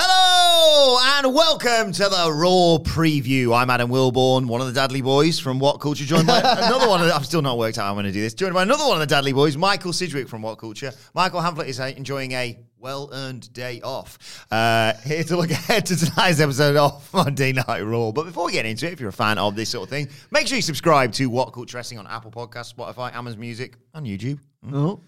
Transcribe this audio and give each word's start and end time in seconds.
Hello 0.00 0.96
and 1.02 1.34
welcome 1.34 1.90
to 1.90 2.04
the 2.04 2.30
Raw 2.32 2.78
Preview. 2.78 3.52
I'm 3.52 3.68
Adam 3.68 3.90
Wilbourn, 3.90 4.46
one 4.46 4.60
of 4.60 4.72
the 4.72 4.80
Dadley 4.80 5.02
Boyz 5.02 5.42
from 5.42 5.58
What 5.58 5.80
Culture, 5.80 6.04
joined 6.04 6.28
by 6.28 6.38
another 6.44 6.88
one. 6.88 7.00
Of 7.00 7.08
the, 7.08 7.14
I've 7.16 7.26
still 7.26 7.42
not 7.42 7.58
worked 7.58 7.78
out 7.78 7.82
how 7.82 7.88
I'm 7.88 7.96
going 7.96 8.06
to 8.06 8.12
do 8.12 8.20
this. 8.20 8.32
Joined 8.32 8.54
by 8.54 8.62
another 8.62 8.84
one 8.86 9.02
of 9.02 9.08
the 9.08 9.12
Dadley 9.12 9.32
Boyz, 9.32 9.56
Michael 9.56 9.92
Sidgwick 9.92 10.28
from 10.28 10.40
What 10.40 10.56
Culture. 10.56 10.92
Michael 11.14 11.40
Hamflett 11.40 11.66
is 11.66 11.80
uh, 11.80 11.92
enjoying 11.96 12.30
a 12.30 12.60
well-earned 12.78 13.52
day 13.52 13.80
off. 13.80 14.46
Uh, 14.52 14.92
here 15.04 15.24
to 15.24 15.36
look 15.36 15.50
ahead 15.50 15.84
to 15.86 15.96
tonight's 15.96 16.38
episode 16.38 16.76
of 16.76 17.12
Monday 17.12 17.52
Night 17.52 17.80
Raw. 17.80 18.12
But 18.12 18.26
before 18.26 18.46
we 18.46 18.52
get 18.52 18.66
into 18.66 18.86
it, 18.86 18.92
if 18.92 19.00
you're 19.00 19.08
a 19.08 19.12
fan 19.12 19.36
of 19.36 19.56
this 19.56 19.70
sort 19.70 19.82
of 19.82 19.90
thing, 19.90 20.08
make 20.30 20.46
sure 20.46 20.54
you 20.54 20.62
subscribe 20.62 21.10
to 21.14 21.26
What 21.26 21.52
Culture 21.52 21.76
Wrestling 21.76 21.98
on 21.98 22.06
Apple 22.06 22.30
Podcasts, 22.30 22.72
Spotify, 22.72 23.12
Amazon 23.16 23.40
Music, 23.40 23.74
and 23.94 24.06
YouTube. 24.06 24.38
Oh. 24.72 25.00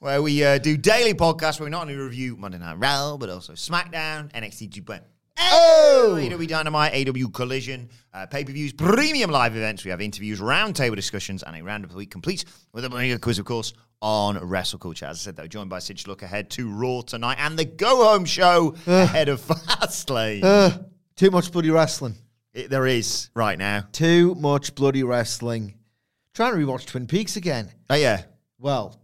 Where 0.00 0.22
we 0.22 0.42
uh, 0.42 0.56
do 0.56 0.78
daily 0.78 1.12
podcasts 1.12 1.60
where 1.60 1.66
we 1.66 1.70
not 1.70 1.82
only 1.82 1.94
review 1.94 2.34
Monday 2.34 2.56
Night 2.56 2.78
Raw, 2.78 3.18
but 3.18 3.28
also 3.28 3.52
SmackDown, 3.52 4.32
NXT 4.32 4.70
2.0. 4.70 5.00
Oh! 5.38 6.16
AEW 6.18 6.48
Dynamite, 6.48 6.92
AEW 6.94 7.32
Collision, 7.34 7.90
uh, 8.14 8.24
pay 8.24 8.42
per 8.44 8.52
views, 8.52 8.72
premium 8.72 9.30
live 9.30 9.56
events. 9.56 9.84
We 9.84 9.90
have 9.90 10.00
interviews, 10.00 10.40
roundtable 10.40 10.96
discussions, 10.96 11.42
and 11.42 11.54
a 11.54 11.62
round 11.62 11.84
of 11.84 11.90
the 11.90 11.96
week 11.98 12.10
complete 12.10 12.46
with 12.72 12.86
a 12.86 12.88
mega 12.88 13.18
quiz, 13.18 13.38
of 13.38 13.44
course, 13.44 13.74
on 14.00 14.38
Wrestle 14.38 14.78
Culture. 14.78 15.04
As 15.04 15.18
I 15.18 15.20
said, 15.20 15.36
though, 15.36 15.46
joined 15.46 15.68
by 15.68 15.80
Sitch 15.80 16.06
Look 16.06 16.22
ahead 16.22 16.48
to 16.52 16.70
Raw 16.72 17.02
tonight 17.02 17.36
and 17.38 17.58
the 17.58 17.66
go 17.66 18.04
home 18.04 18.24
show 18.24 18.74
ahead 18.86 19.28
of 19.28 19.40
Fastlane. 19.46 20.42
Uh, 20.42 20.78
too 21.16 21.30
much 21.30 21.52
bloody 21.52 21.70
wrestling. 21.70 22.14
It- 22.54 22.70
there 22.70 22.86
is 22.86 23.28
right 23.34 23.58
now. 23.58 23.84
Too 23.92 24.34
much 24.36 24.74
bloody 24.74 25.02
wrestling. 25.02 25.74
Trying 26.32 26.52
to 26.54 26.58
rewatch 26.58 26.86
Twin 26.86 27.06
Peaks 27.06 27.36
again. 27.36 27.70
Oh, 27.90 27.96
yeah. 27.96 28.22
Well, 28.58 28.99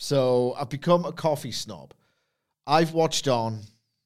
so 0.00 0.54
I've 0.58 0.70
become 0.70 1.04
a 1.04 1.12
coffee 1.12 1.52
snob. 1.52 1.92
I've 2.66 2.92
watched 2.94 3.28
on 3.28 3.60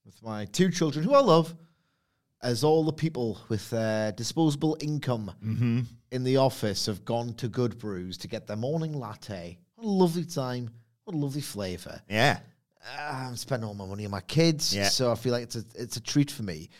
with 0.04 0.20
my 0.22 0.44
two 0.46 0.70
children, 0.70 1.04
who 1.04 1.14
I 1.14 1.20
love, 1.20 1.54
as 2.42 2.64
all 2.64 2.82
the 2.84 2.92
people 2.92 3.38
with 3.48 3.72
uh, 3.72 4.10
disposable 4.10 4.76
income 4.80 5.86
in 6.10 6.24
the 6.24 6.36
office 6.38 6.86
have 6.86 7.04
gone 7.04 7.32
to 7.34 7.48
Good 7.48 7.78
Brews 7.78 8.18
to 8.18 8.28
get 8.28 8.46
their 8.46 8.56
morning 8.56 8.92
latte. 8.92 9.56
What 9.76 9.86
a 9.86 9.88
lovely 9.88 10.24
time. 10.24 10.68
What 11.04 11.14
a 11.14 11.18
lovely 11.18 11.40
flavour. 11.42 12.00
Yeah. 12.08 12.40
uh, 12.98 13.12
I'm 13.28 13.36
spending 13.36 13.68
all 13.68 13.74
my 13.74 13.86
money 13.86 14.04
on 14.04 14.10
my 14.10 14.20
kids, 14.22 14.74
Yeah. 14.74 14.88
so 14.88 15.12
I 15.12 15.14
feel 15.14 15.32
like 15.32 15.44
it's 15.44 15.56
a 15.56 15.64
it's 15.76 15.96
a 15.96 16.02
treat 16.02 16.30
for 16.30 16.42
me. 16.42 16.70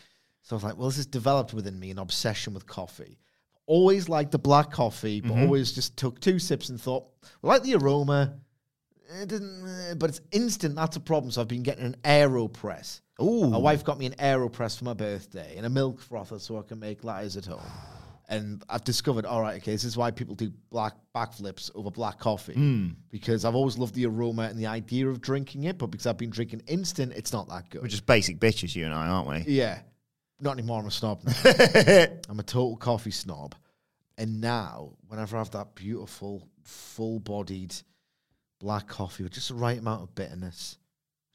So 0.43 0.55
I 0.55 0.57
was 0.57 0.63
like, 0.63 0.77
well, 0.77 0.87
this 0.87 0.97
has 0.97 1.05
developed 1.07 1.53
within 1.53 1.79
me 1.79 1.89
an 1.89 1.97
obsession 1.99 2.53
with 2.53 2.67
coffee. 2.67 3.17
Always 3.65 4.07
liked 4.09 4.31
the 4.31 4.37
black 4.39 4.69
coffee, 4.71 5.21
but 5.21 5.31
always 5.39 5.71
just 5.71 5.97
took 5.97 6.19
two 6.19 6.37
sips 6.37 6.69
and 6.69 6.79
thought, 6.79 7.07
well, 7.41 7.51
I 7.51 7.55
like 7.55 7.63
the 7.63 7.73
aroma. 7.75 8.35
It 9.21 9.29
didn't, 9.29 9.65
uh, 9.65 9.95
but 9.95 10.09
it's 10.09 10.21
instant. 10.31 10.75
That's 10.75 10.95
a 10.97 10.99
problem. 10.99 11.31
So 11.31 11.41
I've 11.41 11.47
been 11.47 11.63
getting 11.63 11.85
an 11.85 11.95
Aeropress. 12.03 13.01
Ooh. 13.21 13.47
My 13.47 13.57
wife 13.57 13.83
got 13.83 13.97
me 13.97 14.05
an 14.05 14.13
Aeropress 14.13 14.77
for 14.77 14.85
my 14.85 14.93
birthday 14.93 15.53
and 15.57 15.65
a 15.65 15.69
milk 15.69 16.01
frother 16.01 16.39
so 16.39 16.57
I 16.57 16.63
can 16.63 16.79
make 16.79 17.01
lattes 17.01 17.37
at 17.37 17.45
home. 17.45 17.61
And 18.27 18.63
I've 18.67 18.83
discovered, 18.83 19.25
all 19.25 19.39
right, 19.41 19.57
okay, 19.61 19.71
this 19.71 19.83
is 19.83 19.95
why 19.95 20.09
people 20.09 20.33
do 20.33 20.51
black 20.71 20.93
backflips 21.13 21.69
over 21.75 21.91
black 21.91 22.17
coffee. 22.19 22.53
Hmm. 22.53 22.89
Because 23.11 23.45
I've 23.45 23.53
always 23.55 23.77
loved 23.77 23.93
the 23.93 24.07
aroma 24.07 24.43
and 24.43 24.57
the 24.57 24.65
idea 24.65 25.07
of 25.07 25.21
drinking 25.21 25.63
it, 25.63 25.77
but 25.77 25.87
because 25.87 26.07
I've 26.07 26.17
been 26.17 26.31
drinking 26.31 26.63
instant, 26.67 27.13
it's 27.15 27.31
not 27.31 27.47
that 27.49 27.69
good. 27.69 27.83
We're 27.83 27.87
just 27.87 28.07
basic 28.07 28.39
bitches, 28.39 28.75
you 28.75 28.85
and 28.85 28.93
I, 28.93 29.07
aren't 29.07 29.27
we? 29.27 29.53
yeah. 29.53 29.79
Not 30.41 30.57
anymore. 30.57 30.81
I'm 30.81 30.87
a 30.87 30.91
snob 30.91 31.23
now. 31.23 31.33
I'm 32.29 32.39
a 32.39 32.43
total 32.43 32.75
coffee 32.75 33.11
snob. 33.11 33.55
And 34.17 34.41
now, 34.41 34.93
whenever 35.07 35.37
I 35.37 35.39
have 35.39 35.51
that 35.51 35.75
beautiful, 35.75 36.47
full 36.63 37.19
bodied 37.19 37.73
black 38.65 38.87
coffee 38.87 39.21
with 39.21 39.31
just 39.31 39.49
the 39.49 39.53
right 39.53 39.77
amount 39.77 40.01
of 40.01 40.15
bitterness, 40.15 40.79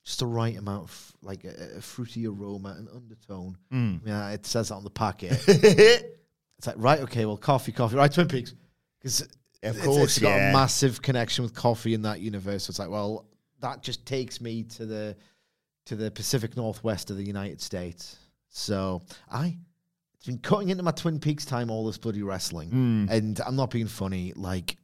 just 0.04 0.18
the 0.18 0.26
right 0.26 0.58
amount 0.58 0.82
of 0.82 1.12
like 1.22 1.44
a, 1.44 1.76
a 1.76 1.80
fruity 1.80 2.26
aroma 2.26 2.74
and 2.76 2.88
undertone. 2.88 3.56
Mm. 3.72 4.00
Yeah, 4.04 4.30
it 4.30 4.44
says 4.44 4.70
that 4.70 4.74
on 4.74 4.82
the 4.82 4.90
packet. 4.90 5.32
it's 5.46 6.66
like, 6.66 6.74
right, 6.76 6.98
okay, 7.02 7.24
well, 7.26 7.36
coffee, 7.36 7.70
coffee, 7.70 7.94
right, 7.94 8.12
Twin 8.12 8.26
Peaks. 8.26 8.54
Because 8.98 9.20
Of 9.62 9.76
it's, 9.76 9.84
course, 9.84 10.02
it's 10.02 10.18
got 10.18 10.30
yeah. 10.30 10.50
a 10.50 10.52
massive 10.52 11.00
connection 11.00 11.44
with 11.44 11.54
coffee 11.54 11.94
in 11.94 12.02
that 12.02 12.20
universe. 12.20 12.64
So 12.64 12.72
it's 12.72 12.80
like, 12.80 12.90
well, 12.90 13.26
that 13.60 13.80
just 13.80 14.04
takes 14.04 14.40
me 14.40 14.64
to 14.64 14.86
the 14.86 15.16
to 15.86 15.94
the 15.94 16.10
Pacific 16.10 16.56
Northwest 16.56 17.10
of 17.10 17.16
the 17.16 17.24
United 17.24 17.60
States. 17.60 18.16
So 18.48 19.02
I 19.30 19.56
it's 20.16 20.26
been 20.26 20.38
cutting 20.38 20.70
into 20.70 20.82
my 20.82 20.90
Twin 20.90 21.20
Peaks 21.20 21.44
time 21.44 21.70
all 21.70 21.86
this 21.86 21.96
bloody 21.96 22.22
wrestling. 22.24 22.70
Hmm. 22.70 23.06
And 23.08 23.40
I'm 23.46 23.54
not 23.54 23.70
being 23.70 23.86
funny, 23.86 24.32
like 24.34 24.76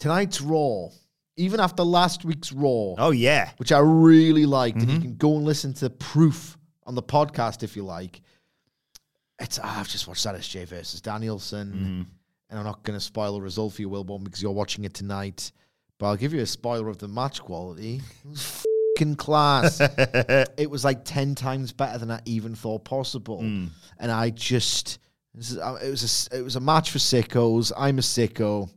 tonight's 0.00 0.40
Raw, 0.40 0.88
even 1.36 1.60
after 1.60 1.82
last 1.82 2.24
week's 2.24 2.52
Raw, 2.52 2.94
Oh, 2.98 3.10
yeah. 3.10 3.50
which 3.56 3.72
I 3.72 3.78
really 3.78 4.46
liked, 4.46 4.78
and 4.78 4.88
you 4.88 4.94
Mm-hmm. 4.98 5.02
can 5.02 5.16
go 5.16 5.36
and 5.36 5.44
listen 5.44 5.72
to 5.74 5.90
proof 5.90 6.56
on 6.86 6.94
the 6.94 7.02
podcast 7.02 7.62
if 7.62 7.76
you 7.76 7.84
like. 7.84 8.20
It's 9.40 9.58
ah, 9.62 9.80
I've 9.80 9.88
just 9.88 10.06
watched 10.06 10.24
that 10.24 10.34
SJ 10.36 10.66
versus 10.68 11.00
Danielson, 11.00 11.68
Mm-hmm. 11.72 12.02
and 12.50 12.58
I'm 12.58 12.64
not 12.64 12.82
going 12.84 12.98
to 12.98 13.04
spoil 13.04 13.34
the 13.34 13.40
result 13.40 13.74
for 13.74 13.82
you, 13.82 13.88
Wilbourn, 13.88 14.24
because 14.24 14.42
you're 14.42 14.52
watching 14.52 14.84
it 14.84 14.94
tonight. 14.94 15.52
But 15.98 16.06
I'll 16.08 16.16
give 16.16 16.32
you 16.34 16.40
a 16.40 16.46
spoiler 16.46 16.88
of 16.88 16.98
the 16.98 17.08
match 17.08 17.40
quality. 17.40 18.00
It 18.24 18.28
was 18.30 18.64
fucking 18.96 19.16
class. 19.16 19.80
it 20.58 20.68
was 20.70 20.84
like 20.84 21.04
ten 21.04 21.34
times 21.34 21.72
better 21.72 21.98
than 21.98 22.10
I 22.10 22.20
even 22.24 22.54
thought 22.54 22.84
possible, 22.84 23.40
Mm. 23.40 23.70
and 23.98 24.10
I 24.12 24.30
just 24.30 24.98
this 25.34 25.50
is, 25.52 25.58
uh, 25.58 25.78
it 25.82 25.88
was 25.90 26.28
a 26.32 26.38
it 26.38 26.42
was 26.42 26.56
a 26.56 26.60
match 26.60 26.90
for 26.90 26.98
sickos. 26.98 27.72
I'm 27.76 27.98
a 27.98 28.02
sicko, 28.02 28.68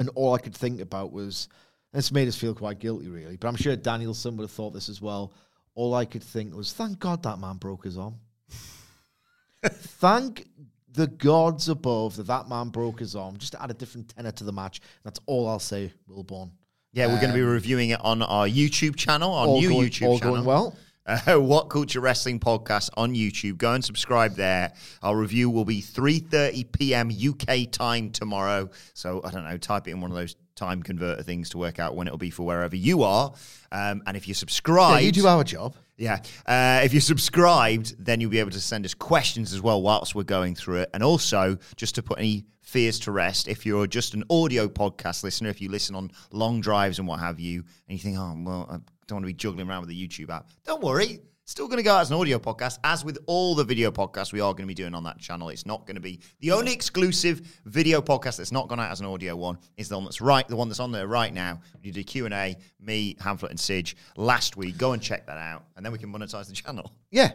and 0.00 0.08
all 0.14 0.34
I 0.34 0.38
could 0.38 0.54
think 0.54 0.80
about 0.80 1.12
was 1.12 1.48
this 1.92 2.12
made 2.12 2.28
us 2.28 2.36
feel 2.36 2.54
quite 2.54 2.78
guilty, 2.78 3.08
really. 3.08 3.36
But 3.36 3.48
I'm 3.48 3.56
sure 3.56 3.74
Danielson 3.76 4.36
would 4.36 4.44
have 4.44 4.50
thought 4.50 4.72
this 4.72 4.88
as 4.88 5.00
well. 5.00 5.32
All 5.74 5.94
I 5.94 6.04
could 6.04 6.22
think 6.22 6.54
was, 6.54 6.72
thank 6.72 6.98
God 6.98 7.22
that 7.22 7.38
man 7.38 7.56
broke 7.56 7.84
his 7.84 7.96
arm. 7.96 8.16
thank 9.64 10.46
the 10.92 11.06
gods 11.06 11.68
above 11.68 12.16
that 12.16 12.26
that 12.26 12.48
man 12.48 12.68
broke 12.68 13.00
his 13.00 13.14
arm. 13.14 13.36
Just 13.36 13.52
to 13.52 13.62
add 13.62 13.70
a 13.70 13.74
different 13.74 14.08
tenor 14.14 14.32
to 14.32 14.44
the 14.44 14.52
match. 14.52 14.80
That's 15.04 15.20
all 15.26 15.48
I'll 15.48 15.58
say, 15.58 15.92
Wilbourn. 16.10 16.50
Yeah, 16.92 17.06
we're 17.06 17.20
going 17.20 17.28
to 17.28 17.34
be 17.34 17.42
reviewing 17.42 17.90
it 17.90 18.00
on 18.02 18.22
our 18.22 18.48
YouTube 18.48 18.96
channel, 18.96 19.32
our 19.32 19.46
Um, 19.46 19.54
new 19.54 19.68
going, 19.68 19.88
YouTube 19.88 20.08
all 20.08 20.18
channel. 20.18 20.34
going 20.34 20.44
well. 20.46 20.76
Uh, 21.06 21.36
what 21.40 21.68
Culture 21.68 22.00
Wrestling 22.00 22.40
podcast 22.40 22.90
on 22.96 23.14
YouTube. 23.14 23.58
Go 23.58 23.72
and 23.72 23.84
subscribe 23.84 24.34
there. 24.34 24.72
Our 25.02 25.16
review 25.16 25.50
will 25.50 25.64
be 25.64 25.80
3:30 25.80 26.72
p.m. 26.72 27.10
UK 27.10 27.70
time 27.70 28.10
tomorrow. 28.10 28.70
So 28.94 29.20
I 29.22 29.30
don't 29.30 29.44
know. 29.44 29.56
Type 29.58 29.86
it 29.88 29.92
in 29.92 30.00
one 30.00 30.10
of 30.10 30.16
those 30.16 30.34
time 30.58 30.82
converter 30.82 31.22
things 31.22 31.50
to 31.50 31.58
work 31.58 31.78
out 31.78 31.96
when 31.96 32.06
it'll 32.06 32.18
be 32.18 32.30
for 32.30 32.44
wherever 32.44 32.76
you 32.76 33.02
are. 33.02 33.32
Um, 33.72 34.02
and 34.06 34.16
if 34.16 34.26
you're 34.26 34.32
Yeah, 34.34 34.38
subscribed, 34.38 35.04
you 35.04 35.12
do 35.12 35.26
our 35.26 35.44
job. 35.44 35.74
Yeah. 35.96 36.20
Uh, 36.46 36.80
if 36.84 36.92
you're 36.92 37.00
subscribed, 37.00 37.94
then 37.98 38.20
you'll 38.20 38.30
be 38.30 38.38
able 38.38 38.52
to 38.52 38.60
send 38.60 38.84
us 38.84 38.94
questions 38.94 39.52
as 39.52 39.60
well 39.60 39.82
whilst 39.82 40.14
we're 40.14 40.22
going 40.22 40.54
through 40.54 40.80
it. 40.82 40.90
And 40.94 41.02
also, 41.02 41.58
just 41.76 41.94
to 41.96 42.02
put 42.02 42.18
any 42.18 42.44
fears 42.62 42.98
to 43.00 43.12
rest. 43.12 43.48
If 43.48 43.64
you're 43.64 43.86
just 43.86 44.14
an 44.14 44.24
audio 44.28 44.68
podcast 44.68 45.24
listener, 45.24 45.48
if 45.48 45.60
you 45.60 45.70
listen 45.70 45.94
on 45.94 46.10
long 46.32 46.60
drives 46.60 46.98
and 46.98 47.08
what 47.08 47.18
have 47.18 47.40
you, 47.40 47.64
and 47.88 47.96
you 47.96 47.98
think, 47.98 48.18
oh, 48.18 48.36
well, 48.44 48.66
I 48.70 48.76
don't 49.06 49.16
want 49.16 49.22
to 49.24 49.26
be 49.28 49.32
juggling 49.32 49.68
around 49.68 49.80
with 49.80 49.88
the 49.88 50.08
YouTube 50.08 50.28
app, 50.28 50.48
don't 50.64 50.82
worry. 50.82 51.20
Still 51.48 51.66
going 51.66 51.78
to 51.78 51.82
go 51.82 51.94
out 51.94 52.02
as 52.02 52.10
an 52.10 52.16
audio 52.18 52.38
podcast, 52.38 52.78
as 52.84 53.06
with 53.06 53.16
all 53.24 53.54
the 53.54 53.64
video 53.64 53.90
podcasts 53.90 54.34
we 54.34 54.40
are 54.40 54.52
going 54.52 54.64
to 54.64 54.66
be 54.66 54.74
doing 54.74 54.94
on 54.94 55.02
that 55.04 55.18
channel. 55.18 55.48
It's 55.48 55.64
not 55.64 55.86
going 55.86 55.94
to 55.94 56.00
be 56.00 56.20
the 56.40 56.52
only 56.52 56.74
exclusive 56.74 57.40
video 57.64 58.02
podcast 58.02 58.36
that's 58.36 58.52
not 58.52 58.68
gone 58.68 58.78
out 58.78 58.90
as 58.90 59.00
an 59.00 59.06
audio 59.06 59.34
one 59.34 59.56
is 59.78 59.88
the 59.88 59.94
one 59.96 60.04
that's 60.04 60.20
right, 60.20 60.46
the 60.46 60.56
one 60.56 60.68
that's 60.68 60.78
on 60.78 60.92
there 60.92 61.06
right 61.06 61.32
now. 61.32 61.62
You 61.82 61.90
did 61.90 62.06
Q 62.06 62.26
and 62.26 62.34
A, 62.34 62.54
me, 62.78 63.14
Hamflett, 63.14 63.48
and 63.48 63.58
Sige 63.58 63.94
last 64.14 64.58
week. 64.58 64.76
Go 64.76 64.92
and 64.92 65.00
check 65.00 65.24
that 65.24 65.38
out, 65.38 65.64
and 65.74 65.86
then 65.86 65.90
we 65.90 65.98
can 65.98 66.12
monetize 66.12 66.48
the 66.48 66.52
channel. 66.52 66.92
Yeah. 67.10 67.30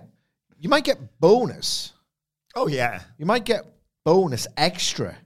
You 0.59 0.69
might 0.69 0.83
get 0.83 1.19
bonus. 1.19 1.93
Oh 2.55 2.67
yeah. 2.67 3.01
You 3.17 3.25
might 3.25 3.45
get 3.45 3.65
bonus 4.05 4.45
extra. 4.57 5.17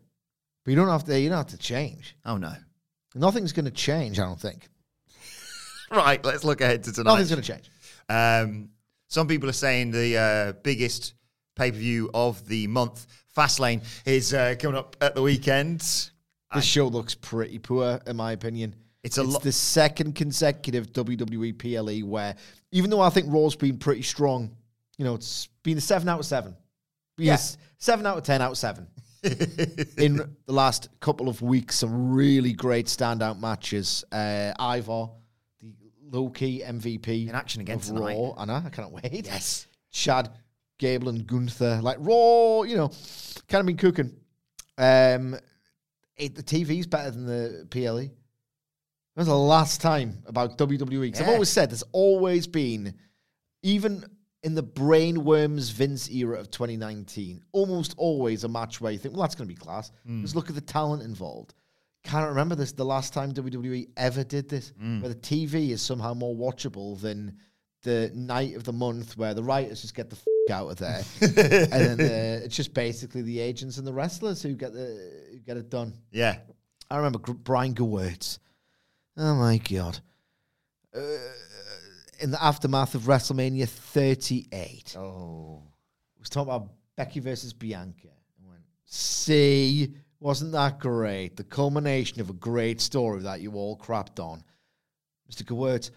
But 0.63 0.71
you 0.71 0.77
don't 0.77 0.87
have 0.87 1.03
to 1.03 1.19
you 1.19 1.27
don't 1.27 1.39
have 1.39 1.47
to 1.47 1.57
change. 1.57 2.15
Oh 2.23 2.37
no. 2.37 2.53
Nothing's 3.15 3.51
gonna 3.51 3.69
change, 3.69 4.17
I 4.17 4.23
don't 4.23 4.39
think. 4.39 4.69
Right. 5.91 6.23
Let's 6.23 6.43
look 6.45 6.59
ahead 6.59 6.83
to 6.83 6.93
tonight. 6.93 7.11
Nothing's 7.11 7.29
gonna 7.29 7.41
change. 7.41 7.69
Um, 8.09 8.69
some 9.07 9.27
people 9.27 9.49
are 9.49 9.53
saying 9.53 9.91
the 9.91 10.17
uh, 10.17 10.53
biggest 10.63 11.13
pay 11.55 11.71
per 11.71 11.77
view 11.77 12.09
of 12.13 12.45
the 12.47 12.67
month, 12.67 13.07
Fastlane, 13.35 13.83
is 14.05 14.33
uh, 14.33 14.55
coming 14.59 14.77
up 14.77 14.95
at 15.01 15.15
the 15.15 15.21
weekend. 15.21 15.79
This 16.53 16.65
show 16.65 16.87
looks 16.87 17.13
pretty 17.13 17.59
poor, 17.59 17.99
in 18.07 18.15
my 18.15 18.31
opinion. 18.31 18.75
It's 19.03 19.17
a 19.17 19.23
lo- 19.23 19.39
the 19.39 19.51
second 19.51 20.15
consecutive 20.15 20.91
WWE 20.93 21.57
PLE 21.57 22.07
where, 22.07 22.35
even 22.71 22.89
though 22.89 23.01
I 23.01 23.09
think 23.09 23.27
Raw's 23.29 23.55
been 23.55 23.77
pretty 23.77 24.01
strong, 24.01 24.55
you 24.97 25.05
know, 25.05 25.15
it's 25.15 25.47
been 25.63 25.77
a 25.77 25.81
seven 25.81 26.09
out 26.09 26.19
of 26.19 26.25
seven. 26.25 26.55
Yes, 27.17 27.57
seven 27.77 28.05
out 28.05 28.17
of 28.17 28.23
ten 28.23 28.41
out 28.41 28.51
of 28.51 28.57
seven. 28.57 28.87
in 29.23 30.17
the 30.45 30.53
last 30.53 30.89
couple 30.99 31.27
of 31.27 31.41
weeks, 31.41 31.77
some 31.77 32.13
really 32.13 32.53
great 32.53 32.85
standout 32.85 33.39
matches. 33.39 34.03
Uh, 34.11 34.53
Ivar, 34.59 35.09
low 36.11 36.29
key 36.29 36.61
MVP 36.65 37.27
In 37.29 37.35
action 37.35 37.61
again 37.61 37.77
of 37.77 37.83
tonight. 37.83 38.15
Raw, 38.17 38.33
I 38.37 38.45
know, 38.45 38.61
I 38.65 38.69
can't 38.69 38.91
wait. 38.91 39.05
Yes. 39.25 39.67
Chad, 39.91 40.29
Gable, 40.79 41.09
and 41.09 41.25
Gunther, 41.25 41.79
like 41.81 41.97
Raw, 41.99 42.63
you 42.63 42.75
know, 42.77 42.91
kind 43.47 43.61
of 43.61 43.65
been 43.65 43.77
cooking. 43.77 44.13
Um, 44.77 45.35
it, 46.15 46.35
the 46.35 46.43
TV's 46.43 46.87
better 46.87 47.11
than 47.11 47.25
the 47.25 47.65
PLE. 47.69 47.95
When 48.03 48.11
was 49.15 49.27
the 49.27 49.35
last 49.35 49.81
time 49.81 50.21
about 50.27 50.57
WWE? 50.57 51.11
'Cause 51.11 51.21
I've 51.21 51.29
always 51.29 51.49
said 51.49 51.71
there's 51.71 51.83
always 51.91 52.45
been, 52.47 52.93
even 53.63 54.05
in 54.43 54.53
the 54.53 54.63
brainworms 54.63 55.71
Vince 55.71 56.09
era 56.11 56.39
of 56.39 56.51
2019, 56.51 57.43
almost 57.51 57.95
always 57.97 58.43
a 58.43 58.47
match 58.47 58.79
where 58.79 58.91
you 58.91 58.99
think, 58.99 59.15
well, 59.15 59.23
that's 59.23 59.33
going 59.35 59.47
to 59.49 59.53
be 59.53 59.59
class. 59.59 59.91
Just 60.21 60.35
look 60.35 60.49
at 60.49 60.55
the 60.55 60.61
talent 60.61 61.01
involved. 61.01 61.53
Can't 62.03 62.29
remember 62.29 62.55
this 62.55 62.71
the 62.71 62.85
last 62.85 63.13
time 63.13 63.33
WWE 63.33 63.89
ever 63.97 64.23
did 64.23 64.47
this, 64.49 64.71
where 64.79 65.09
the 65.09 65.15
TV 65.15 65.69
is 65.71 65.81
somehow 65.81 66.13
more 66.13 66.35
watchable 66.35 66.99
than 67.01 67.37
the 67.83 68.11
night 68.15 68.55
of 68.55 68.63
the 68.63 68.73
month 68.73 69.17
where 69.17 69.33
the 69.33 69.43
writers 69.43 69.81
just 69.81 69.93
get 69.95 70.09
the 70.09 70.15
f- 70.15 70.25
out 70.51 70.69
of 70.69 70.77
there, 70.77 71.03
and 71.21 71.99
then 71.99 71.99
uh, 71.99 72.45
it's 72.45 72.55
just 72.55 72.73
basically 72.73 73.21
the 73.21 73.39
agents 73.39 73.77
and 73.77 73.85
the 73.85 73.91
wrestlers 73.93 74.41
who 74.41 74.53
get 74.55 74.73
the 74.73 75.27
who 75.31 75.39
get 75.39 75.57
it 75.57 75.69
done. 75.69 75.93
Yeah. 76.11 76.37
I 76.89 76.95
remember 76.97 77.19
Brian 77.19 77.73
Gewirtz. 77.75 78.39
Oh 79.17 79.35
my 79.35 79.57
god! 79.57 79.99
Uh, 80.95 81.01
in 82.21 82.31
the 82.31 82.41
aftermath 82.41 82.95
of 82.95 83.03
WrestleMania 83.03 83.67
38, 83.67 84.95
Oh. 84.97 85.61
was 86.19 86.29
talking 86.29 86.49
about 86.53 86.69
Becky 86.95 87.19
versus 87.19 87.51
Bianca. 87.53 88.07
I 88.07 88.49
went, 88.49 88.61
see, 88.85 89.93
wasn't 90.19 90.51
that 90.53 90.79
great? 90.79 91.35
The 91.37 91.43
culmination 91.43 92.21
of 92.21 92.29
a 92.29 92.33
great 92.33 92.81
story 92.81 93.21
that 93.21 93.41
you 93.41 93.53
all 93.53 93.77
crapped 93.77 94.19
on. 94.19 94.43
Mr. 95.31 95.43
Gewirtz, 95.43 95.91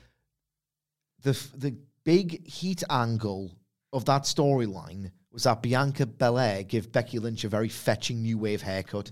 the, 1.22 1.38
the 1.56 1.76
big 2.04 2.46
heat 2.46 2.82
angle 2.90 3.52
of 3.92 4.04
that 4.06 4.22
storyline 4.22 5.10
was 5.32 5.44
that 5.44 5.62
Bianca 5.62 6.06
Belair 6.06 6.64
gave 6.64 6.92
Becky 6.92 7.18
Lynch 7.18 7.44
a 7.44 7.48
very 7.48 7.68
fetching 7.68 8.22
new 8.22 8.38
wave 8.38 8.62
haircut. 8.62 9.10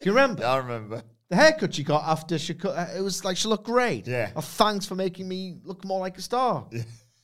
Do 0.00 0.08
you 0.08 0.12
remember? 0.12 0.44
I 0.44 0.58
remember. 0.58 1.02
The 1.28 1.36
haircut 1.36 1.74
she 1.74 1.82
got 1.82 2.04
after 2.04 2.38
she 2.38 2.54
cut, 2.54 2.76
uh, 2.76 2.86
it 2.96 3.00
was 3.00 3.24
like 3.24 3.36
she 3.36 3.48
looked 3.48 3.64
great. 3.64 4.06
Yeah. 4.06 4.30
Oh, 4.36 4.40
thanks 4.40 4.86
for 4.86 4.94
making 4.94 5.26
me 5.26 5.56
look 5.64 5.84
more 5.84 5.98
like 5.98 6.16
a 6.18 6.22
star. 6.22 6.68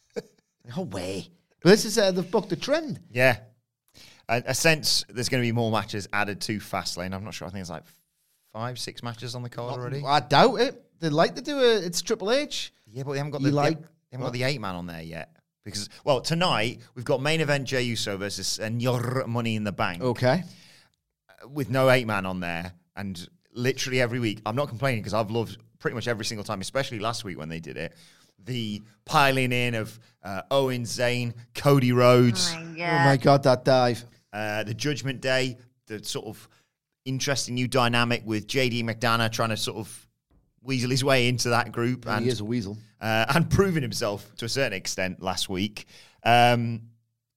no 0.76 0.82
way. 0.82 1.28
But 1.62 1.70
this 1.70 1.84
is 1.84 1.98
uh, 1.98 2.10
they've 2.10 2.28
booked 2.28 2.48
the 2.48 2.56
trend. 2.56 2.98
Yeah. 3.12 3.38
A, 4.28 4.42
a 4.46 4.54
sense 4.54 5.04
there's 5.08 5.28
going 5.28 5.42
to 5.42 5.46
be 5.46 5.52
more 5.52 5.70
matches 5.70 6.08
added 6.12 6.40
to 6.42 6.58
Fastlane. 6.58 7.12
I'm 7.14 7.24
not 7.24 7.34
sure. 7.34 7.46
I 7.48 7.50
think 7.50 7.60
it's 7.62 7.70
like 7.70 7.84
five, 8.52 8.78
six 8.78 9.02
matches 9.02 9.34
on 9.34 9.42
the 9.42 9.48
card 9.50 9.78
already. 9.78 10.02
I 10.06 10.20
doubt 10.20 10.60
it. 10.60 10.82
They'd 11.00 11.10
like 11.10 11.34
to 11.36 11.42
do 11.42 11.58
it. 11.60 11.84
It's 11.84 12.00
Triple 12.02 12.30
H. 12.30 12.72
Yeah, 12.86 13.02
but 13.02 13.12
they 13.12 13.18
haven't 13.18 13.32
got 13.32 13.40
You 13.40 13.50
the 13.50 13.56
like- 13.56 13.78
they 13.80 13.86
haven't 14.16 14.26
got 14.26 14.32
the 14.32 14.42
eight 14.44 14.60
man 14.60 14.74
on 14.74 14.86
there 14.86 15.02
yet. 15.02 15.36
Because 15.64 15.88
well, 16.04 16.20
tonight 16.20 16.80
we've 16.94 17.04
got 17.04 17.22
main 17.22 17.40
event 17.40 17.66
Jey 17.68 17.82
Uso 17.82 18.16
versus 18.16 18.58
Señor 18.58 19.26
Money 19.26 19.56
in 19.56 19.64
the 19.64 19.72
Bank 19.72 20.02
Okay. 20.02 20.42
Uh, 21.28 21.48
with 21.48 21.70
no 21.70 21.88
eight 21.88 22.06
man 22.06 22.26
on 22.26 22.40
there, 22.40 22.72
and 22.96 23.28
literally 23.54 24.00
every 24.00 24.18
week. 24.20 24.40
I'm 24.44 24.56
not 24.56 24.68
complaining 24.68 25.00
because 25.00 25.14
I've 25.14 25.30
loved 25.30 25.58
pretty 25.78 25.94
much 25.94 26.08
every 26.08 26.24
single 26.24 26.44
time, 26.44 26.60
especially 26.60 26.98
last 26.98 27.24
week 27.24 27.38
when 27.38 27.48
they 27.48 27.60
did 27.60 27.76
it. 27.76 27.94
The 28.44 28.82
piling 29.04 29.52
in 29.52 29.74
of 29.74 29.98
uh, 30.22 30.42
Owen 30.50 30.82
Zayn, 30.84 31.34
Cody 31.54 31.92
Rhodes, 31.92 32.52
Oh 32.54 33.04
my 33.04 33.16
god, 33.16 33.42
that 33.44 33.64
dive. 33.64 34.04
uh, 34.32 34.64
the 34.64 34.74
Judgment 34.74 35.20
Day, 35.20 35.56
the 35.86 36.02
sort 36.04 36.26
of 36.26 36.48
interesting 37.04 37.54
new 37.54 37.66
dynamic 37.68 38.22
with 38.24 38.46
JD 38.46 38.84
McDonough 38.84 39.32
trying 39.32 39.48
to 39.50 39.56
sort 39.56 39.78
of 39.78 40.08
weasel 40.62 40.90
his 40.90 41.02
way 41.02 41.26
into 41.28 41.48
that 41.50 41.72
group 41.72 42.06
and 42.06 42.24
he 42.24 42.30
is 42.30 42.38
a 42.40 42.44
weasel. 42.44 42.78
uh, 43.00 43.26
and 43.34 43.50
proving 43.50 43.82
himself 43.82 44.32
to 44.36 44.44
a 44.44 44.48
certain 44.48 44.72
extent 44.72 45.20
last 45.20 45.48
week. 45.48 45.86
Um, 46.24 46.82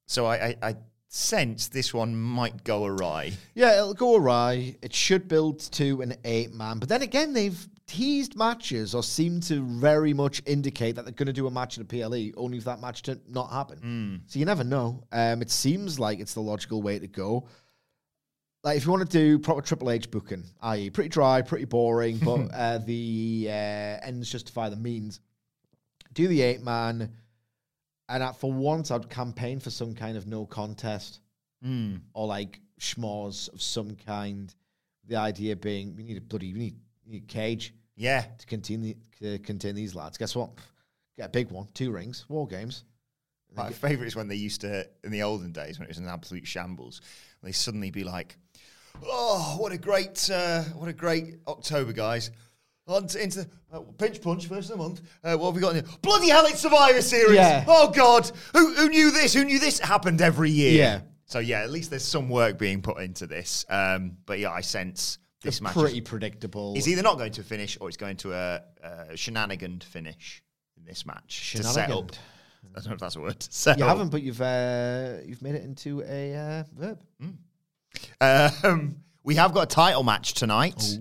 so 0.07 0.28
I, 0.28 0.36
I, 0.36 0.56
I 0.62 0.75
sense 1.10 1.69
this 1.69 1.94
one 1.94 2.16
might 2.16 2.63
go 2.63 2.86
awry. 2.86 3.31
Yeah, 3.56 3.78
it'll 3.78 3.96
go 3.96 4.16
awry. 4.16 4.75
It 4.84 4.94
should 4.94 5.28
build 5.28 5.60
to 5.74 6.02
an 6.02 6.16
eight 6.24 6.54
man. 6.54 6.78
But 6.78 6.90
then 6.90 7.02
again, 7.02 7.34
they've 7.34 7.68
teased 7.87 8.35
matches 8.35 8.95
or 8.95 9.03
seem 9.03 9.39
to 9.41 9.61
very 9.63 10.13
much 10.13 10.41
indicate 10.45 10.95
that 10.95 11.05
they're 11.05 11.13
going 11.13 11.27
to 11.27 11.33
do 11.33 11.47
a 11.47 11.51
match 11.51 11.77
in 11.77 11.83
a 11.83 11.85
PLE, 11.85 12.31
only 12.35 12.57
if 12.57 12.63
that 12.63 12.81
match 12.81 13.03
to 13.03 13.19
not 13.27 13.51
happen. 13.51 13.77
So 14.27 14.39
you 14.39 14.45
never 14.45 14.63
know. 14.63 15.03
Um, 15.11 15.41
it 15.41 15.51
seems 15.51 15.99
like 15.99 16.19
it's 16.19 16.33
the 16.33 16.41
logical 16.41 16.81
way 16.81 16.97
to 16.99 17.07
go. 17.07 17.47
Like 18.63 18.77
if 18.77 18.85
you 18.85 18.91
want 18.91 19.09
to 19.09 19.17
do 19.17 19.37
proper 19.37 19.61
Triple 19.61 19.91
H 19.91 20.09
booking, 20.09 20.43
i.e., 20.61 20.89
pretty 20.89 21.09
dry, 21.09 21.43
pretty 21.43 21.65
boring, 21.65 22.17
but 22.17 22.49
uh, 22.53 22.79
the 22.79 23.45
uh, 23.47 23.51
ends 23.51 24.31
justify 24.31 24.69
the 24.69 24.75
means. 24.75 25.19
Do 26.13 26.27
the 26.27 26.41
eight 26.41 26.63
man, 26.63 27.11
and 28.09 28.23
uh, 28.23 28.31
for 28.31 28.51
once, 28.51 28.89
I'd 28.89 29.09
campaign 29.09 29.59
for 29.59 29.69
some 29.69 29.93
kind 29.93 30.17
of 30.17 30.25
no 30.25 30.45
contest 30.47 31.19
or 32.13 32.25
like 32.25 32.59
schmoz 32.79 33.53
of 33.53 33.61
some 33.61 33.95
kind. 34.05 34.53
The 35.07 35.17
idea 35.17 35.55
being, 35.55 35.95
we 35.95 36.03
need 36.03 36.17
a 36.17 36.21
bloody, 36.21 36.51
we 36.53 36.59
need, 36.59 36.61
we 36.63 36.69
need 36.69 36.77
a 36.77 36.94
cage 37.28 37.74
Yeah. 37.96 38.25
to 38.38 38.46
contain 38.46 38.81
the, 38.81 38.98
to 39.22 39.40
contain 39.40 39.75
these 39.75 39.96
lads. 39.96 40.18
Guess 40.18 40.36
what? 40.36 40.52
Get 41.18 41.28
a 41.28 41.30
big 41.30 41.50
one, 41.52 41.68
two 41.74 41.92
rings, 41.92 42.25
war 42.28 42.47
games. 42.47 42.83
My 43.56 43.71
favourite 43.71 44.07
is 44.07 44.16
when 44.18 44.28
they 44.28 44.35
used 44.35 44.62
to, 44.62 44.85
in 45.06 45.12
the 45.12 45.24
olden 45.24 45.54
days, 45.54 45.80
when 45.80 45.85
it 45.85 45.90
was 45.90 45.97
an 45.97 46.09
absolute 46.09 46.45
shambles, 46.45 47.00
they 47.42 47.54
suddenly 47.54 47.90
be 47.90 48.04
like, 48.04 48.35
"Oh, 49.02 49.56
what 49.57 49.71
a 49.71 49.78
great, 49.78 50.30
uh, 50.30 50.64
what 50.74 50.90
a 50.90 50.94
great 50.94 51.35
October, 51.47 51.94
guys! 51.94 52.31
On 52.88 53.07
to, 53.07 53.24
into 53.24 53.47
uh, 53.71 53.80
pinch 53.97 54.21
punch 54.21 54.47
first 54.47 54.69
of 54.69 54.78
the 54.78 54.83
month. 54.83 55.02
Uh, 55.24 55.38
what 55.38 55.47
have 55.47 55.56
we 55.56 55.62
got 55.62 55.76
in 55.76 55.85
here? 55.85 55.94
Bloody 56.02 56.28
hell, 56.30 56.45
it's 56.47 56.59
Survivor 56.59 57.02
Series! 57.02 57.35
Yeah. 57.38 57.64
Oh 57.66 57.90
God, 57.92 58.30
who, 58.54 58.74
who 58.74 58.90
knew 58.90 59.12
this? 59.12 59.33
Who 59.33 59.45
knew 59.45 59.57
this 59.57 59.80
happened 59.80 60.19
every 60.21 60.52
year? 60.52 60.74
Yeah. 60.78 61.00
So 61.26 61.40
yeah, 61.40 61.62
at 61.62 61.71
least 61.71 61.90
there's 61.92 62.04
some 62.04 62.28
work 62.28 62.57
being 62.59 62.81
put 62.81 62.97
into 63.02 63.26
this. 63.26 63.66
Um, 63.69 64.18
but 64.26 64.38
yeah, 64.40 64.52
I 64.52 64.59
sense 64.62 65.18
this 65.45 65.61
match 65.61 65.73
Pretty 65.73 65.99
is, 65.99 66.04
predictable. 66.09 66.73
is 66.75 66.87
either 66.87 67.02
not 67.02 67.18
going 67.18 67.31
to 67.33 67.44
finish 67.44 67.78
or 67.80 67.87
it's 67.87 67.97
going 67.97 68.18
to 68.18 68.33
a, 68.33 68.61
a 69.11 69.16
shenanigan 69.18 69.80
finish 69.80 70.44
in 70.78 70.85
this 70.85 71.06
match 71.06 71.54
to 71.54 71.64
set 71.64 71.90
up. 71.92 72.11
I 72.75 72.80
don't 72.80 72.87
know 72.87 72.94
if 72.94 72.99
that's 72.99 73.16
a 73.16 73.21
word. 73.21 73.42
Set 73.49 73.78
You 73.78 73.85
up. 73.85 73.90
haven't, 73.92 74.09
but 74.09 74.21
you've 74.23 74.42
uh, 74.42 75.18
you've 75.25 75.42
made 75.42 75.56
it 75.56 75.64
into 75.64 76.02
a 76.02 76.35
uh, 76.35 76.64
verb. 76.75 76.99
Um, 78.19 78.97
we 79.23 79.35
have 79.35 79.54
got 79.54 79.64
a 79.64 79.68
title 79.68 80.04
match 80.04 80.33
tonight 80.33 80.97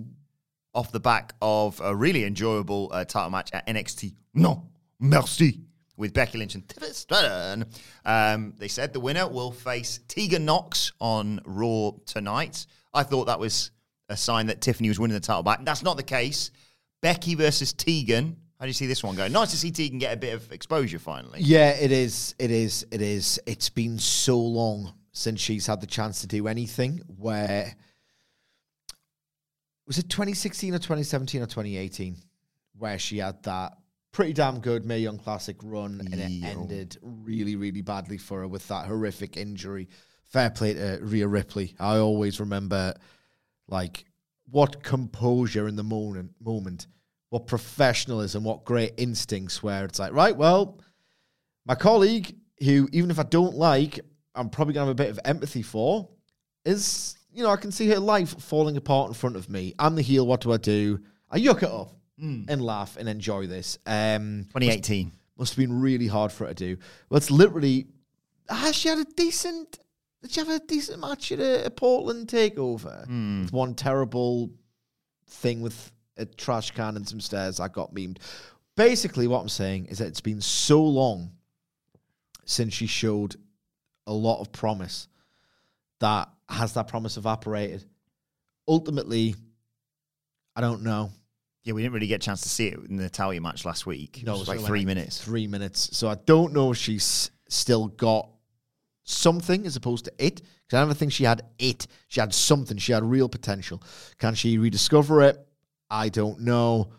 off 0.74 0.92
the 0.92 1.00
back 1.00 1.34
of 1.40 1.80
a 1.82 1.94
really 1.94 2.24
enjoyable 2.24 2.90
uh, 2.92 3.04
title 3.04 3.30
match 3.30 3.50
at 3.52 3.66
NXT. 3.66 4.14
No, 4.34 4.68
Mercy. 4.98 5.60
With 5.96 6.12
Becky 6.12 6.38
Lynch 6.38 6.56
and 6.56 6.68
Tiffany 6.68 6.92
Stratton. 6.92 7.66
Um, 8.04 8.54
they 8.58 8.66
said 8.66 8.92
the 8.92 8.98
winner 8.98 9.28
will 9.28 9.52
face 9.52 10.00
Tegan 10.08 10.44
Nox 10.44 10.90
on 11.00 11.40
Raw 11.44 11.92
tonight. 12.04 12.66
I 12.92 13.04
thought 13.04 13.26
that 13.26 13.38
was 13.38 13.70
a 14.08 14.16
sign 14.16 14.46
that 14.46 14.61
Tiffany 14.61 14.88
was 14.88 14.99
winning 14.99 15.14
the 15.14 15.20
title 15.20 15.42
back. 15.42 15.64
That's 15.64 15.82
not 15.82 15.96
the 15.96 16.02
case. 16.02 16.50
Becky 17.00 17.34
versus 17.34 17.73
Tegan. 17.73 18.37
How 18.58 18.66
do 18.66 18.68
you 18.68 18.75
see 18.75 18.87
this 18.87 19.02
one 19.02 19.14
going? 19.14 19.32
Nice 19.32 19.50
to 19.50 19.56
see 19.56 19.70
Tegan 19.70 19.99
get 19.99 20.14
a 20.14 20.16
bit 20.16 20.34
of 20.34 20.52
exposure 20.52 20.99
finally. 20.99 21.40
Yeah, 21.40 21.70
it 21.70 21.92
is. 21.92 22.34
It 22.38 22.50
is. 22.50 22.87
It 22.90 23.02
is. 23.02 23.40
It's 23.46 23.68
been 23.68 23.99
so 23.99 24.38
long 24.38 24.94
since 25.12 25.40
she's 25.40 25.66
had 25.66 25.80
the 25.80 25.87
chance 25.87 26.20
to 26.23 26.26
do 26.26 26.49
anything 26.49 27.00
where 27.18 27.75
was 29.87 29.99
it 29.99 30.08
2016 30.08 30.75
or 30.75 30.78
2017 30.78 31.40
or 31.40 31.46
2018 31.46 32.16
where 32.76 32.99
she 32.99 33.18
had 33.18 33.40
that 33.44 33.75
pretty 34.11 34.32
damn 34.32 34.58
good 34.58 34.84
Mae 34.84 34.99
Young 34.99 35.18
Classic 35.18 35.56
run 35.62 36.00
and 36.00 36.14
it 36.14 36.30
Yo. 36.30 36.49
ended 36.49 36.96
really, 37.00 37.54
really 37.54 37.80
badly 37.80 38.18
for 38.18 38.40
her 38.40 38.49
with 38.49 38.66
that 38.68 38.87
horrific 38.87 39.37
injury. 39.37 39.88
Fair 40.25 40.50
play 40.50 40.75
to 40.75 40.99
Rhea 41.00 41.28
Ripley. 41.28 41.76
I 41.78 41.99
always 41.99 42.40
remember 42.40 42.94
like 43.68 44.04
what 44.50 44.83
composure 44.83 45.68
in 45.68 45.76
the 45.76 45.83
moment, 45.83 46.33
moment, 46.40 46.87
what 47.30 47.47
professionalism, 47.47 48.44
what 48.44 48.64
great 48.64 48.92
instincts 48.97 49.62
where 49.62 49.85
it's 49.85 49.99
like, 49.99 50.12
right, 50.12 50.37
well, 50.37 50.80
my 51.66 51.75
colleague, 51.75 52.37
who 52.61 52.88
even 52.92 53.11
if 53.11 53.18
I 53.18 53.25
don't 53.25 53.54
like, 53.54 54.00
I'm 54.35 54.50
probably 54.50 54.75
gonna 54.75 54.87
have 54.87 54.92
a 54.92 54.94
bit 54.94 55.11
of 55.11 55.18
empathy 55.25 55.62
for, 55.62 56.09
is 56.64 57.16
you 57.33 57.42
know, 57.42 57.50
I 57.50 57.56
can 57.56 57.73
see 57.73 57.88
her 57.88 57.99
life 57.99 58.40
falling 58.40 58.76
apart 58.76 59.09
in 59.09 59.14
front 59.14 59.37
of 59.37 59.50
me. 59.50 59.75
I'm 59.78 59.97
the 59.97 60.02
heel, 60.02 60.26
what 60.26 60.40
do 60.40 60.52
I 60.52 60.56
do? 60.56 61.00
I 61.30 61.38
yuck 61.40 61.64
it 61.64 61.71
up 61.71 61.97
and 62.49 62.62
laugh 62.62 62.97
and 62.97 63.09
enjoy 63.09 63.47
this. 63.47 63.78
Um 63.87 64.44
2018. 64.50 65.12
must 65.37 65.54
have 65.54 65.59
been 65.59 65.80
really 65.80 66.06
hard 66.06 66.30
for 66.30 66.47
her 66.47 66.54
to 66.54 66.76
do. 66.76 66.80
Well, 67.09 67.18
it's 67.18 67.30
literally. 67.30 67.87
Ah, 68.49 68.71
she 68.73 68.88
had 68.88 68.99
a 68.99 69.04
decent. 69.04 69.78
Did 70.24 70.36
you 70.38 70.44
have 70.46 70.62
a 70.62 70.64
decent 70.64 71.00
match 71.00 71.32
at 71.32 71.38
a, 71.38 71.66
a 71.66 71.70
Portland 71.70 72.28
takeover? 72.28 73.04
Hmm. 73.04 73.42
With 73.42 73.52
one 73.52 73.74
terrible 73.74 74.50
thing 75.28 75.60
with 75.60 75.92
a 76.16 76.24
trash 76.24 76.70
can 76.70 76.96
and 76.96 77.06
some 77.06 77.20
stairs 77.20 77.58
that 77.58 77.74
got 77.74 77.94
memed. 77.94 78.18
Basically, 78.74 79.26
what 79.26 79.40
I'm 79.40 79.50
saying 79.50 79.86
is 79.86 79.98
that 79.98 80.06
it's 80.06 80.22
been 80.22 80.40
so 80.40 80.82
long 80.82 81.32
since 82.46 82.72
she 82.72 82.86
showed 82.86 83.36
a 84.06 84.14
lot 84.14 84.40
of 84.40 84.50
promise 84.50 85.08
that 86.00 86.30
has 86.48 86.72
that 86.72 86.88
promise 86.88 87.18
evaporated. 87.18 87.84
Ultimately, 88.66 89.34
I 90.56 90.62
don't 90.62 90.82
know. 90.82 91.10
Yeah, 91.64 91.74
we 91.74 91.82
didn't 91.82 91.94
really 91.94 92.06
get 92.06 92.22
a 92.22 92.26
chance 92.26 92.40
to 92.42 92.48
see 92.48 92.68
it 92.68 92.78
in 92.88 92.96
the 92.96 93.02
Natalya 93.04 93.42
match 93.42 93.66
last 93.66 93.84
week. 93.84 94.22
No, 94.24 94.36
it 94.36 94.38
was 94.38 94.48
it 94.48 94.56
like 94.56 94.66
three 94.66 94.80
like 94.80 94.86
minutes. 94.86 95.22
Three 95.22 95.46
minutes. 95.46 95.96
So 95.96 96.08
I 96.08 96.14
don't 96.14 96.54
know 96.54 96.72
if 96.72 96.78
she's 96.78 97.30
still 97.48 97.88
got 97.88 98.30
something 99.04 99.66
as 99.66 99.76
opposed 99.76 100.06
to 100.06 100.12
it. 100.18 100.42
Because 100.66 100.78
I 100.78 100.80
never 100.80 100.94
think 100.94 101.12
she 101.12 101.25
had 101.25 101.42
it. 101.58 101.87
She 102.08 102.20
had 102.20 102.34
something. 102.34 102.76
She 102.78 102.92
had 102.92 103.04
real 103.04 103.28
potential. 103.28 103.82
Can 104.18 104.34
she 104.34 104.58
rediscover 104.58 105.23
it? 105.23 105.38
I 105.90 106.08
don't 106.08 106.40
know. 106.40 106.90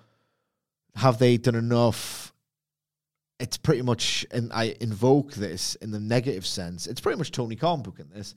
Have 0.95 1.19
they 1.19 1.37
done 1.37 1.55
enough? 1.55 2.31
It's 3.37 3.57
pretty 3.57 3.81
much, 3.81 4.25
and 4.31 4.53
I 4.53 4.77
invoke 4.79 5.33
this 5.33 5.75
in 5.75 5.91
the 5.91 5.99
negative 5.99 6.45
sense. 6.45 6.87
It's 6.87 7.01
pretty 7.01 7.17
much 7.17 7.31
Tony 7.31 7.57
Khan 7.57 7.81
booking 7.81 8.07
this. 8.13 8.33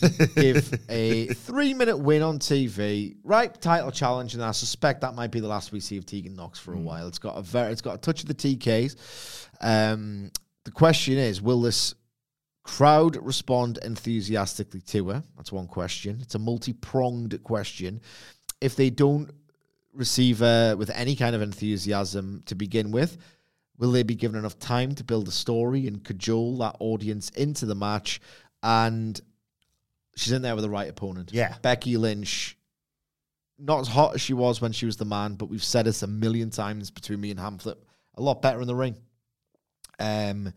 Give 0.34 0.80
a 0.90 1.28
three-minute 1.28 1.96
win 1.96 2.20
on 2.20 2.38
TV, 2.38 3.16
right? 3.24 3.58
Title 3.58 3.90
challenge, 3.90 4.34
and 4.34 4.42
I 4.44 4.50
suspect 4.50 5.00
that 5.00 5.14
might 5.14 5.30
be 5.30 5.40
the 5.40 5.48
last 5.48 5.72
we 5.72 5.80
see 5.80 5.96
of 5.96 6.04
Tegan 6.04 6.36
Nox 6.36 6.58
for 6.58 6.74
a 6.74 6.78
while. 6.78 7.08
It's 7.08 7.18
got 7.18 7.38
a 7.38 7.42
very, 7.42 7.72
it's 7.72 7.80
got 7.80 7.94
a 7.94 7.98
touch 7.98 8.20
of 8.20 8.28
the 8.28 8.34
TKs. 8.34 8.96
Um, 9.62 10.30
the 10.64 10.72
question 10.72 11.16
is, 11.16 11.40
will 11.40 11.62
this 11.62 11.94
crowd 12.64 13.16
respond 13.24 13.78
enthusiastically 13.82 14.80
to 14.80 15.10
her? 15.10 15.22
That's 15.36 15.52
one 15.52 15.68
question. 15.68 16.18
It's 16.20 16.34
a 16.34 16.38
multi-pronged 16.38 17.42
question. 17.44 18.00
If 18.60 18.74
they 18.74 18.90
don't 18.90 19.30
receive 19.92 20.40
her 20.40 20.74
with 20.76 20.90
any 20.90 21.14
kind 21.14 21.36
of 21.36 21.42
enthusiasm 21.42 22.42
to 22.46 22.54
begin 22.54 22.90
with, 22.90 23.16
will 23.78 23.92
they 23.92 24.02
be 24.02 24.14
given 24.14 24.38
enough 24.38 24.58
time 24.58 24.94
to 24.96 25.04
build 25.04 25.28
a 25.28 25.32
story 25.32 25.86
and 25.86 26.02
cajole 26.02 26.58
that 26.58 26.76
audience 26.80 27.28
into 27.30 27.66
the 27.66 27.74
match? 27.74 28.20
And 28.62 29.20
she's 30.16 30.32
in 30.32 30.42
there 30.42 30.54
with 30.54 30.64
the 30.64 30.70
right 30.70 30.88
opponent. 30.88 31.30
Yeah. 31.32 31.54
Becky 31.60 31.96
Lynch, 31.96 32.56
not 33.58 33.80
as 33.80 33.88
hot 33.88 34.14
as 34.14 34.20
she 34.20 34.32
was 34.32 34.60
when 34.60 34.72
she 34.72 34.86
was 34.86 34.96
the 34.96 35.04
man, 35.04 35.34
but 35.34 35.50
we've 35.50 35.62
said 35.62 35.86
this 35.86 36.02
a 36.02 36.06
million 36.06 36.50
times 36.50 36.90
between 36.90 37.20
me 37.20 37.30
and 37.30 37.38
Hamflett. 37.38 37.76
A 38.16 38.22
lot 38.22 38.42
better 38.42 38.60
in 38.60 38.66
the 38.66 38.74
ring. 38.74 38.96
Um, 39.98 40.52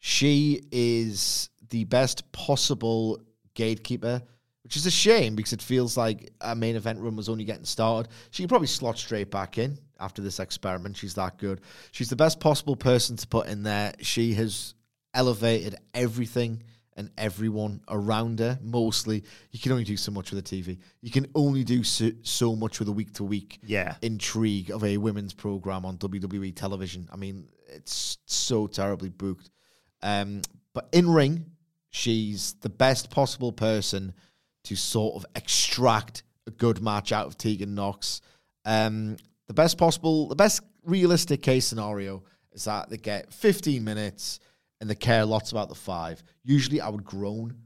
she 0.00 0.62
is 0.72 1.50
the 1.72 1.84
best 1.84 2.30
possible 2.32 3.18
gatekeeper, 3.54 4.22
which 4.62 4.76
is 4.76 4.84
a 4.86 4.90
shame 4.90 5.34
because 5.34 5.52
it 5.54 5.62
feels 5.62 5.96
like 5.96 6.30
a 6.42 6.54
main 6.54 6.76
event 6.76 7.00
run 7.00 7.16
was 7.16 7.28
only 7.30 7.44
getting 7.44 7.64
started. 7.64 8.12
She 8.30 8.42
could 8.42 8.50
probably 8.50 8.68
slot 8.68 8.98
straight 8.98 9.30
back 9.30 9.56
in 9.56 9.78
after 9.98 10.20
this 10.20 10.38
experiment. 10.38 10.96
She's 10.98 11.14
that 11.14 11.38
good. 11.38 11.62
She's 11.90 12.10
the 12.10 12.16
best 12.16 12.40
possible 12.40 12.76
person 12.76 13.16
to 13.16 13.26
put 13.26 13.46
in 13.48 13.62
there. 13.62 13.94
She 14.00 14.34
has 14.34 14.74
elevated 15.14 15.76
everything 15.94 16.62
and 16.94 17.10
everyone 17.16 17.80
around 17.88 18.38
her. 18.40 18.58
Mostly, 18.62 19.24
you 19.50 19.58
can 19.58 19.72
only 19.72 19.84
do 19.84 19.96
so 19.96 20.12
much 20.12 20.30
with 20.30 20.40
a 20.40 20.42
TV. 20.42 20.78
You 21.00 21.10
can 21.10 21.26
only 21.34 21.64
do 21.64 21.82
so, 21.82 22.10
so 22.22 22.54
much 22.54 22.78
with 22.80 22.88
a 22.88 22.92
week 22.92 23.14
to 23.14 23.24
week 23.24 23.60
Yeah. 23.64 23.96
intrigue 24.02 24.70
of 24.70 24.84
a 24.84 24.98
women's 24.98 25.32
program 25.32 25.86
on 25.86 25.96
WWE 25.96 26.52
television. 26.54 27.08
I 27.10 27.16
mean, 27.16 27.48
it's 27.68 28.18
so 28.26 28.66
terribly 28.66 29.08
booked. 29.08 29.50
Um, 30.02 30.42
but 30.74 30.88
in 30.92 31.08
ring, 31.08 31.46
she's 31.92 32.54
the 32.62 32.68
best 32.68 33.10
possible 33.10 33.52
person 33.52 34.12
to 34.64 34.74
sort 34.74 35.14
of 35.14 35.26
extract 35.36 36.24
a 36.46 36.50
good 36.50 36.82
match 36.82 37.12
out 37.12 37.26
of 37.26 37.38
Tegan 37.38 37.74
Nox. 37.74 38.20
Um, 38.64 39.16
the 39.46 39.54
best 39.54 39.78
possible, 39.78 40.26
the 40.28 40.34
best 40.34 40.62
realistic 40.84 41.42
case 41.42 41.66
scenario 41.66 42.24
is 42.52 42.64
that 42.64 42.90
they 42.90 42.96
get 42.96 43.32
15 43.32 43.84
minutes 43.84 44.40
and 44.80 44.90
they 44.90 44.94
care 44.94 45.24
lots 45.24 45.52
about 45.52 45.68
the 45.68 45.74
five. 45.74 46.22
Usually, 46.42 46.80
I 46.80 46.88
would 46.88 47.04
groan 47.04 47.56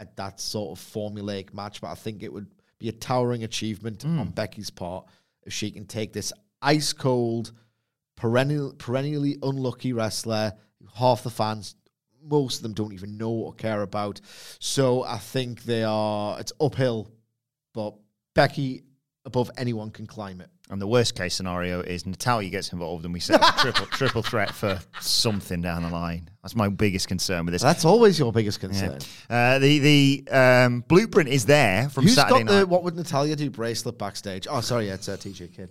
at 0.00 0.16
that 0.16 0.40
sort 0.40 0.78
of 0.78 0.84
formulaic 0.84 1.52
match, 1.52 1.80
but 1.80 1.88
I 1.88 1.94
think 1.94 2.22
it 2.22 2.32
would 2.32 2.46
be 2.78 2.88
a 2.88 2.92
towering 2.92 3.44
achievement 3.44 4.04
on 4.04 4.30
Becky's 4.30 4.70
part 4.70 5.06
if 5.42 5.52
she 5.52 5.70
can 5.70 5.86
take 5.86 6.12
this 6.12 6.32
ice 6.62 6.92
cold, 6.92 7.52
perennial, 8.16 8.72
perennially 8.74 9.36
unlucky 9.42 9.92
wrestler. 9.92 10.52
Half 10.96 11.22
the 11.22 11.30
fans, 11.30 11.76
most 12.24 12.56
of 12.56 12.62
them 12.62 12.72
don't 12.72 12.92
even 12.92 13.16
know 13.18 13.30
or 13.30 13.52
care 13.54 13.82
about. 13.82 14.20
So 14.58 15.04
I 15.04 15.18
think 15.18 15.62
they 15.64 15.84
are. 15.84 16.38
It's 16.40 16.52
uphill, 16.60 17.10
but 17.72 17.94
Becky 18.34 18.82
above 19.26 19.50
anyone 19.56 19.90
can 19.90 20.06
climb 20.06 20.40
it. 20.40 20.48
And 20.70 20.80
the 20.80 20.86
worst 20.86 21.14
case 21.14 21.34
scenario 21.34 21.80
is 21.82 22.06
Natalya 22.06 22.48
gets 22.48 22.72
involved 22.72 23.04
and 23.04 23.12
we 23.12 23.20
set 23.20 23.42
up 23.42 23.56
a 23.56 23.60
triple 23.60 23.86
triple 23.86 24.22
threat 24.22 24.50
for 24.50 24.80
something 25.00 25.60
down 25.60 25.82
the 25.82 25.90
line. 25.90 26.30
That's 26.42 26.56
my 26.56 26.68
biggest 26.70 27.06
concern 27.06 27.44
with 27.44 27.52
this. 27.52 27.60
That's 27.62 27.84
always 27.84 28.18
your 28.18 28.32
biggest 28.32 28.62
Yeah. 28.62 28.68
concern. 28.68 28.98
Uh, 29.28 29.58
the 29.58 29.78
the 30.24 30.28
um, 30.34 30.80
blueprint 30.88 31.28
is 31.28 31.44
there 31.44 31.90
from 31.90 32.04
Who's 32.04 32.14
Saturday 32.14 32.44
got 32.44 32.48
the 32.48 32.58
night 32.60 32.68
what 32.68 32.82
would 32.82 32.96
Natalya 32.96 33.36
do 33.36 33.50
bracelet 33.50 33.98
backstage? 33.98 34.46
Oh, 34.50 34.60
sorry, 34.62 34.86
yeah, 34.86 34.94
it's 34.94 35.08
uh, 35.08 35.16
TJ 35.18 35.54
Kidd. 35.54 35.70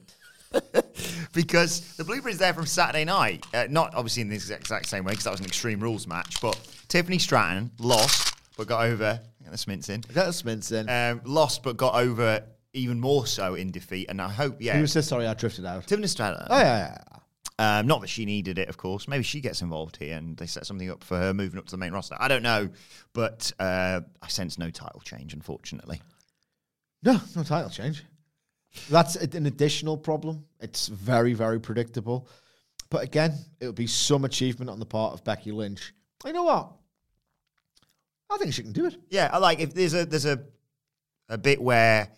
because 1.33 1.95
the 1.98 2.03
is 2.27 2.38
there 2.38 2.53
from 2.53 2.65
Saturday 2.65 3.05
night. 3.05 3.45
Uh, 3.53 3.67
not 3.69 3.93
obviously 3.95 4.22
in 4.22 4.29
this 4.29 4.50
exact 4.50 4.88
same 4.88 5.03
way 5.03 5.12
because 5.12 5.25
that 5.25 5.31
was 5.31 5.39
an 5.39 5.45
Extreme 5.45 5.79
Rules 5.79 6.07
match, 6.07 6.41
but 6.41 6.60
Tiffany 6.88 7.17
Stratton 7.17 7.72
lost 7.79 8.36
but 8.57 8.67
got 8.67 8.86
over. 8.86 9.19
Get 9.41 9.51
the 9.51 9.57
Smiths 9.57 9.89
in. 9.89 10.01
Got 10.13 10.27
the 10.27 10.33
Smiths 10.33 10.72
in. 10.72 10.89
Um, 10.89 11.22
lost 11.25 11.63
but 11.63 11.77
got 11.77 11.95
over 11.95 12.43
even 12.74 13.00
more 13.00 13.27
so 13.27 13.55
in 13.55 13.72
defeat, 13.72 14.07
and 14.10 14.22
I 14.22 14.29
hope 14.29 14.57
yeah. 14.60 14.75
Who 14.75 14.81
was 14.81 14.93
this? 14.93 15.07
Sorry, 15.07 15.27
I 15.27 15.33
drifted 15.33 15.65
out. 15.65 15.86
Tiffany 15.88 16.07
Stratton. 16.07 16.48
Oh 16.50 16.57
yeah, 16.57 16.63
yeah, 16.63 16.98
yeah. 16.98 17.13
Um, 17.60 17.86
not 17.86 18.01
that 18.01 18.07
she 18.07 18.25
needed 18.25 18.57
it, 18.57 18.67
of 18.67 18.77
course. 18.77 19.07
Maybe 19.07 19.24
she 19.24 19.39
gets 19.39 19.62
involved 19.62 19.98
here 19.98 20.17
and 20.17 20.36
they 20.38 20.48
set 20.48 20.65
something 20.65 20.89
up 20.89 21.03
for 21.03 21.17
her 21.17 21.33
moving 21.33 21.60
up 21.60 21.65
to 21.65 21.72
the 21.72 21.77
main 21.77 21.93
roster. 21.93 22.15
I 22.19 22.27
don't 22.27 22.41
know, 22.41 22.69
but 23.13 23.51
uh, 23.60 24.01
I 24.22 24.27
sense 24.27 24.57
no 24.57 24.72
title 24.72 25.01
change, 25.01 25.33
unfortunately. 25.33 26.01
No, 27.03 27.19
no 27.36 27.43
title 27.43 27.69
change. 27.69 28.03
That's 28.89 29.15
an 29.15 29.46
additional 29.46 29.98
problem. 29.98 30.46
It's 30.60 30.88
very, 30.88 31.34
very 31.34 31.60
predictable. 31.60 32.27
But 32.89 33.03
again, 33.03 33.34
it 33.60 33.65
would 33.65 33.75
be 33.75 33.88
some 33.88 34.25
achievement 34.25 34.70
on 34.70 34.80
the 34.80 34.86
part 34.86 35.13
of 35.13 35.24
Becky 35.24 35.51
Lynch. 35.51 35.94
You 36.25 36.34
know 36.34 36.44
what? 36.44 36.72
I 38.30 38.38
think 38.38 38.53
she 38.53 38.63
can 38.63 38.72
do 38.72 38.86
it. 38.86 38.96
Yeah, 39.10 39.30
I 39.32 39.38
like 39.38 39.60
if 39.60 39.74
there's 39.74 39.94
a 39.94 40.06
there's 40.06 40.25
a 40.25 40.44
a 41.30 41.38
bit 41.38 41.62
where 41.62 42.10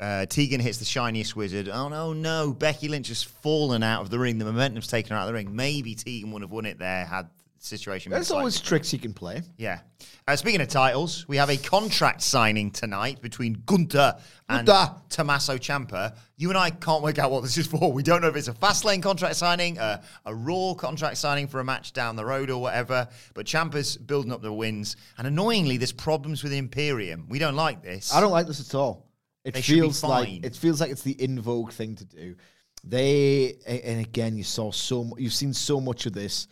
uh, 0.00 0.26
Tegan 0.26 0.60
hits 0.60 0.78
the 0.78 0.84
shiniest 0.84 1.36
wizard. 1.36 1.68
Oh 1.68 1.88
no, 1.88 2.12
no! 2.12 2.52
Becky 2.52 2.88
Lynch 2.88 3.08
has 3.08 3.22
fallen 3.22 3.82
out 3.82 4.00
of 4.00 4.10
the 4.10 4.18
ring. 4.18 4.38
The 4.38 4.46
momentum's 4.46 4.88
taken 4.88 5.10
her 5.10 5.16
out 5.16 5.22
of 5.22 5.28
the 5.28 5.34
ring. 5.34 5.54
Maybe 5.54 5.94
Tegan 5.94 6.32
would 6.32 6.42
have 6.42 6.50
won 6.50 6.64
it 6.64 6.78
there 6.78 7.04
had 7.04 7.28
the 7.60 7.66
situation. 7.66 8.10
been 8.10 8.16
There's 8.16 8.28
slightly 8.28 8.40
always 8.40 8.60
tricks 8.60 8.92
you 8.92 8.98
can 8.98 9.12
play. 9.12 9.42
Yeah. 9.58 9.80
Uh, 10.26 10.36
speaking 10.36 10.60
of 10.60 10.68
titles, 10.68 11.26
we 11.28 11.36
have 11.36 11.50
a 11.50 11.56
contract 11.56 12.22
signing 12.22 12.70
tonight 12.70 13.20
between 13.20 13.62
Gunter 13.66 14.14
and 14.48 14.66
Gunther. 14.66 14.94
Tommaso 15.10 15.58
Ciampa. 15.58 16.16
You 16.36 16.48
and 16.48 16.56
I 16.56 16.70
can't 16.70 17.02
work 17.02 17.18
out 17.18 17.30
what 17.30 17.42
this 17.42 17.58
is 17.58 17.66
for. 17.66 17.92
We 17.92 18.02
don't 18.02 18.22
know 18.22 18.28
if 18.28 18.36
it's 18.36 18.48
a 18.48 18.54
fast 18.54 18.84
lane 18.84 19.02
contract 19.02 19.36
signing, 19.36 19.78
uh, 19.78 20.02
a 20.24 20.34
Raw 20.34 20.74
contract 20.74 21.18
signing 21.18 21.48
for 21.48 21.60
a 21.60 21.64
match 21.64 21.92
down 21.92 22.16
the 22.16 22.24
road 22.24 22.48
or 22.48 22.62
whatever. 22.62 23.08
But 23.34 23.44
Ciampa's 23.44 23.96
building 23.98 24.32
up 24.32 24.40
the 24.40 24.52
wins. 24.52 24.96
And 25.18 25.26
annoyingly, 25.26 25.76
there's 25.76 25.92
problems 25.92 26.42
with 26.42 26.52
Imperium. 26.52 27.26
We 27.28 27.38
don't 27.38 27.56
like 27.56 27.82
this. 27.82 28.14
I 28.14 28.20
don't 28.20 28.32
like 28.32 28.46
this 28.46 28.60
at 28.60 28.74
all. 28.74 29.09
It 29.44 29.54
They 29.54 29.62
feels 29.62 30.02
like 30.02 30.44
it 30.44 30.54
feels 30.54 30.80
like 30.80 30.90
it's 30.90 31.02
the 31.02 31.20
in 31.22 31.40
vogue 31.40 31.72
thing 31.72 31.96
to 31.96 32.04
do. 32.04 32.36
They 32.84 33.56
and 33.66 34.00
again, 34.00 34.36
you 34.36 34.44
saw 34.44 34.70
so 34.70 35.10
you've 35.18 35.32
seen 35.32 35.52
so 35.52 35.80
much 35.80 36.06
of 36.06 36.12
this 36.12 36.46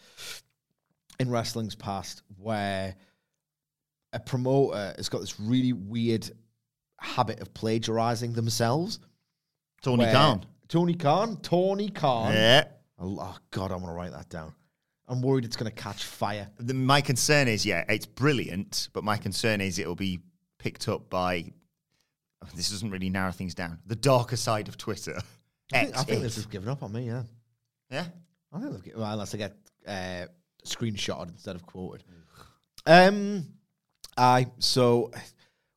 in 1.18 1.30
wrestling's 1.30 1.75
past, 1.75 2.23
where 2.38 2.95
a 4.12 4.21
promoter 4.21 4.95
has 4.97 5.09
got 5.09 5.21
this 5.21 5.38
really 5.38 5.73
weird 5.73 6.30
habit 7.00 7.40
of 7.40 7.52
plagiarizing 7.54 8.33
themselves. 8.33 9.00
Tony 9.83 10.07
Khan. 10.07 10.45
Tony 10.68 10.95
Khan. 10.95 11.37
Tony 11.42 11.88
Khan. 11.90 12.33
Yeah. 12.33 12.64
Oh 12.99 13.37
God, 13.50 13.71
I'm 13.71 13.80
gonna 13.80 13.92
write 13.92 14.12
that 14.12 14.28
down. 14.28 14.54
I'm 15.07 15.23
worried 15.23 15.45
it's 15.45 15.57
gonna 15.57 15.71
catch 15.71 16.04
fire. 16.04 16.49
The, 16.59 16.75
my 16.75 17.00
concern 17.00 17.49
is, 17.49 17.64
yeah, 17.64 17.85
it's 17.88 18.07
brilliant, 18.07 18.88
but 18.92 19.04
my 19.04 19.16
concern 19.16 19.61
is 19.61 19.78
it'll 19.78 19.95
be 19.95 20.21
picked 20.59 20.88
up 20.88 21.09
by. 21.09 21.52
This 22.54 22.71
doesn't 22.71 22.90
really 22.90 23.11
narrow 23.11 23.33
things 23.33 23.54
down. 23.54 23.78
The 23.87 23.97
darker 23.97 24.37
side 24.37 24.68
of 24.68 24.76
Twitter. 24.76 25.18
I 25.73 25.85
think, 25.85 25.97
I 25.99 26.02
think 26.02 26.23
has 26.23 26.47
given 26.47 26.68
up 26.68 26.83
on 26.83 26.92
me. 26.92 27.07
Yeah, 27.07 27.25
Yeah. 27.90 28.07
I 28.52 28.61
think 28.61 28.85
they've 28.85 28.97
well, 28.97 29.12
unless 29.12 29.35
I 29.35 29.38
get 29.38 29.57
uh, 29.87 30.26
screenshotted 30.64 31.30
instead 31.30 31.57
of 31.57 31.66
quoted. 31.66 32.04
Um, 32.87 33.45
I 34.16 34.47
so 34.59 35.11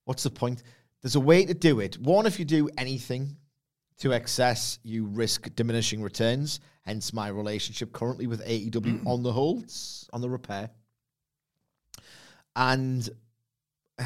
what's 0.05 0.23
the 0.23 0.29
point? 0.29 0.63
There's 1.01 1.15
a 1.15 1.19
way 1.19 1.45
to 1.45 1.53
do 1.53 1.79
it. 1.79 1.97
One, 1.99 2.25
if 2.25 2.39
you 2.39 2.45
do 2.45 2.69
anything 2.77 3.35
to 3.99 4.13
excess, 4.13 4.79
you 4.83 5.05
risk 5.05 5.53
diminishing 5.55 6.01
returns. 6.01 6.59
Hence, 6.83 7.13
my 7.13 7.27
relationship 7.27 7.91
currently 7.91 8.27
with 8.27 8.45
AEW 8.45 9.03
on 9.05 9.23
the 9.23 9.31
whole, 9.31 9.59
it's 9.61 10.09
on 10.13 10.21
the 10.21 10.29
repair. 10.29 10.69
And 12.55 13.07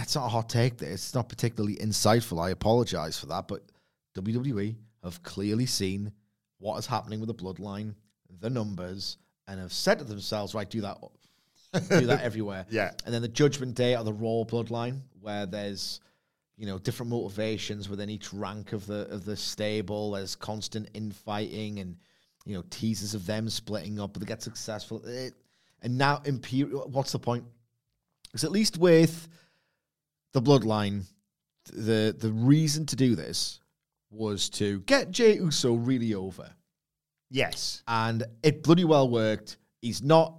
it's 0.02 0.16
not 0.16 0.26
a 0.26 0.30
hot 0.30 0.50
take. 0.50 0.82
It's 0.82 1.14
not 1.14 1.30
particularly 1.30 1.76
insightful. 1.78 2.44
I 2.44 2.52
apologize 2.52 3.18
for 3.18 3.28
that, 3.28 3.48
but 3.48 3.62
WWE 4.16 4.76
have 5.04 5.22
clearly 5.24 5.66
seen 5.66 6.12
what 6.60 6.78
is 6.78 6.86
happening 6.86 7.20
with 7.20 7.28
the 7.28 7.36
bloodline, 7.36 7.94
the 8.40 8.50
numbers, 8.50 9.18
and 9.48 9.60
have 9.60 9.74
said 9.74 10.00
to 10.00 10.06
themselves, 10.06 10.54
right, 10.56 10.70
do 10.70 10.82
that, 10.82 10.98
do 11.90 12.08
that 12.08 12.22
everywhere. 12.24 12.66
Yeah. 12.70 12.92
And 13.06 13.14
then 13.14 13.22
the 13.22 13.28
Judgment 13.28 13.76
Day 13.76 13.96
are 13.96 14.04
the 14.04 14.14
Raw 14.14 14.44
bloodline, 14.44 15.02
where 15.22 15.46
there's 15.46 16.00
you 16.58 16.66
know 16.66 16.80
different 16.80 17.10
motivations 17.10 17.90
within 17.90 18.10
each 18.10 18.34
rank 18.34 18.74
of 18.74 18.86
the 18.88 19.08
of 19.10 19.26
the 19.26 19.36
stable. 19.36 20.12
There's 20.12 20.36
constant 20.36 20.90
infighting 20.94 21.80
and 21.80 21.98
you 22.46 22.56
know 22.56 22.64
teases 22.70 23.14
of 23.14 23.26
them 23.26 23.50
splitting 23.50 24.00
up, 24.00 24.14
but 24.14 24.22
they 24.22 24.26
get 24.26 24.42
successful. 24.42 25.06
It, 25.06 25.34
and 25.82 25.98
now 25.98 26.22
Imperium. 26.26 26.92
What's 26.92 27.12
the 27.12 27.20
point? 27.20 27.44
Because 28.24 28.44
at 28.44 28.52
least 28.52 28.78
with 28.78 29.28
the 30.36 30.42
bloodline, 30.42 31.06
the 31.72 32.14
the 32.18 32.30
reason 32.30 32.86
to 32.88 32.96
do 32.98 33.16
this 33.16 33.62
was 34.12 34.50
to 34.50 34.82
get 34.82 35.10
Jey 35.10 35.36
Uso 35.36 35.74
really 35.74 36.14
over, 36.14 36.52
Yes. 37.32 37.82
and 37.88 38.24
it 38.44 38.62
bloody 38.62 38.84
well 38.84 39.10
worked. 39.10 39.58
He's 39.82 40.04
not 40.04 40.36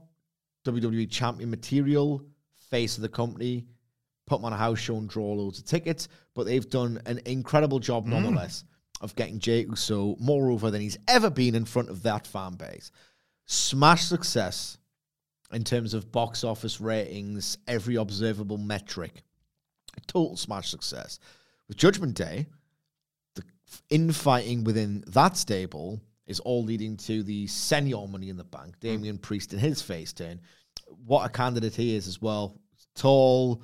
WWE 0.66 1.10
champion 1.10 1.48
material, 1.48 2.22
face 2.70 2.96
of 2.96 3.02
the 3.02 3.08
company, 3.08 3.64
put 4.26 4.38
him 4.38 4.44
on 4.44 4.52
a 4.52 4.56
house 4.56 4.78
show 4.78 4.98
and 4.98 5.08
draw 5.08 5.32
loads 5.32 5.58
of 5.58 5.64
tickets, 5.64 6.08
but 6.34 6.44
they've 6.44 6.68
done 6.68 7.00
an 7.06 7.20
incredible 7.24 7.78
job 7.78 8.04
mm. 8.04 8.10
nonetheless 8.10 8.64
of 9.00 9.14
getting 9.14 9.38
Jey 9.38 9.64
Uso 9.64 10.14
more 10.20 10.50
over 10.50 10.70
than 10.70 10.82
he's 10.82 10.98
ever 11.08 11.30
been 11.30 11.54
in 11.54 11.64
front 11.64 11.88
of 11.88 12.02
that 12.02 12.26
fan 12.26 12.54
base. 12.54 12.90
Smash 13.46 14.04
success 14.04 14.76
in 15.52 15.64
terms 15.64 15.94
of 15.94 16.12
box 16.12 16.44
office 16.44 16.82
ratings, 16.82 17.56
every 17.66 17.96
observable 17.96 18.58
metric. 18.58 19.22
Total 20.06 20.36
smash 20.36 20.70
success. 20.70 21.18
With 21.68 21.76
Judgment 21.76 22.14
Day, 22.14 22.46
the 23.34 23.42
infighting 23.90 24.64
within 24.64 25.04
that 25.08 25.36
stable 25.36 26.00
is 26.26 26.40
all 26.40 26.64
leading 26.64 26.96
to 26.96 27.22
the 27.22 27.46
Señor 27.46 28.10
money 28.10 28.28
in 28.28 28.36
the 28.36 28.44
bank. 28.44 28.74
Hmm. 28.80 28.88
Damian 28.88 29.18
Priest 29.18 29.52
in 29.52 29.58
his 29.58 29.82
face 29.82 30.12
turn. 30.12 30.40
What 31.04 31.24
a 31.24 31.28
candidate 31.28 31.74
he 31.74 31.96
is 31.96 32.06
as 32.06 32.20
well. 32.20 32.58
Tall, 32.94 33.62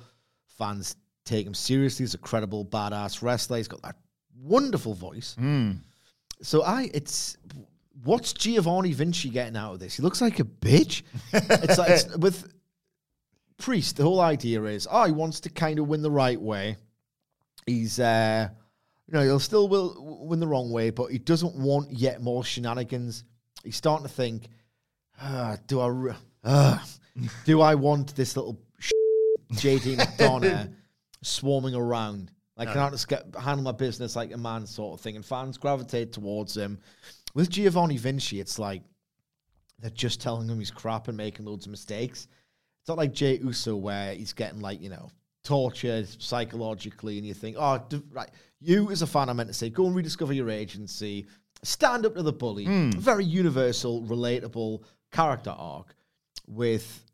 fans 0.57 0.95
take 1.25 1.47
him 1.47 1.53
seriously 1.53 2.03
as 2.03 2.13
a 2.13 2.17
credible, 2.17 2.65
badass 2.65 3.21
wrestler. 3.21 3.57
He's 3.57 3.67
got 3.67 3.81
that 3.83 3.95
wonderful 4.37 4.93
voice. 4.93 5.35
Hmm. 5.37 5.71
So 6.41 6.63
I, 6.63 6.89
it's 6.93 7.37
what's 8.03 8.33
Giovanni 8.33 8.93
Vinci 8.93 9.29
getting 9.29 9.55
out 9.55 9.73
of 9.73 9.79
this? 9.79 9.95
He 9.95 10.03
looks 10.03 10.21
like 10.21 10.39
a 10.39 10.43
bitch. 10.43 11.03
it's 11.33 11.77
like 11.77 11.89
it's, 11.89 12.17
with 12.17 12.51
Priest. 13.63 13.95
The 13.95 14.03
whole 14.03 14.19
idea 14.19 14.61
is, 14.63 14.89
oh, 14.91 15.05
he 15.05 15.13
wants 15.13 15.39
to 15.41 15.49
kind 15.49 15.79
of 15.79 15.87
win 15.87 16.01
the 16.01 16.11
right 16.11 16.39
way. 16.39 16.75
He's, 17.65 17.97
uh, 17.97 18.49
you 19.07 19.13
know, 19.13 19.23
he'll 19.23 19.39
still 19.39 19.69
will 19.69 20.19
win 20.27 20.41
the 20.41 20.47
wrong 20.47 20.69
way, 20.69 20.89
but 20.89 21.13
he 21.13 21.17
doesn't 21.17 21.55
want 21.55 21.89
yet 21.89 22.21
more 22.21 22.43
shenanigans. 22.43 23.23
He's 23.63 23.77
starting 23.77 24.05
to 24.05 24.13
think, 24.13 24.49
ah, 25.21 25.55
do 25.67 25.79
I, 25.79 26.13
ah, 26.43 26.85
do 27.45 27.61
I 27.61 27.75
want 27.75 28.13
this 28.17 28.35
little 28.35 28.59
JD 29.53 29.95
McDonough 29.95 30.73
swarming 31.21 31.73
around? 31.73 32.33
Like, 32.57 32.67
can 32.67 32.79
I 32.79 32.89
just 32.89 33.07
get 33.07 33.33
handle 33.39 33.63
my 33.63 33.71
business 33.71 34.17
like 34.17 34.33
a 34.33 34.37
man, 34.37 34.67
sort 34.67 34.99
of 34.99 35.01
thing? 35.01 35.15
And 35.15 35.25
fans 35.25 35.57
gravitate 35.57 36.11
towards 36.11 36.57
him. 36.57 36.79
With 37.33 37.49
Giovanni 37.49 37.95
Vinci, 37.95 38.41
it's 38.41 38.59
like 38.59 38.83
they're 39.79 39.89
just 39.89 40.19
telling 40.19 40.49
him 40.49 40.59
he's 40.59 40.69
crap 40.69 41.07
and 41.07 41.15
making 41.15 41.45
loads 41.45 41.65
of 41.65 41.71
mistakes. 41.71 42.27
It's 42.83 42.89
not 42.89 42.97
like 42.97 43.13
Jey 43.13 43.37
Uso 43.37 43.77
where 43.77 44.13
he's 44.13 44.33
getting 44.33 44.59
like 44.59 44.81
you 44.81 44.89
know 44.89 45.09
tortured 45.45 46.05
psychologically, 46.21 47.17
and 47.17 47.25
you 47.25 47.33
think, 47.33 47.55
oh, 47.57 47.81
d- 47.87 48.03
right, 48.11 48.29
you 48.59 48.91
as 48.91 49.01
a 49.01 49.07
fan 49.07 49.29
are 49.29 49.33
meant 49.33 49.47
to 49.47 49.53
say, 49.53 49.69
go 49.69 49.85
and 49.85 49.95
rediscover 49.95 50.33
your 50.33 50.49
agency, 50.49 51.25
stand 51.63 52.05
up 52.05 52.15
to 52.15 52.23
the 52.23 52.33
bully. 52.33 52.65
Hmm. 52.65 52.91
Very 52.91 53.23
universal, 53.23 54.03
relatable 54.03 54.83
character 55.13 55.51
arc. 55.51 55.95
With 56.45 57.05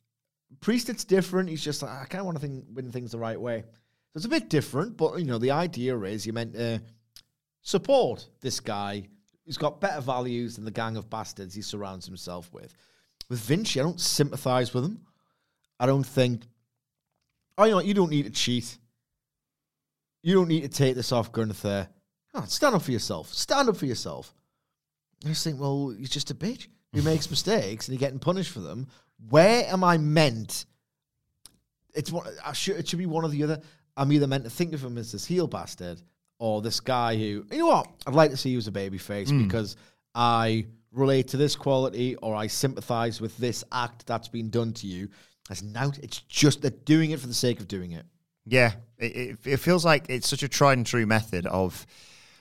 Priest, 0.60 0.90
it's 0.90 1.04
different. 1.04 1.50
He's 1.50 1.64
just 1.64 1.84
like, 1.84 1.92
I 1.92 2.06
kind 2.06 2.20
of 2.20 2.26
want 2.26 2.38
to 2.38 2.42
think, 2.42 2.66
win 2.74 2.92
things 2.92 3.12
the 3.12 3.20
right 3.20 3.40
way. 3.40 3.62
So 3.62 4.18
it's 4.18 4.26
a 4.26 4.30
bit 4.30 4.50
different, 4.50 4.98
but 4.98 5.20
you 5.20 5.26
know, 5.26 5.38
the 5.38 5.52
idea 5.52 5.96
is 6.00 6.26
you're 6.26 6.34
meant 6.34 6.54
to 6.54 6.82
support 7.62 8.28
this 8.42 8.60
guy 8.60 9.08
who's 9.46 9.58
got 9.58 9.80
better 9.80 10.02
values 10.02 10.56
than 10.56 10.66
the 10.66 10.72
gang 10.72 10.98
of 10.98 11.12
bastards 11.12 11.54
he 11.54 11.62
surrounds 11.62 12.08
himself 12.08 12.52
with. 12.52 12.74
With 13.30 13.40
Vinci, 13.40 13.80
I 13.80 13.84
don't 13.84 14.02
sympathize 14.02 14.74
with 14.74 14.86
him. 14.86 15.02
I 15.80 15.86
don't 15.86 16.06
think, 16.06 16.44
oh, 17.58 17.66
you 17.66 17.72
know, 17.72 17.80
you 17.80 17.94
don't 17.94 18.10
need 18.10 18.26
to 18.26 18.32
cheat. 18.32 18.78
You 20.22 20.36
don't 20.36 20.48
need 20.48 20.62
to 20.62 20.70
take 20.70 20.96
this 20.96 21.12
off 21.12 21.32
Gunther. 21.32 21.88
Oh, 22.34 22.44
stand 22.48 22.76
up 22.76 22.82
for 22.82 22.92
yourself. 22.92 23.34
Stand 23.34 23.70
up 23.70 23.78
for 23.78 23.86
yourself. 23.86 24.34
I 25.26 25.30
just 25.30 25.44
think, 25.44 25.60
well, 25.60 25.94
he's 25.98 26.10
just 26.10 26.32
a 26.32 26.36
bitch 26.36 26.68
who 26.94 27.02
makes 27.02 27.30
mistakes 27.32 27.88
and 27.88 27.94
he's 27.94 28.00
getting 28.00 28.20
punished 28.20 28.52
for 28.52 28.60
them. 28.60 28.88
Where 29.30 29.66
am 29.66 29.84
I 29.84 29.98
meant? 29.98 30.66
It's 31.94 32.12
one. 32.12 32.28
I 32.46 32.54
should, 32.54 32.78
it 32.78 32.88
should 32.88 33.00
be 33.00 33.06
one 33.06 33.24
or 33.24 33.30
the 33.30 33.44
other. 33.44 33.62
I'm 33.98 34.12
either 34.12 34.28
meant 34.28 34.46
to 34.46 34.50
think 34.50 34.74
of 34.74 34.84
him 34.84 34.98
as 34.98 35.12
this 35.12 35.26
heel 35.26 35.48
bastard 35.48 36.02
or 36.38 36.62
this 36.62 36.80
guy 36.80 37.16
who, 37.16 37.46
you 37.52 37.58
know 37.58 37.68
what? 37.68 37.88
I'd 38.08 38.14
like 38.14 38.32
to 38.32 38.38
see 38.38 38.50
you 38.50 38.58
as 38.58 38.68
a 38.68 38.72
babyface 38.72 39.30
hmm. 39.30 39.44
because 39.44 39.76
I 40.16 40.68
relate 40.92 41.30
to 41.30 41.38
this 41.38 41.56
quality 41.56 42.16
or 42.16 42.36
I 42.36 42.48
sympathize 42.48 43.20
with 43.20 43.36
this 43.38 43.64
act 43.72 44.06
that's 44.08 44.28
been 44.28 44.50
done 44.50 44.74
to 44.74 44.88
you. 44.88 45.10
Now, 45.64 45.92
it's 46.02 46.20
just 46.22 46.62
they're 46.62 46.72
doing 46.72 47.12
it 47.12 47.20
for 47.20 47.28
the 47.28 47.34
sake 47.34 47.60
of 47.60 47.68
doing 47.68 47.92
it. 47.92 48.06
Yeah. 48.46 48.74
It, 48.98 49.16
it, 49.16 49.38
it 49.46 49.58
feels 49.58 49.86
like 49.86 50.06
it's 50.10 50.28
such 50.30 50.44
a 50.44 50.48
tried 50.48 50.78
and 50.78 50.86
true 50.86 51.06
method 51.06 51.46
of 51.46 51.86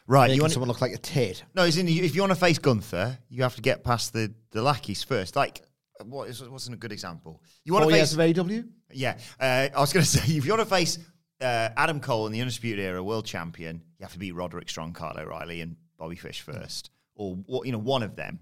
right. 0.06 0.24
Making 0.24 0.36
You 0.36 0.42
want 0.42 0.52
someone 0.52 0.68
look 0.68 0.80
like 0.80 0.92
a 0.92 0.98
tit. 0.98 1.44
no? 1.54 1.64
It's 1.64 1.76
in, 1.76 1.88
if 1.88 2.14
you 2.14 2.22
want 2.22 2.32
to 2.32 2.38
face 2.38 2.58
Gunther, 2.58 3.18
you 3.28 3.42
have 3.42 3.56
to 3.56 3.62
get 3.62 3.84
past 3.84 4.12
the 4.12 4.32
the 4.50 4.62
lackeys 4.62 5.02
first. 5.02 5.36
Like 5.36 5.62
what 6.04 6.28
is 6.28 6.42
what's 6.48 6.68
a 6.68 6.76
good 6.76 6.92
example? 6.92 7.42
You 7.64 7.72
want 7.72 7.88
to 7.88 7.94
face 7.94 8.12
of 8.12 8.18
AEW? 8.18 8.68
Yeah, 8.92 9.18
uh, 9.40 9.68
I 9.74 9.80
was 9.80 9.92
going 9.92 10.04
to 10.04 10.10
say 10.10 10.36
if 10.36 10.44
you 10.44 10.52
want 10.52 10.62
to 10.62 10.74
face 10.74 10.98
uh, 11.40 11.70
Adam 11.76 12.00
Cole 12.00 12.26
in 12.26 12.32
the 12.32 12.40
Undisputed 12.40 12.84
Era 12.84 13.02
World 13.02 13.26
Champion, 13.26 13.82
you 13.98 14.04
have 14.04 14.12
to 14.12 14.18
beat 14.18 14.32
Roderick 14.32 14.68
Strong, 14.68 14.94
Kyle 14.94 15.18
O'Reilly, 15.18 15.60
and 15.60 15.76
Bobby 15.98 16.16
Fish 16.16 16.40
first, 16.42 16.90
or 17.14 17.34
what 17.46 17.66
you 17.66 17.72
know, 17.72 17.78
one 17.78 18.02
of 18.02 18.16
them. 18.16 18.40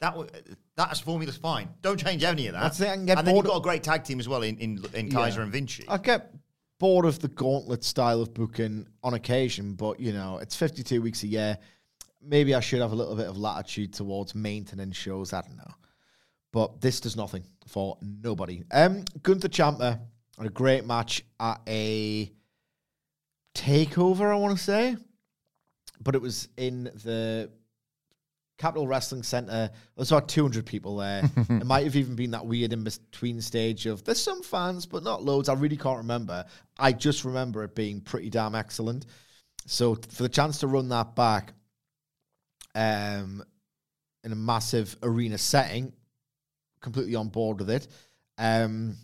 That 0.00 0.10
w- 0.14 0.30
that 0.76 0.90
as 0.92 1.00
formula's 1.00 1.36
fine. 1.36 1.68
Don't 1.82 1.98
change 1.98 2.24
any 2.24 2.46
of 2.46 2.54
that. 2.54 2.62
That's 2.62 2.80
it, 2.80 2.88
I 2.88 2.94
can 2.96 3.06
get 3.06 3.18
and 3.18 3.26
then 3.26 3.36
you've 3.36 3.44
got 3.44 3.58
a 3.58 3.60
great 3.60 3.82
tag 3.82 4.04
team 4.04 4.18
as 4.18 4.28
well 4.28 4.42
in 4.42 4.56
in, 4.58 4.82
in 4.94 5.10
Kaiser 5.10 5.40
Yeah. 5.40 5.44
and 5.44 5.52
Vinci. 5.52 5.84
I 5.88 5.98
get 5.98 6.32
bored 6.78 7.04
of 7.04 7.18
the 7.18 7.28
gauntlet 7.28 7.84
style 7.84 8.22
of 8.22 8.32
booking 8.32 8.86
on 9.02 9.12
occasion, 9.14 9.74
but 9.74 10.00
you 10.00 10.12
know, 10.14 10.38
it's 10.38 10.56
52 10.56 11.02
weeks 11.02 11.22
a 11.22 11.26
year. 11.26 11.58
Maybe 12.22 12.54
I 12.54 12.60
should 12.60 12.80
have 12.80 12.92
a 12.92 12.94
little 12.94 13.14
bit 13.16 13.26
of 13.28 13.36
latitude 13.36 13.92
towards 13.92 14.34
maintenance 14.34 14.96
shows. 14.96 15.32
I 15.34 15.42
don't 15.42 15.56
know. 15.58 15.70
But 16.52 16.80
this 16.80 17.00
does 17.00 17.16
nothing 17.16 17.44
for 17.66 17.96
nobody. 18.00 18.64
Um, 18.72 19.04
Gunther 19.22 19.48
Ciampa 19.48 20.00
had 20.38 20.46
a 20.46 20.50
great 20.50 20.86
match 20.86 21.22
at 21.38 21.60
a 21.68 22.32
takeover, 23.54 24.30
I 24.32 24.34
want 24.36 24.56
to 24.56 24.62
say. 24.62 24.96
But 26.02 26.14
it 26.14 26.22
was 26.22 26.48
in 26.56 26.84
the 26.84 27.50
Capitol 28.60 28.86
Wrestling 28.86 29.22
Center. 29.22 29.70
There's 29.96 30.12
about 30.12 30.28
200 30.28 30.66
people 30.66 30.98
there. 30.98 31.22
it 31.36 31.64
might 31.64 31.84
have 31.84 31.96
even 31.96 32.14
been 32.14 32.32
that 32.32 32.44
weird 32.44 32.74
in 32.74 32.84
between 32.84 33.40
stage 33.40 33.86
of 33.86 34.04
there's 34.04 34.22
some 34.22 34.42
fans, 34.42 34.84
but 34.84 35.02
not 35.02 35.24
loads. 35.24 35.48
I 35.48 35.54
really 35.54 35.78
can't 35.78 35.96
remember. 35.96 36.44
I 36.78 36.92
just 36.92 37.24
remember 37.24 37.64
it 37.64 37.74
being 37.74 38.02
pretty 38.02 38.28
damn 38.28 38.54
excellent. 38.54 39.06
So 39.66 39.94
for 39.94 40.22
the 40.22 40.28
chance 40.28 40.60
to 40.60 40.66
run 40.66 40.90
that 40.90 41.14
back 41.14 41.54
um, 42.74 43.42
in 44.24 44.32
a 44.32 44.36
massive 44.36 44.94
arena 45.02 45.38
setting, 45.38 45.94
completely 46.82 47.14
on 47.14 47.28
board 47.28 47.60
with 47.60 47.70
it. 47.70 47.88
Um, 48.36 48.96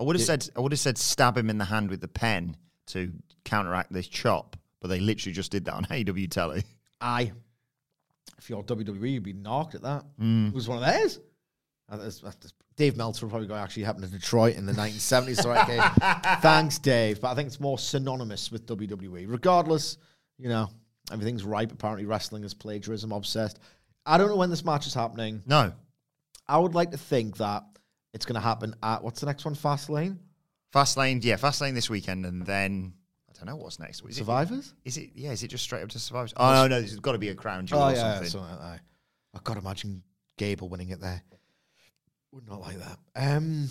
I 0.00 0.04
would 0.04 0.16
have 0.16 0.24
said 0.24 0.48
I 0.56 0.60
would 0.60 0.72
have 0.72 0.78
said 0.78 0.96
stab 0.96 1.36
him 1.36 1.50
in 1.50 1.58
the 1.58 1.66
hand 1.66 1.90
with 1.90 2.00
the 2.00 2.08
pen 2.08 2.56
to 2.88 3.12
counteract 3.44 3.92
this 3.92 4.08
chop, 4.08 4.56
but 4.80 4.88
they 4.88 4.98
literally 4.98 5.34
just 5.34 5.52
did 5.52 5.66
that 5.66 5.74
on 5.74 5.84
AEW 5.90 6.30
telly. 6.30 6.64
I, 7.02 7.32
if 8.38 8.48
you're 8.50 8.62
WWE, 8.62 9.12
you'd 9.12 9.22
be 9.22 9.32
knocked 9.32 9.74
at 9.74 9.82
that. 9.82 10.04
Mm. 10.20 10.48
It 10.48 10.54
was 10.54 10.68
one 10.68 10.78
of 10.78 10.84
theirs. 10.84 11.20
That's- 11.88 12.20
that's- 12.20 12.52
Dave 12.76 12.96
Meltzer 12.96 13.26
probably 13.26 13.46
got 13.46 13.58
actually 13.58 13.82
happened 13.82 14.04
in 14.06 14.10
Detroit 14.10 14.56
in 14.56 14.64
the 14.64 14.72
1970s. 14.72 15.42
So 15.42 15.52
okay. 15.52 15.78
Thanks, 16.40 16.78
Dave. 16.78 17.20
But 17.20 17.28
I 17.28 17.34
think 17.34 17.46
it's 17.48 17.60
more 17.60 17.78
synonymous 17.78 18.50
with 18.50 18.66
WWE. 18.66 19.26
Regardless, 19.28 19.98
you 20.38 20.48
know, 20.48 20.70
everything's 21.12 21.44
ripe. 21.44 21.70
Apparently, 21.70 22.06
wrestling 22.06 22.44
is 22.44 22.54
plagiarism 22.54 23.12
obsessed. 23.12 23.58
I 24.06 24.16
don't 24.16 24.28
know 24.28 24.36
when 24.36 24.48
this 24.50 24.64
match 24.64 24.86
is 24.86 24.94
happening. 24.94 25.42
No. 25.46 25.72
I 26.48 26.58
would 26.58 26.74
like 26.74 26.90
to 26.92 26.96
think 26.98 27.36
that 27.36 27.64
it's 28.14 28.24
going 28.24 28.34
to 28.34 28.40
happen 28.40 28.74
at 28.82 29.04
what's 29.04 29.20
the 29.20 29.26
next 29.26 29.44
one? 29.44 29.54
Fastlane? 29.54 30.16
Fast 30.72 30.96
lane, 30.96 31.20
yeah, 31.22 31.36
fast 31.36 31.60
lane 31.60 31.74
this 31.74 31.90
weekend, 31.90 32.24
and 32.24 32.44
then 32.46 32.94
don't 33.44 33.56
know 33.56 33.62
what's 33.62 33.78
next. 33.78 34.02
Is 34.08 34.16
Survivors? 34.16 34.74
Is 34.84 34.96
it? 34.96 35.10
Yeah, 35.14 35.30
is 35.32 35.42
it 35.42 35.48
just 35.48 35.64
straight 35.64 35.82
up 35.82 35.88
to 35.90 35.98
survivors? 35.98 36.32
Oh 36.36 36.52
no, 36.52 36.68
no, 36.68 36.78
there's 36.80 36.98
got 37.00 37.12
to 37.12 37.18
be 37.18 37.28
a 37.30 37.34
crown 37.34 37.66
jewel 37.66 37.82
Oh, 37.82 37.88
or 37.88 37.92
yeah. 37.92 38.12
something. 38.14 38.28
something 38.30 38.58
like. 38.58 38.80
I 39.34 39.38
can't 39.44 39.58
imagine 39.58 40.02
Gable 40.36 40.68
winning 40.68 40.90
it 40.90 41.00
there. 41.00 41.22
Would 42.32 42.48
not 42.48 42.60
like 42.60 42.78
that. 42.78 42.98
Um, 43.16 43.68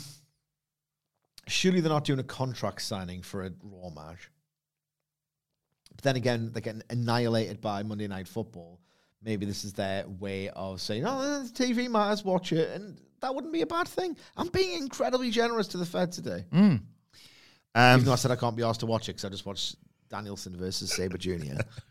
surely 1.48 1.80
they're 1.82 1.92
not 1.92 2.04
doing 2.04 2.20
a 2.20 2.24
contract 2.24 2.82
signing 2.82 3.22
for 3.22 3.46
a 3.46 3.52
Raw 3.64 3.90
match. 3.90 4.30
But 5.96 6.04
then 6.04 6.16
again, 6.16 6.50
they're 6.52 6.62
getting 6.62 6.84
annihilated 6.90 7.62
by 7.62 7.84
Monday 7.84 8.08
Night 8.08 8.28
Football. 8.28 8.80
Maybe 9.24 9.46
this 9.46 9.64
is 9.66 9.74
their 9.74 10.08
way 10.08 10.50
of 10.50 10.82
saying, 10.82 11.06
"Oh, 11.06 11.44
the 11.44 11.50
TV 11.50 11.88
might 11.90 12.06
matters. 12.08 12.24
Watch 12.26 12.52
it," 12.54 12.70
and 12.72 13.00
that 13.22 13.34
wouldn't 13.36 13.54
be 13.54 13.62
a 13.62 13.68
bad 13.68 13.88
thing. 13.88 14.18
I'm 14.36 14.48
being 14.48 14.78
incredibly 14.82 15.30
generous 15.30 15.68
to 15.70 15.78
the 15.78 15.86
Fed 15.86 16.12
today, 16.12 16.46
Um, 17.74 17.96
even 17.96 18.06
though 18.06 18.14
I 18.14 18.16
said 18.16 18.32
I 18.32 18.36
can't 18.36 18.56
be 18.56 18.64
asked 18.64 18.82
to 18.82 18.86
watch 18.86 19.08
it 19.08 19.14
because 19.14 19.26
I 19.26 19.30
just 19.30 19.46
watched 19.46 19.76
Danielson 20.10 20.56
versus 20.56 20.92
Sabre 20.92 21.18
Jr. 21.18 21.62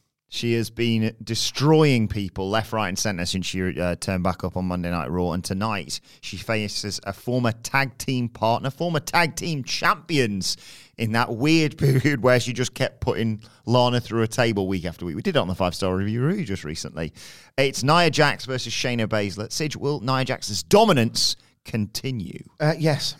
she 0.33 0.53
has 0.53 0.69
been 0.69 1.13
destroying 1.21 2.07
people 2.07 2.49
left, 2.49 2.71
right, 2.71 2.87
and 2.87 2.97
centre 2.97 3.25
since 3.25 3.45
she 3.45 3.77
uh, 3.77 3.95
turned 3.95 4.23
back 4.23 4.45
up 4.45 4.55
on 4.55 4.63
Monday 4.63 4.89
Night 4.89 5.11
Raw. 5.11 5.33
And 5.33 5.43
tonight, 5.43 5.99
she 6.21 6.37
faces 6.37 7.01
a 7.03 7.11
former 7.11 7.51
tag 7.51 7.97
team 7.97 8.29
partner, 8.29 8.69
former 8.69 9.01
tag 9.01 9.35
team 9.35 9.61
champions 9.65 10.55
in 10.97 11.11
that 11.11 11.35
weird 11.35 11.77
period 11.77 12.23
where 12.23 12.39
she 12.39 12.53
just 12.53 12.73
kept 12.73 13.01
putting 13.01 13.43
Lana 13.65 13.99
through 13.99 14.21
a 14.21 14.27
table 14.27 14.69
week 14.69 14.85
after 14.85 15.05
week. 15.05 15.17
We 15.17 15.21
did 15.21 15.35
it 15.35 15.39
on 15.39 15.49
the 15.49 15.53
five 15.55 15.75
star 15.75 15.93
review 15.93 16.45
just 16.45 16.63
recently. 16.63 17.11
It's 17.57 17.83
Nia 17.83 18.09
Jax 18.09 18.45
versus 18.45 18.71
Shayna 18.71 19.07
Baszler. 19.07 19.49
Sige, 19.49 19.75
will 19.75 19.99
Nia 19.99 20.23
Jax's 20.23 20.63
dominance 20.63 21.35
continue? 21.65 22.41
Uh, 22.57 22.75
yes. 22.79 23.17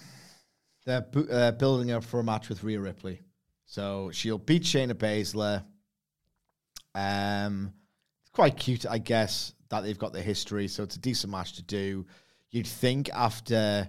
They're 0.86 1.02
bu- 1.02 1.30
uh, 1.30 1.52
building 1.52 1.91
up 1.91 2.06
for 2.06 2.21
a 2.21 2.24
match 2.24 2.47
with 2.47 2.63
Rhea 2.63 2.80
Ripley. 2.80 3.19
So 3.65 4.12
she'll 4.13 4.38
beat 4.38 4.63
Shayna 4.63 4.93
Baszler. 4.93 5.65
Um, 6.95 7.73
it's 8.21 8.30
quite 8.32 8.58
cute, 8.58 8.86
I 8.86 8.97
guess, 8.97 9.54
that 9.69 9.82
they've 9.82 9.97
got 9.97 10.13
the 10.13 10.21
history. 10.21 10.67
So 10.67 10.84
it's 10.84 10.95
a 10.95 10.99
decent 10.99 11.32
match 11.32 11.54
to 11.54 11.63
do. 11.63 12.06
You'd 12.49 12.67
think 12.67 13.10
after 13.13 13.88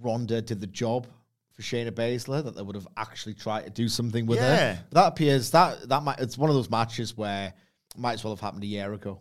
Ronda 0.00 0.40
did 0.42 0.60
the 0.60 0.66
job 0.66 1.06
for 1.52 1.62
Shayna 1.62 1.90
Baszler 1.90 2.42
that 2.44 2.54
they 2.54 2.62
would 2.62 2.76
have 2.76 2.88
actually 2.96 3.34
tried 3.34 3.64
to 3.64 3.70
do 3.70 3.88
something 3.88 4.26
with 4.26 4.38
Yeah. 4.38 4.74
her. 4.74 4.84
But 4.90 5.00
that 5.02 5.08
appears 5.08 5.50
that 5.50 5.88
that 5.88 6.02
might 6.02 6.18
it's 6.20 6.38
one 6.38 6.50
of 6.50 6.56
those 6.56 6.70
matches 6.70 7.16
where 7.16 7.48
it 7.94 8.00
might 8.00 8.14
as 8.14 8.24
well 8.24 8.32
have 8.34 8.40
happened 8.40 8.62
a 8.64 8.68
year 8.68 8.92
ago 8.92 9.20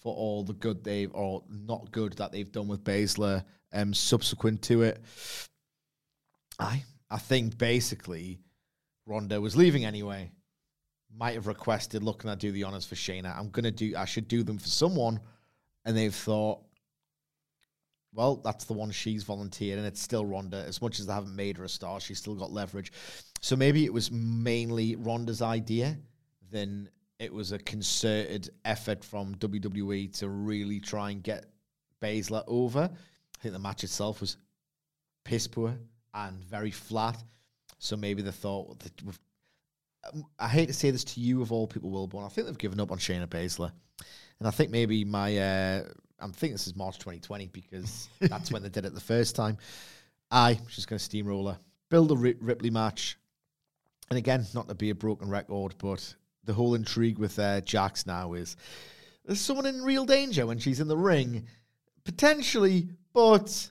for 0.00 0.14
all 0.14 0.42
the 0.42 0.54
good 0.54 0.82
they've 0.82 1.14
or 1.14 1.44
not 1.48 1.92
good 1.92 2.14
that 2.14 2.32
they've 2.32 2.50
done 2.50 2.66
with 2.68 2.82
Baszler 2.82 3.44
um 3.72 3.94
subsequent 3.94 4.62
to 4.62 4.82
it. 4.82 5.00
I 6.58 6.82
I 7.10 7.18
think 7.18 7.56
basically 7.56 8.40
Ronda 9.06 9.40
was 9.40 9.56
leaving 9.56 9.84
anyway. 9.84 10.32
Might 11.16 11.34
have 11.34 11.46
requested, 11.46 12.02
look, 12.02 12.20
can 12.20 12.30
I 12.30 12.34
do 12.34 12.52
the 12.52 12.64
honors 12.64 12.86
for 12.86 12.94
Shayna? 12.94 13.36
I'm 13.36 13.50
gonna 13.50 13.70
do 13.70 13.94
I 13.96 14.04
should 14.04 14.28
do 14.28 14.42
them 14.42 14.58
for 14.58 14.68
someone. 14.68 15.20
And 15.84 15.96
they've 15.96 16.14
thought, 16.14 16.60
well, 18.12 18.36
that's 18.36 18.64
the 18.64 18.72
one 18.72 18.90
she's 18.90 19.22
volunteered, 19.22 19.78
and 19.78 19.86
it's 19.86 20.00
still 20.00 20.26
Ronda. 20.26 20.64
As 20.66 20.82
much 20.82 21.00
as 21.00 21.06
they 21.06 21.12
haven't 21.12 21.34
made 21.34 21.56
her 21.58 21.64
a 21.64 21.68
star, 21.68 22.00
she's 22.00 22.18
still 22.18 22.34
got 22.34 22.50
leverage. 22.52 22.92
So 23.40 23.56
maybe 23.56 23.84
it 23.84 23.92
was 23.92 24.10
mainly 24.10 24.96
Ronda's 24.96 25.42
idea, 25.42 25.96
then 26.50 26.88
it 27.18 27.32
was 27.32 27.52
a 27.52 27.58
concerted 27.58 28.50
effort 28.64 29.04
from 29.04 29.34
WWE 29.36 30.12
to 30.18 30.28
really 30.28 30.80
try 30.80 31.10
and 31.10 31.22
get 31.22 31.46
Baszler 32.02 32.42
over. 32.46 32.90
I 32.90 33.42
think 33.42 33.52
the 33.52 33.58
match 33.58 33.84
itself 33.84 34.20
was 34.20 34.36
piss 35.24 35.46
poor 35.46 35.74
and 36.14 36.42
very 36.44 36.70
flat. 36.70 37.22
So 37.78 37.96
maybe 37.96 38.22
they 38.22 38.30
thought 38.30 38.80
that 38.80 39.02
we've, 39.02 39.18
I 40.38 40.48
hate 40.48 40.66
to 40.66 40.72
say 40.72 40.90
this 40.90 41.04
to 41.04 41.20
you 41.20 41.42
of 41.42 41.52
all 41.52 41.66
people, 41.66 41.90
Wilbourn. 41.90 42.24
I 42.24 42.28
think 42.28 42.46
they've 42.46 42.58
given 42.58 42.80
up 42.80 42.90
on 42.90 42.98
Shayna 42.98 43.26
Baszler, 43.26 43.70
and 44.38 44.48
I 44.48 44.50
think 44.50 44.70
maybe 44.70 45.04
my 45.04 45.36
uh, 45.36 45.82
I'm 46.18 46.32
thinking 46.32 46.54
this 46.54 46.66
is 46.66 46.76
March 46.76 46.98
2020 46.98 47.48
because 47.48 48.08
that's 48.20 48.50
when 48.50 48.62
they 48.62 48.68
did 48.68 48.84
it 48.84 48.94
the 48.94 49.00
first 49.00 49.36
time. 49.36 49.58
I 50.30 50.58
she's 50.68 50.86
going 50.86 50.98
to 50.98 51.04
steamroller, 51.04 51.58
build 51.90 52.12
a 52.12 52.16
Ripley 52.16 52.70
match, 52.70 53.18
and 54.10 54.18
again, 54.18 54.46
not 54.54 54.68
to 54.68 54.74
be 54.74 54.90
a 54.90 54.94
broken 54.94 55.28
record, 55.28 55.74
but 55.78 56.14
the 56.44 56.52
whole 56.52 56.74
intrigue 56.74 57.18
with 57.18 57.38
uh, 57.38 57.60
Jax 57.60 58.06
now 58.06 58.32
is 58.32 58.56
there's 59.24 59.40
someone 59.40 59.66
in 59.66 59.82
real 59.82 60.04
danger 60.04 60.46
when 60.46 60.58
she's 60.58 60.80
in 60.80 60.88
the 60.88 60.96
ring, 60.96 61.46
potentially, 62.04 62.88
but 63.12 63.70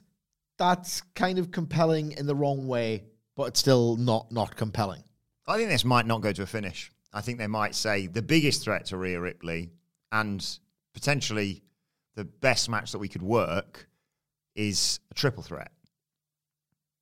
that's 0.58 1.00
kind 1.14 1.38
of 1.38 1.50
compelling 1.50 2.12
in 2.12 2.26
the 2.26 2.34
wrong 2.34 2.68
way, 2.68 3.04
but 3.36 3.48
it's 3.48 3.60
still 3.60 3.96
not 3.96 4.30
not 4.30 4.54
compelling. 4.54 5.02
I 5.46 5.56
think 5.56 5.68
this 5.68 5.84
might 5.84 6.06
not 6.06 6.20
go 6.20 6.32
to 6.32 6.42
a 6.42 6.46
finish. 6.46 6.92
I 7.12 7.20
think 7.20 7.38
they 7.38 7.46
might 7.46 7.74
say 7.74 8.06
the 8.06 8.22
biggest 8.22 8.62
threat 8.62 8.86
to 8.86 8.96
Rhea 8.96 9.20
Ripley 9.20 9.70
and 10.12 10.46
potentially 10.94 11.62
the 12.14 12.24
best 12.24 12.68
match 12.68 12.92
that 12.92 12.98
we 12.98 13.08
could 13.08 13.22
work 13.22 13.88
is 14.54 15.00
a 15.10 15.14
triple 15.14 15.42
threat. 15.42 15.72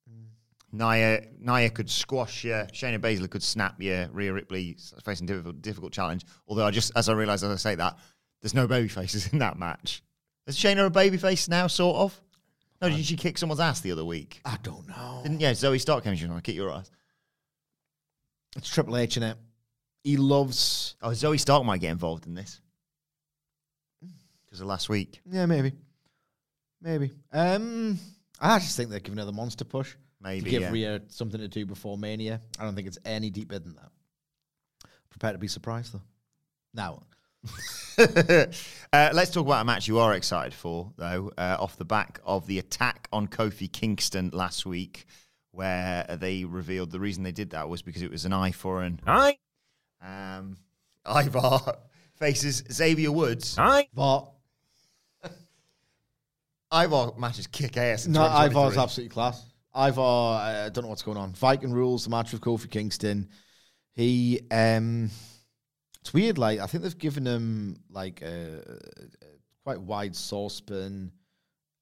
Hmm. 0.09 0.79
Nia, 0.79 1.23
Nia 1.41 1.71
could 1.71 1.91
squash 1.91 2.45
you. 2.45 2.53
Shayna 2.73 2.99
Baszler 2.99 3.29
could 3.29 3.43
snap 3.43 3.83
you. 3.83 4.09
Rhea 4.13 4.33
Ripley 4.33 4.77
facing 5.05 5.27
difficult, 5.27 5.61
difficult 5.61 5.93
challenge. 5.93 6.25
Although 6.47 6.67
I 6.67 6.71
just, 6.71 6.93
as 6.97 7.09
I 7.09 7.13
realise 7.13 7.43
as 7.43 7.51
I 7.51 7.57
say 7.57 7.75
that, 7.75 7.99
there's 8.41 8.55
no 8.55 8.67
baby 8.67 8.89
faces 8.89 9.33
in 9.33 9.41
that 9.41 9.59
match. 9.59 10.03
Is 10.47 10.57
Shayna 10.57 10.87
a 10.87 10.91
baby 10.91 11.19
face 11.19 11.49
now, 11.49 11.67
sort 11.67 11.97
of? 11.97 12.21
No, 12.81 12.89
did 12.89 13.05
she 13.05 13.17
kick 13.17 13.37
someone's 13.37 13.61
ass 13.61 13.81
the 13.81 13.93
other 13.93 14.05
week? 14.05 14.41
I 14.45 14.57
don't 14.63 14.87
know. 14.89 15.21
Didn't 15.23 15.41
yeah? 15.41 15.51
Zoey 15.51 15.81
Stark 15.81 16.05
came. 16.05 16.15
She 16.15 16.25
was 16.25 16.33
like, 16.33 16.45
"Kick 16.45 16.55
your 16.55 16.71
ass." 16.71 16.91
It's 18.59 18.69
Triple 18.69 18.97
H 18.97 19.17
in 19.17 19.23
it. 19.23 19.39
He 20.05 20.17
loves. 20.17 20.97
Oh, 21.01 21.11
Zoey 21.11 21.41
Stark 21.41 21.65
might 21.65 21.81
get 21.81 21.91
involved 21.91 22.27
in 22.27 22.35
this 22.35 22.61
because 24.45 24.61
of 24.61 24.67
last 24.67 24.89
week. 24.89 25.21
Yeah, 25.31 25.47
maybe, 25.47 25.73
maybe. 26.83 27.13
Um, 27.33 27.99
I 28.41 28.59
just 28.59 28.77
think 28.77 28.91
they're 28.91 29.01
giving 29.01 29.19
her 29.19 29.25
the 29.25 29.33
monster 29.33 29.65
push. 29.65 29.95
Maybe, 30.21 30.43
to 30.43 30.51
give 30.51 30.63
yeah. 30.63 30.71
Rhea 30.73 31.03
something 31.09 31.41
to 31.41 31.47
do 31.47 31.65
before 31.65 31.97
Mania. 31.97 32.41
I 32.59 32.65
don't 32.65 32.75
think 32.75 32.89
it's 32.89 32.99
any 33.05 33.31
deeper 33.31 33.59
than 33.59 33.75
that. 33.77 33.91
Prepare 35.11 35.33
to 35.33 35.39
be 35.39 35.49
surprised 35.49 35.95
though. 35.95 36.03
Now, 36.75 37.03
uh, 37.99 38.47
let's 38.93 39.31
talk 39.31 39.47
about 39.47 39.63
a 39.63 39.65
match 39.65 39.87
you 39.87 39.99
are 39.99 40.15
excited 40.15 40.55
for, 40.55 40.93
though, 40.97 41.31
uh, 41.39 41.57
off 41.61 41.77
the 41.77 41.85
back 41.85 42.21
of 42.25 42.47
the 42.47 42.59
attack 42.59 43.09
on 43.13 43.29
Kofi 43.29 43.71
Kingston 43.71 44.31
last 44.33 44.67
week, 44.67 45.07
where 45.59 46.07
they 46.21 46.45
revealed 46.45 46.93
the 46.93 47.01
reason 47.01 47.25
they 47.25 47.33
did 47.33 47.51
that 47.51 47.69
was 47.69 47.83
because 47.83 48.03
it 48.03 48.13
was 48.13 48.25
an 48.25 48.33
eye 48.33 48.53
for 48.53 48.81
an 48.81 49.01
eye. 49.05 49.37
Um, 50.01 50.57
Ivar 51.05 51.79
faces 52.15 52.63
Xavier 52.73 53.11
Woods. 53.11 53.59
Eye. 53.59 53.89
but 53.93 54.31
Ivar 56.73 57.13
matches 57.19 57.49
kick 57.49 57.77
ass. 57.77 58.07
in 58.07 58.13
no, 58.13 58.23
Ivar's 58.23 58.77
absolutely 58.77 59.13
class. 59.13 59.45
Ivar, 59.75 60.37
uh, 60.37 60.67
I 60.67 60.69
don't 60.69 60.85
know 60.85 60.91
what's 60.91 61.03
going 61.03 61.19
on. 61.19 61.33
Viking 61.33 61.73
rules 61.73 62.05
the 62.05 62.11
match 62.11 62.31
with 62.31 62.41
Kofi 62.41 62.71
Kingston. 62.71 63.29
He, 63.95 64.41
um, 64.53 65.11
it's 66.01 66.15
weird. 66.15 66.39
Like 66.39 66.61
I 66.61 66.67
think 66.67 66.85
they've 66.85 66.97
given 66.97 67.27
him 67.27 67.81
like 67.91 68.23
a, 68.23 68.61
a 68.61 69.27
quite 69.65 69.81
wide 69.81 70.15
saucepan, 70.15 71.11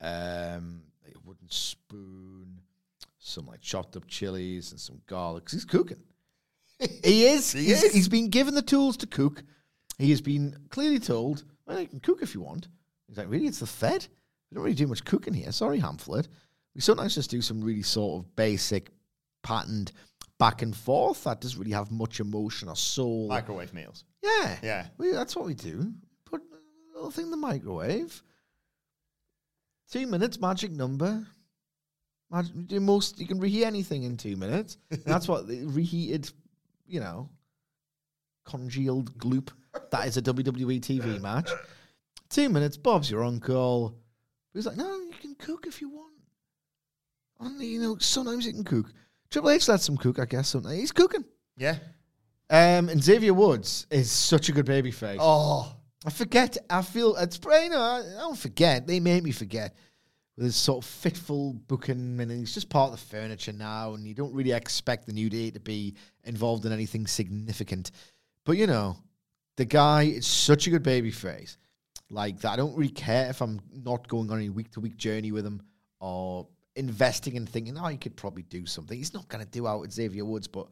um, 0.01 0.81
a 1.05 1.19
wooden 1.27 1.51
spoon, 1.51 2.56
some 3.27 3.47
like 3.47 3.61
chopped 3.61 3.97
up 3.97 4.07
chilies 4.07 4.71
and 4.71 4.81
some 4.81 5.01
garlic. 5.07 5.49
he's 5.51 5.65
mm. 5.65 5.71
cooking. 5.71 6.03
he 7.05 7.27
is. 7.27 7.53
He 7.53 7.65
he's, 7.65 7.83
is. 7.83 7.93
he's 7.93 8.09
been 8.09 8.31
given 8.31 8.55
the 8.55 8.63
tools 8.63 8.97
to 8.99 9.07
cook. 9.07 9.43
He 9.99 10.11
has 10.11 10.21
been 10.21 10.57
clearly 10.71 10.99
told, 10.99 11.45
well, 11.67 11.81
you 11.81 11.89
can 11.89 12.01
cook 12.01 12.23
if 12.23 12.35
you 12.35 12.41
want. 12.41 12.69
He's 13.09 13.17
like, 13.17 13.31
really? 13.31 13.47
It's 13.47 13.61
the 13.61 13.67
Fed? 13.67 14.07
We 14.51 14.55
don't 14.55 14.65
really 14.65 14.77
do 14.77 14.87
much 14.87 15.05
cooking 15.05 15.35
here. 15.35 15.51
Sorry, 15.53 15.81
Hamflett. 15.81 16.29
We 16.75 16.81
sometimes 16.81 17.15
just 17.15 17.31
do 17.31 17.41
some 17.41 17.63
really 17.63 17.83
sort 17.83 18.21
of 18.21 18.37
basic, 18.37 18.91
patterned 19.43 19.93
back 20.39 20.61
and 20.61 20.77
forth 20.77 21.25
that 21.25 21.41
doesn't 21.41 21.59
really 21.59 21.73
have 21.73 21.91
much 21.91 22.21
emotion 22.21 22.69
or 22.69 22.77
soul. 22.77 23.29
microwave 23.29 23.73
meals. 23.73 24.05
yeah. 24.23 24.57
Yeah. 24.63 24.87
We, 24.99 25.13
that's 25.13 25.35
what 25.35 25.47
we 25.47 25.55
do. 25.55 25.93
Put 26.27 26.43
a 26.43 26.95
little 26.95 27.11
thing 27.11 27.27
in 27.27 27.31
the 27.31 27.37
microwave. 27.39 28.23
Two 29.91 30.07
minutes, 30.07 30.39
magic 30.41 30.73
number. 30.73 31.27
Do 32.67 32.81
most 32.81 33.21
you 33.21 33.27
can 33.27 33.39
reheat 33.39 33.65
anything 33.65 34.03
in 34.03 34.17
two 34.17 34.37
minutes. 34.37 34.79
And 34.91 35.05
that's 35.05 35.29
what 35.29 35.47
the 35.47 35.65
reheated, 35.67 36.31
you 36.87 37.01
know, 37.01 37.31
congealed 38.45 39.17
gloop. 39.19 39.51
That 39.91 40.07
is 40.09 40.17
a 40.17 40.23
WWE 40.23 40.81
TV 40.81 41.21
match. 41.21 41.51
Two 42.29 42.49
minutes, 42.49 42.77
Bob's 42.77 43.11
your 43.11 43.23
uncle. 43.25 43.97
He's 44.53 44.67
like, 44.67 44.77
no, 44.77 44.97
you 44.97 45.15
can 45.21 45.35
cook 45.37 45.67
if 45.67 45.81
you 45.81 45.89
want. 45.89 46.15
Only, 47.39 47.67
you 47.67 47.81
know, 47.81 47.99
sometimes 47.99 48.47
you 48.47 48.53
can 48.53 48.65
cook. 48.65 48.93
Triple 49.31 49.51
H 49.51 49.69
lets 49.69 49.89
him 49.89 49.97
cook, 49.97 50.19
I 50.19 50.25
guess. 50.25 50.49
Sometimes 50.49 50.77
he's 50.77 50.93
cooking. 50.93 51.25
Yeah. 51.57 51.77
Um, 52.49 52.89
and 52.89 53.03
Xavier 53.03 53.35
Woods 53.35 53.87
is 53.91 54.11
such 54.11 54.49
a 54.49 54.53
good 54.53 54.67
baby 54.67 54.91
face. 54.91 55.19
Oh. 55.21 55.77
I 56.05 56.11
forget. 56.11 56.57
I 56.71 56.83
feel 56.83 57.17
it's 57.17 57.39
you 57.45 57.69
know 57.69 57.81
I, 57.81 57.99
I 57.99 58.21
don't 58.21 58.39
forget. 58.39 58.87
They 58.87 59.01
made 59.01 59.25
me 59.25 59.33
forget 59.33 59.75
with 60.37 60.45
his 60.45 60.57
sort 60.57 60.85
of 60.85 60.89
fitful 60.89 61.55
booking, 61.67 62.21
and 62.21 62.31
he's 62.31 62.55
just 62.55 62.69
part 62.69 62.93
of 62.93 62.99
the 62.99 63.07
furniture 63.07 63.53
now, 63.53 63.95
and 63.95 64.07
you 64.07 64.15
don't 64.15 64.35
really 64.35 64.53
expect 64.53 65.07
the 65.07 65.13
new 65.13 65.31
day 65.31 65.51
to 65.51 65.61
be 65.61 65.95
involved 66.25 66.67
in 66.67 66.73
anything 66.73 67.07
significant. 67.07 67.91
But 68.45 68.57
you 68.59 68.67
know, 68.67 68.97
the 69.57 69.65
guy 69.65 70.05
is 70.05 70.27
such 70.27 70.67
a 70.67 70.71
good 70.71 70.83
baby 70.83 71.11
face. 71.11 71.57
Like 72.11 72.41
that, 72.41 72.53
I 72.53 72.57
don't 72.57 72.77
really 72.77 72.91
care 72.91 73.31
if 73.31 73.41
I'm 73.41 73.61
not 73.73 74.07
going 74.09 74.31
on 74.31 74.41
a 74.41 74.49
week 74.49 74.71
to 74.73 74.81
week 74.81 74.97
journey 74.97 75.33
with 75.33 75.45
him 75.45 75.63
or 75.99 76.47
investing 76.77 77.37
and 77.37 77.49
thinking, 77.49 77.77
oh, 77.79 77.89
he 77.89 77.97
could 77.97 78.15
probably 78.15 78.43
do 78.43 78.67
something. 78.67 78.97
He's 78.97 79.15
not 79.15 79.29
going 79.29 79.43
to 79.43 79.51
do 79.51 79.67
out 79.67 79.81
with 79.81 79.93
Xavier 79.93 80.25
Woods, 80.25 80.47
but 80.47 80.69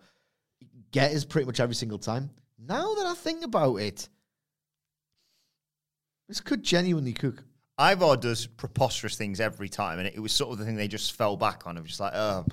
get 0.92 1.12
us 1.12 1.24
pretty 1.24 1.46
much 1.46 1.58
every 1.58 1.74
single 1.74 1.98
time. 1.98 2.30
Now 2.58 2.94
that 2.94 3.06
I 3.06 3.14
think 3.14 3.44
about 3.44 3.76
it, 3.76 4.08
this 6.28 6.40
could 6.40 6.62
genuinely 6.62 7.12
cook. 7.12 7.42
Ivar 7.80 8.16
does 8.16 8.46
preposterous 8.46 9.16
things 9.16 9.40
every 9.40 9.68
time, 9.68 9.98
and 9.98 10.06
it, 10.08 10.14
it 10.16 10.20
was 10.20 10.32
sort 10.32 10.52
of 10.52 10.58
the 10.58 10.64
thing 10.64 10.76
they 10.76 10.88
just 10.88 11.12
fell 11.12 11.36
back 11.36 11.66
on 11.66 11.76
of 11.76 11.86
just 11.86 12.00
like, 12.00 12.12
oh, 12.14 12.46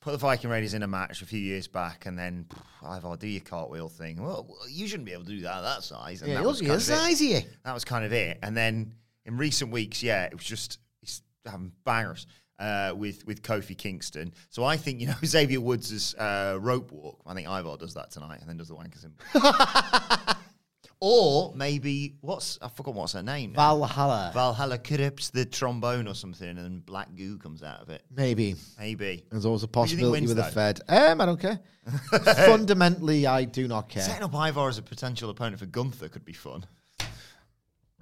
put 0.00 0.12
the 0.12 0.18
Viking 0.18 0.48
Raiders 0.50 0.72
in 0.74 0.82
a 0.82 0.86
match 0.86 1.20
a 1.22 1.26
few 1.26 1.38
years 1.40 1.68
back, 1.68 2.06
and 2.06 2.18
then 2.18 2.46
pff, 2.48 2.96
Ivar 2.98 3.16
do 3.16 3.26
your 3.26 3.42
cartwheel 3.42 3.88
thing. 3.88 4.22
Well, 4.22 4.48
you 4.68 4.86
shouldn't 4.86 5.06
be 5.06 5.12
able 5.12 5.24
to 5.24 5.30
do 5.30 5.40
that 5.40 5.58
at 5.58 5.62
that 5.62 5.82
size. 5.82 6.22
And 6.22 6.30
Yeah, 6.30 6.38
that 6.38 6.46
was 6.46 6.60
kind 6.60 6.72
of 6.72 6.78
it. 6.78 6.80
size 6.82 7.20
you. 7.20 7.40
That 7.64 7.74
was 7.74 7.84
kind 7.84 8.04
of 8.04 8.12
it. 8.12 8.38
And 8.42 8.56
then 8.56 8.94
in 9.24 9.36
recent 9.36 9.70
weeks, 9.72 10.02
yeah, 10.02 10.24
it 10.24 10.34
was 10.34 10.44
just 10.44 10.78
he's 11.00 11.22
having 11.44 11.72
bangers. 11.84 12.26
Uh, 12.58 12.94
with 12.96 13.26
with 13.26 13.42
Kofi 13.42 13.76
Kingston, 13.76 14.32
so 14.48 14.64
I 14.64 14.78
think 14.78 14.98
you 14.98 15.08
know 15.08 15.14
Xavier 15.26 15.60
Woods' 15.60 16.14
uh, 16.14 16.56
rope 16.58 16.90
walk. 16.90 17.20
I 17.26 17.34
think 17.34 17.46
Ivar 17.46 17.76
does 17.76 17.92
that 17.92 18.10
tonight, 18.10 18.40
and 18.40 18.48
then 18.48 18.56
does 18.56 18.68
the 18.68 18.74
wanker 18.74 18.98
symbol. 18.98 19.22
or 21.00 21.52
maybe 21.54 22.14
what's 22.20 22.58
I 22.62 22.68
forgot 22.68 22.94
what's 22.94 23.12
her 23.12 23.22
name. 23.22 23.52
now. 23.52 23.74
Valhalla. 23.76 24.30
Valhalla 24.32 24.78
corrupts 24.78 25.30
the 25.30 25.44
trombone 25.44 26.08
or 26.08 26.14
something, 26.14 26.48
and 26.48 26.58
then 26.58 26.80
black 26.80 27.14
goo 27.14 27.38
comes 27.38 27.62
out 27.62 27.82
of 27.82 27.90
it. 27.90 28.02
Maybe. 28.14 28.56
Maybe. 28.78 29.24
There's 29.30 29.44
always 29.44 29.62
a 29.62 29.66
do 29.66 29.80
you 29.80 29.86
think 29.86 29.90
possibility 29.90 30.20
wins 30.26 30.34
with 30.34 30.44
the? 30.44 30.50
Fed. 30.50 30.80
Um, 30.88 31.20
I 31.20 31.26
don't 31.26 31.40
care. 31.40 31.60
Fundamentally, 32.46 33.26
I 33.26 33.44
do 33.44 33.68
not 33.68 33.88
care. 33.88 34.02
Setting 34.02 34.24
up 34.24 34.34
Ivar 34.34 34.68
as 34.68 34.78
a 34.78 34.82
potential 34.82 35.30
opponent 35.30 35.58
for 35.58 35.66
Gunther 35.66 36.08
could 36.08 36.24
be 36.24 36.32
fun. 36.32 36.64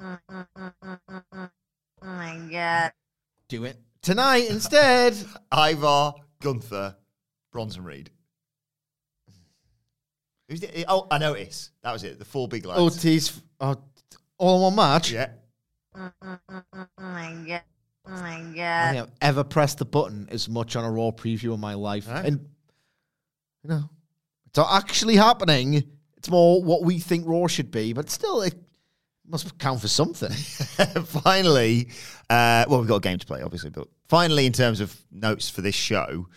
Oh 0.00 0.18
my 2.02 2.38
god. 2.50 2.92
Do 3.48 3.64
it 3.64 3.76
tonight 4.02 4.50
instead. 4.50 5.14
Ivar, 5.52 6.14
Gunther, 6.40 6.96
Bronson 7.52 7.84
Reed. 7.84 8.10
Who's 10.48 10.60
the, 10.60 10.84
oh, 10.88 11.06
I 11.10 11.18
notice. 11.18 11.70
That 11.82 11.92
was 11.92 12.04
it. 12.04 12.18
The 12.18 12.24
four 12.24 12.48
big 12.48 12.66
lads. 12.66 12.80
Otis, 12.80 13.40
oh, 13.60 13.76
all 14.38 14.56
in 14.56 14.62
one 14.62 14.76
match. 14.76 15.10
Yeah. 15.10 15.30
I 18.74 18.92
don't 18.92 19.06
think 19.06 19.08
I've 19.22 19.28
ever 19.28 19.44
pressed 19.44 19.78
the 19.78 19.84
button 19.84 20.28
as 20.30 20.48
much 20.48 20.76
on 20.76 20.84
a 20.84 20.90
Raw 20.90 21.10
preview 21.10 21.54
in 21.54 21.60
my 21.60 21.74
life. 21.74 22.08
Right. 22.08 22.26
And, 22.26 22.40
you 23.62 23.70
know, 23.70 23.88
it's 24.46 24.58
not 24.58 24.68
actually 24.72 25.16
happening. 25.16 25.82
It's 26.16 26.30
more 26.30 26.62
what 26.62 26.82
we 26.82 26.98
think 26.98 27.26
Raw 27.26 27.46
should 27.46 27.70
be, 27.70 27.92
but 27.92 28.10
still, 28.10 28.42
it 28.42 28.54
must 29.26 29.58
count 29.58 29.80
for 29.80 29.88
something. 29.88 30.30
finally, 31.04 31.88
uh, 32.28 32.64
well, 32.68 32.80
we've 32.80 32.88
got 32.88 32.96
a 32.96 33.00
game 33.00 33.18
to 33.18 33.26
play, 33.26 33.42
obviously, 33.42 33.70
but 33.70 33.88
finally, 34.08 34.46
in 34.46 34.52
terms 34.52 34.80
of 34.80 34.94
notes 35.10 35.48
for 35.48 35.62
this 35.62 35.74
show, 35.74 36.28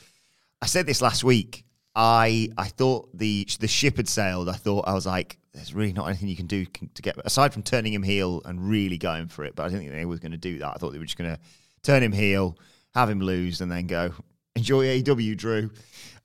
I 0.62 0.66
said 0.66 0.86
this 0.86 1.02
last 1.02 1.24
week. 1.24 1.64
I 1.98 2.50
I 2.60 2.68
thought 2.68 3.10
the 3.18 3.48
the 3.60 3.68
ship 3.68 3.98
had 3.98 4.08
sailed. 4.08 4.48
I 4.48 4.54
thought 4.54 4.88
I 4.88 4.94
was 4.94 5.08
like, 5.08 5.40
there's 5.54 5.74
really 5.74 5.94
not 5.94 6.06
anything 6.06 6.30
you 6.30 6.36
can 6.36 6.46
do 6.46 6.64
to 6.66 7.02
get 7.02 7.18
aside 7.26 7.52
from 7.52 7.64
turning 7.64 7.92
him 7.92 8.04
heel 8.04 8.44
and 8.46 8.70
really 8.70 9.00
going 9.00 9.28
for 9.28 9.44
it. 9.44 9.56
But 9.56 9.64
I 9.64 9.70
didn't 9.70 9.82
think 9.82 9.92
they 9.94 10.06
were 10.06 10.18
going 10.18 10.32
to 10.32 10.38
do 10.38 10.60
that. 10.60 10.68
I 10.68 10.74
thought 10.76 10.92
they 10.94 11.00
were 11.00 11.06
just 11.06 11.18
going 11.18 11.36
to 11.36 11.40
turn 11.82 12.04
him 12.04 12.12
heel, 12.12 12.56
have 12.94 13.10
him 13.10 13.20
lose, 13.20 13.62
and 13.62 13.72
then 13.72 13.88
go 13.88 14.14
enjoy 14.56 15.02
AEW, 15.02 15.36
Drew. 15.36 15.72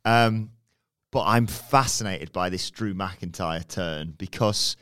Um, 0.05 0.51
but 1.11 1.25
I'm 1.25 1.47
fascinated 1.47 2.33
by 2.33 2.51
this 2.51 2.71
Drew 2.71 2.93
McIntyre 2.93 3.67
turn 3.67 4.15
because 4.19 4.77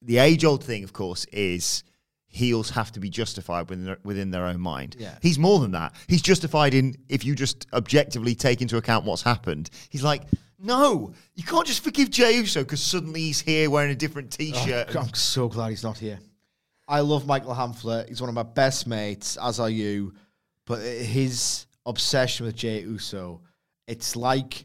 the 0.00 0.18
age 0.18 0.44
old 0.44 0.62
thing, 0.62 0.84
of 0.84 0.92
course, 0.92 1.24
is 1.32 1.82
heels 2.28 2.70
have 2.70 2.92
to 2.92 3.00
be 3.00 3.08
justified 3.08 3.68
within 3.68 3.84
their, 3.86 3.98
within 4.04 4.30
their 4.30 4.44
own 4.44 4.60
mind. 4.60 4.96
Yeah. 4.98 5.16
He's 5.22 5.38
more 5.38 5.58
than 5.60 5.72
that. 5.72 5.94
He's 6.06 6.22
justified 6.22 6.74
in 6.74 6.94
if 7.08 7.24
you 7.24 7.34
just 7.34 7.66
objectively 7.72 8.34
take 8.34 8.60
into 8.60 8.76
account 8.76 9.04
what's 9.04 9.22
happened. 9.22 9.70
He's 9.88 10.02
like, 10.02 10.22
no, 10.58 11.14
you 11.34 11.42
can't 11.42 11.66
just 11.66 11.82
forgive 11.82 12.10
Jey 12.10 12.36
Uso 12.36 12.62
because 12.62 12.82
suddenly 12.82 13.20
he's 13.20 13.40
here 13.40 13.70
wearing 13.70 13.90
a 13.90 13.94
different 13.94 14.30
T-shirt. 14.30 14.94
I'm 14.94 15.14
so 15.14 15.48
glad 15.48 15.70
he's 15.70 15.82
not 15.82 15.98
here. 15.98 16.18
I 16.86 17.00
love 17.00 17.26
Michael 17.26 17.54
Hamflett. 17.54 18.08
He's 18.08 18.20
one 18.20 18.28
of 18.28 18.34
my 18.34 18.42
best 18.42 18.86
mates, 18.86 19.36
as 19.36 19.60
are 19.60 19.70
you. 19.70 20.14
But 20.66 20.80
his 20.80 21.66
obsession 21.86 22.46
with 22.46 22.56
Jey 22.56 22.80
Uso, 22.80 23.40
it's 23.86 24.16
like, 24.16 24.64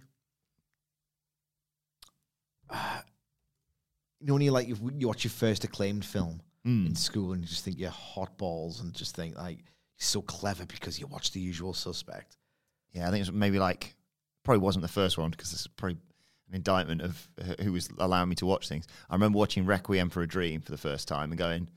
uh, 2.69 2.99
you 4.19 4.27
know, 4.27 4.33
when 4.33 4.41
you 4.41 4.51
like 4.51 4.67
you 4.67 5.07
watch 5.07 5.23
your 5.23 5.31
first 5.31 5.63
acclaimed 5.63 6.05
film 6.05 6.41
in 6.65 6.95
school 6.95 7.33
and 7.33 7.41
you 7.41 7.47
just 7.47 7.65
think 7.65 7.77
you're 7.77 7.89
hot 7.89 8.37
balls 8.37 8.79
and 8.79 8.93
just 8.93 9.15
think 9.15 9.37
like 9.37 9.59
he's 9.95 10.07
so 10.07 10.21
clever 10.21 10.65
because 10.65 10.99
you 10.99 11.07
watch 11.07 11.31
The 11.31 11.39
Usual 11.39 11.73
Suspect. 11.73 12.37
Yeah, 12.93 13.07
I 13.07 13.11
think 13.11 13.21
it's 13.21 13.31
maybe 13.31 13.59
like 13.59 13.95
probably 14.43 14.61
wasn't 14.61 14.83
the 14.83 14.87
first 14.89 15.17
one 15.17 15.31
because 15.31 15.51
it's 15.51 15.67
probably 15.67 15.97
an 16.49 16.55
indictment 16.55 17.01
of 17.01 17.27
who 17.61 17.73
was 17.73 17.89
allowing 17.97 18.29
me 18.29 18.35
to 18.35 18.45
watch 18.45 18.69
things. 18.69 18.87
I 19.09 19.15
remember 19.15 19.39
watching 19.39 19.65
Requiem 19.65 20.09
for 20.09 20.21
a 20.21 20.27
Dream 20.27 20.61
for 20.61 20.71
the 20.71 20.77
first 20.77 21.07
time 21.07 21.31
and 21.31 21.37
going, 21.37 21.69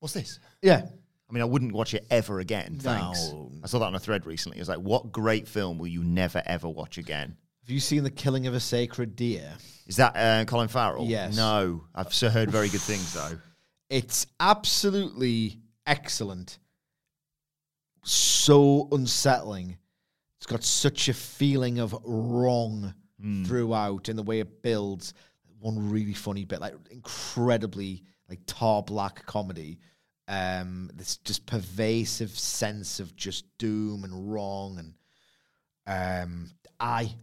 "What's 0.00 0.14
this?" 0.14 0.40
Yeah, 0.62 0.86
I 1.28 1.32
mean, 1.32 1.42
I 1.42 1.46
wouldn't 1.46 1.72
watch 1.72 1.94
it 1.94 2.06
ever 2.10 2.40
again. 2.40 2.76
Thanks. 2.80 3.30
No. 3.32 3.50
I 3.62 3.66
saw 3.66 3.78
that 3.78 3.86
on 3.86 3.94
a 3.94 4.00
thread 4.00 4.26
recently. 4.26 4.58
It 4.58 4.60
was 4.60 4.68
like, 4.68 4.78
what 4.78 5.10
great 5.12 5.48
film 5.48 5.78
will 5.78 5.86
you 5.86 6.04
never 6.04 6.42
ever 6.44 6.68
watch 6.68 6.98
again? 6.98 7.36
Have 7.62 7.70
you 7.70 7.80
seen 7.80 8.04
the 8.04 8.10
killing 8.10 8.46
of 8.46 8.54
a 8.54 8.60
sacred 8.60 9.16
deer? 9.16 9.50
Is 9.86 9.96
that 9.96 10.16
uh, 10.16 10.44
Colin 10.44 10.68
Farrell? 10.68 11.06
Yes. 11.06 11.34
No, 11.36 11.84
I've 11.94 12.12
heard 12.12 12.50
very 12.50 12.68
good 12.68 12.82
things 12.82 13.14
though. 13.14 13.38
It's 13.90 14.26
absolutely 14.40 15.60
excellent. 15.86 16.58
So 18.04 18.88
unsettling. 18.92 19.76
It's 20.38 20.46
got 20.46 20.64
such 20.64 21.08
a 21.08 21.14
feeling 21.14 21.78
of 21.78 21.96
wrong 22.04 22.94
throughout 23.46 24.08
in 24.08 24.16
the 24.16 24.22
way 24.22 24.40
it 24.40 24.62
builds. 24.62 25.14
One 25.60 25.90
really 25.90 26.12
funny 26.12 26.44
bit, 26.44 26.60
like 26.60 26.74
incredibly 26.90 28.02
like 28.28 28.40
tar 28.46 28.82
black 28.82 29.24
comedy. 29.26 29.78
Um, 30.28 30.90
this 30.94 31.18
just 31.18 31.46
pervasive 31.46 32.30
sense 32.30 33.00
of 33.00 33.14
just 33.14 33.44
doom 33.58 34.04
and 34.04 34.32
wrong 34.32 34.78
and 34.78 34.94
um, 35.86 36.50
I. 36.80 37.14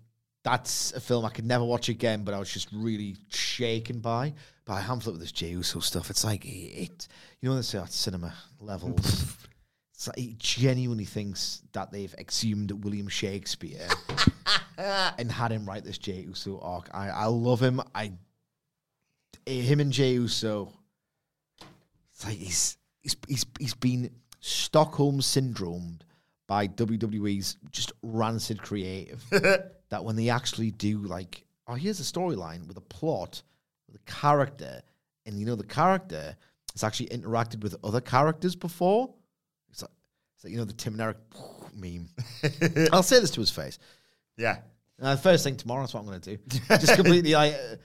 That's 0.44 0.92
a 0.94 1.00
film 1.00 1.24
I 1.24 1.30
could 1.30 1.46
never 1.46 1.64
watch 1.64 1.88
again, 1.90 2.24
but 2.24 2.34
I 2.34 2.40
was 2.40 2.52
just 2.52 2.70
really 2.74 3.16
shaken 3.30 4.00
by. 4.00 4.34
But 4.66 4.74
I 4.74 4.82
Hamflett 4.82 5.14
with 5.14 5.22
this 5.22 5.32
Jey 5.32 5.50
Uso 5.50 5.80
stuff. 5.80 6.10
It's 6.10 6.24
like 6.24 6.46
it, 6.46 7.08
you 7.40 7.48
know, 7.48 7.52
when 7.52 7.58
they 7.58 7.64
say 7.64 7.80
at 7.80 7.92
cinema 7.92 8.34
levels. 8.60 9.36
it's 9.94 10.08
like 10.08 10.18
he 10.18 10.36
genuinely 10.38 11.06
thinks 11.06 11.64
that 11.74 11.92
they've 11.92 12.14
exhumed 12.18 12.72
William 12.84 13.08
Shakespeare 13.08 13.88
and 14.78 15.32
had 15.32 15.52
him 15.52 15.66
write 15.66 15.84
this 15.84 15.98
Jey 15.98 16.22
Uso 16.22 16.60
arc. 16.60 16.90
I, 16.94 17.10
I 17.10 17.26
love 17.26 17.62
him. 17.62 17.82
I 17.96 18.14
him 19.46 19.80
and 19.80 19.92
Jey 19.92 20.14
Uso. 20.14 20.72
It's 22.12 22.26
like 22.26 22.38
he's 22.38 22.78
he's 23.02 23.16
he's 23.28 23.46
he's 23.60 23.74
been 23.74 24.12
Stockholm 24.40 25.20
syndromed 25.20 26.02
by 26.48 26.68
WWE's 26.68 27.58
just 27.72 27.94
rancid 28.02 28.62
creative. 28.62 29.24
that 29.90 30.04
when 30.04 30.16
they 30.16 30.30
actually 30.30 30.72
do 30.72 30.98
like, 30.98 31.46
oh, 31.68 31.76
here's 31.76 32.00
a 32.00 32.04
storyline 32.04 32.68
with 32.68 32.78
a 32.78 32.82
plot, 32.82 33.42
a 33.96 34.12
character, 34.12 34.82
and 35.26 35.40
you 35.40 35.46
know 35.46 35.56
the 35.56 35.64
character 35.66 36.36
has 36.74 36.84
actually 36.84 37.08
interacted 37.10 37.62
with 37.62 37.76
other 37.84 38.02
characters 38.02 38.56
before. 38.56 39.14
It's 39.70 39.82
like, 39.82 39.92
it's 40.36 40.44
like 40.44 40.52
you 40.54 40.58
know 40.60 40.66
the 40.66 40.74
Tim 40.74 40.94
and 40.94 41.02
Eric 41.02 41.18
meme. 41.76 42.10
I'll 42.94 43.04
say 43.04 43.20
this 43.20 43.32
to 43.32 43.40
his 43.40 43.50
face. 43.52 43.80
Yeah. 44.38 44.58
Uh, 45.02 45.16
first 45.16 45.44
thing 45.44 45.56
tomorrow, 45.58 45.82
that's 45.82 45.94
what 45.94 46.02
I'm 46.02 46.06
going 46.06 46.22
to 46.22 46.38
do. 46.38 46.44
Just 46.70 46.96
completely 46.96 47.34
like, 47.34 47.54
uh, 47.56 47.76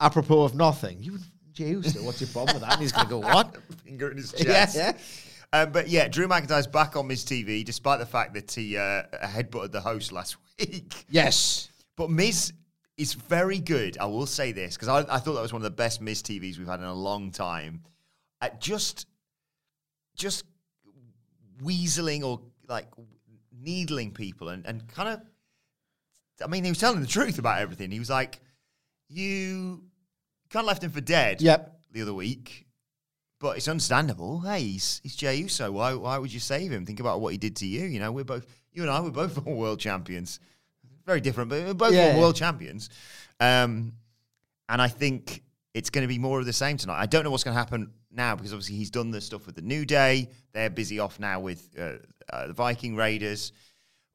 apropos 0.00 0.42
of 0.42 0.54
nothing. 0.54 1.02
You 1.02 1.18
Jey 1.52 1.74
what's 1.74 2.20
your 2.20 2.28
problem 2.28 2.56
with 2.56 2.62
that? 2.62 2.72
And 2.74 2.82
he's 2.82 2.92
going 2.92 3.06
to 3.06 3.10
go, 3.10 3.18
what? 3.20 3.56
Finger 3.84 4.10
in 4.10 4.18
his 4.18 4.34
Yeah, 4.38 4.44
chest. 4.44 4.76
yeah. 4.76 4.92
Um, 5.54 5.72
but 5.72 5.88
yeah, 5.88 6.06
Drew 6.06 6.28
McIntyre's 6.28 6.66
back 6.66 6.96
on 6.96 7.06
Miz 7.06 7.24
TV, 7.24 7.64
despite 7.64 7.98
the 7.98 8.04
fact 8.04 8.34
that 8.34 8.50
he 8.52 8.76
uh, 8.76 9.04
headbutted 9.24 9.72
the 9.72 9.80
host 9.80 10.12
last 10.12 10.36
week. 10.58 11.06
Yes. 11.08 11.70
But 11.96 12.10
Miz 12.10 12.52
is 12.96 13.14
very 13.14 13.58
good. 13.58 13.98
I 13.98 14.06
will 14.06 14.26
say 14.26 14.52
this 14.52 14.76
because 14.76 14.88
I, 14.88 15.14
I 15.14 15.18
thought 15.18 15.34
that 15.34 15.42
was 15.42 15.52
one 15.52 15.60
of 15.60 15.64
the 15.64 15.70
best 15.70 16.00
Miz 16.00 16.22
TVs 16.22 16.58
we've 16.58 16.66
had 16.66 16.80
in 16.80 16.86
a 16.86 16.94
long 16.94 17.30
time. 17.30 17.82
At 18.40 18.60
just, 18.60 19.06
just 20.14 20.44
weaseling 21.62 22.22
or 22.22 22.40
like 22.68 22.88
needling 23.52 24.12
people 24.12 24.48
and, 24.48 24.64
and 24.66 24.86
kind 24.88 25.08
of. 25.08 25.20
I 26.44 26.48
mean, 26.48 26.64
he 26.64 26.70
was 26.70 26.78
telling 26.78 27.00
the 27.00 27.06
truth 27.06 27.38
about 27.38 27.60
everything. 27.60 27.90
He 27.90 27.98
was 27.98 28.10
like, 28.10 28.40
"You 29.08 29.82
kind 30.50 30.64
of 30.64 30.66
left 30.66 30.84
him 30.84 30.90
for 30.90 31.00
dead." 31.00 31.40
Yep. 31.40 31.72
The 31.92 32.02
other 32.02 32.12
week, 32.12 32.66
but 33.40 33.56
it's 33.56 33.68
understandable. 33.68 34.40
Hey, 34.40 34.60
he's, 34.60 35.00
he's 35.02 35.16
Jey 35.16 35.36
Uso. 35.36 35.72
Why 35.72 35.94
why 35.94 36.18
would 36.18 36.32
you 36.32 36.40
save 36.40 36.70
him? 36.70 36.84
Think 36.84 37.00
about 37.00 37.22
what 37.22 37.32
he 37.32 37.38
did 37.38 37.56
to 37.56 37.66
you. 37.66 37.84
You 37.84 38.00
know, 38.00 38.12
we're 38.12 38.24
both 38.24 38.46
you 38.72 38.82
and 38.82 38.90
I 38.90 39.00
we're 39.00 39.10
both 39.10 39.42
world 39.46 39.80
champions. 39.80 40.40
Very 41.06 41.20
different, 41.20 41.50
but 41.50 41.64
we're 41.64 41.74
both 41.74 41.94
Yeah. 41.94 42.16
world 42.18 42.36
champions. 42.36 42.90
Um, 43.40 43.92
and 44.68 44.82
I 44.82 44.88
think 44.88 45.42
it's 45.72 45.90
going 45.90 46.02
to 46.02 46.08
be 46.08 46.18
more 46.18 46.40
of 46.40 46.46
the 46.46 46.52
same 46.52 46.76
tonight. 46.76 47.00
I 47.00 47.06
don't 47.06 47.22
know 47.24 47.30
what's 47.30 47.44
going 47.44 47.54
to 47.54 47.58
happen 47.58 47.92
now 48.10 48.34
because 48.34 48.52
obviously 48.52 48.76
he's 48.76 48.90
done 48.90 49.10
the 49.10 49.20
stuff 49.20 49.46
with 49.46 49.54
the 49.54 49.62
New 49.62 49.84
Day. 49.84 50.30
They're 50.52 50.70
busy 50.70 50.98
off 50.98 51.20
now 51.20 51.38
with 51.40 51.68
uh, 51.78 51.92
uh, 52.32 52.48
the 52.48 52.52
Viking 52.52 52.96
Raiders. 52.96 53.52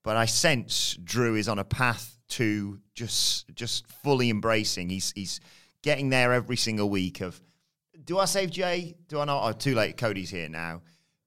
But 0.04 0.18
I 0.18 0.26
sense 0.26 0.98
Drew 1.04 1.36
is 1.36 1.48
on 1.48 1.60
a 1.60 1.64
path 1.64 2.18
to 2.30 2.80
just 2.96 3.54
just 3.56 3.86
fully 4.04 4.30
embracing. 4.30 4.90
He's 4.90 5.12
he's 5.16 5.40
getting 5.84 6.10
there 6.10 6.34
every 6.34 6.58
single 6.58 6.90
week. 6.90 7.22
Of 7.22 7.40
do 8.04 8.18
I 8.18 8.26
save 8.26 8.50
Jay? 8.50 8.96
Do 9.08 9.20
I 9.20 9.26
not? 9.26 9.48
Oh, 9.48 9.52
too 9.52 9.76
late. 9.76 9.98
Cody's 9.98 10.32
here 10.32 10.50
now. 10.50 10.82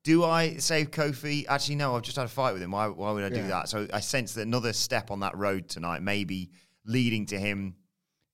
Do 0.04 0.22
I 0.24 0.56
save 0.58 0.90
Kofi? 0.90 1.46
Actually, 1.48 1.76
no. 1.76 1.96
I've 1.96 2.02
just 2.02 2.16
had 2.16 2.26
a 2.26 2.28
fight 2.28 2.52
with 2.52 2.62
him. 2.62 2.70
Why? 2.70 2.86
Why 2.88 3.10
would 3.10 3.24
I 3.24 3.30
do 3.30 3.36
Yeah. 3.36 3.48
that? 3.48 3.68
So 3.68 3.88
I 3.92 4.00
sense 4.00 4.34
that 4.34 4.42
another 4.42 4.72
step 4.72 5.10
on 5.10 5.20
that 5.20 5.36
road 5.36 5.68
tonight, 5.68 6.02
maybe 6.02 6.50
leading 6.84 7.26
to 7.26 7.38
him. 7.38 7.74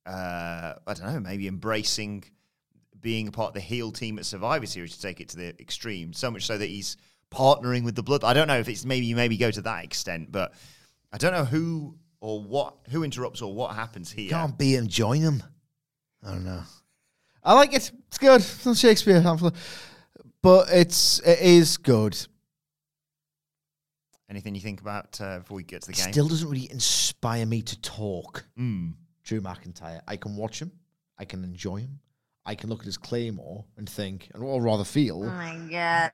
Uh, 0.04 0.74
I 0.86 0.94
don't 0.94 1.12
know. 1.14 1.20
Maybe 1.20 1.46
embracing 1.46 2.24
being 3.00 3.28
a 3.28 3.30
part 3.30 3.48
of 3.48 3.54
the 3.54 3.60
heel 3.60 3.92
team 3.92 4.18
at 4.18 4.26
Survivor 4.26 4.66
Series 4.66 4.96
to 4.96 5.00
take 5.00 5.20
it 5.20 5.28
to 5.30 5.36
the 5.36 5.48
extreme. 5.60 6.12
So 6.12 6.30
much 6.30 6.44
so 6.44 6.58
that 6.58 6.66
he's 6.66 6.96
partnering 7.30 7.84
with 7.84 7.94
the 7.94 8.02
Blood. 8.02 8.24
I 8.24 8.34
don't 8.34 8.48
know 8.48 8.58
if 8.58 8.68
it's 8.68 8.84
maybe 8.84 9.14
maybe 9.14 9.36
go 9.36 9.50
to 9.50 9.62
that 9.62 9.84
extent, 9.84 10.32
but 10.32 10.52
I 11.12 11.18
don't 11.18 11.32
know 11.32 11.44
who 11.44 11.96
or 12.20 12.42
what 12.42 12.74
who 12.90 13.04
interrupts 13.04 13.42
or 13.42 13.54
what 13.54 13.76
happens 13.76 14.10
here. 14.10 14.30
Can't 14.30 14.58
be 14.58 14.74
him, 14.74 14.88
join 14.88 15.20
him. 15.20 15.42
I 16.22 16.32
don't 16.32 16.44
know. 16.44 16.62
I 17.42 17.54
like 17.54 17.72
it. 17.72 17.90
It's 18.08 18.18
good. 18.18 18.40
It's 18.40 18.66
not 18.66 18.76
Shakespeare, 18.76 19.20
Hamflett. 19.22 19.54
But 20.42 20.68
it's 20.70 21.18
it 21.20 21.40
is 21.40 21.76
good. 21.76 22.16
Anything 24.28 24.54
you 24.54 24.60
think 24.60 24.80
about 24.80 25.20
uh, 25.20 25.38
before 25.40 25.56
we 25.56 25.64
get 25.64 25.82
to 25.82 25.88
the 25.88 25.92
game? 25.92 26.12
Still 26.12 26.28
doesn't 26.28 26.48
really 26.48 26.70
inspire 26.70 27.44
me 27.46 27.62
to 27.62 27.80
talk. 27.80 28.44
Mm. 28.58 28.94
Drew 29.24 29.40
McIntyre. 29.40 30.00
I 30.06 30.16
can 30.16 30.36
watch 30.36 30.60
him. 30.62 30.70
I 31.18 31.24
can 31.24 31.42
enjoy 31.42 31.78
him. 31.78 31.98
I 32.46 32.54
can 32.54 32.70
look 32.70 32.80
at 32.80 32.86
his 32.86 32.96
claymore 32.96 33.64
and 33.76 33.88
think, 33.88 34.30
and 34.32 34.42
or 34.42 34.62
rather 34.62 34.84
feel. 34.84 35.22
Oh 35.24 35.26
my 35.26 35.56
god. 35.70 36.12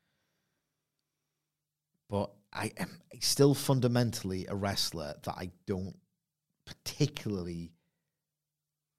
But 2.09 2.31
I 2.53 2.73
am 2.79 2.89
still 3.21 3.55
fundamentally 3.55 4.47
a 4.49 4.55
wrestler 4.55 5.15
that 5.25 5.35
I 5.37 5.51
don't 5.67 5.97
particularly 6.65 7.73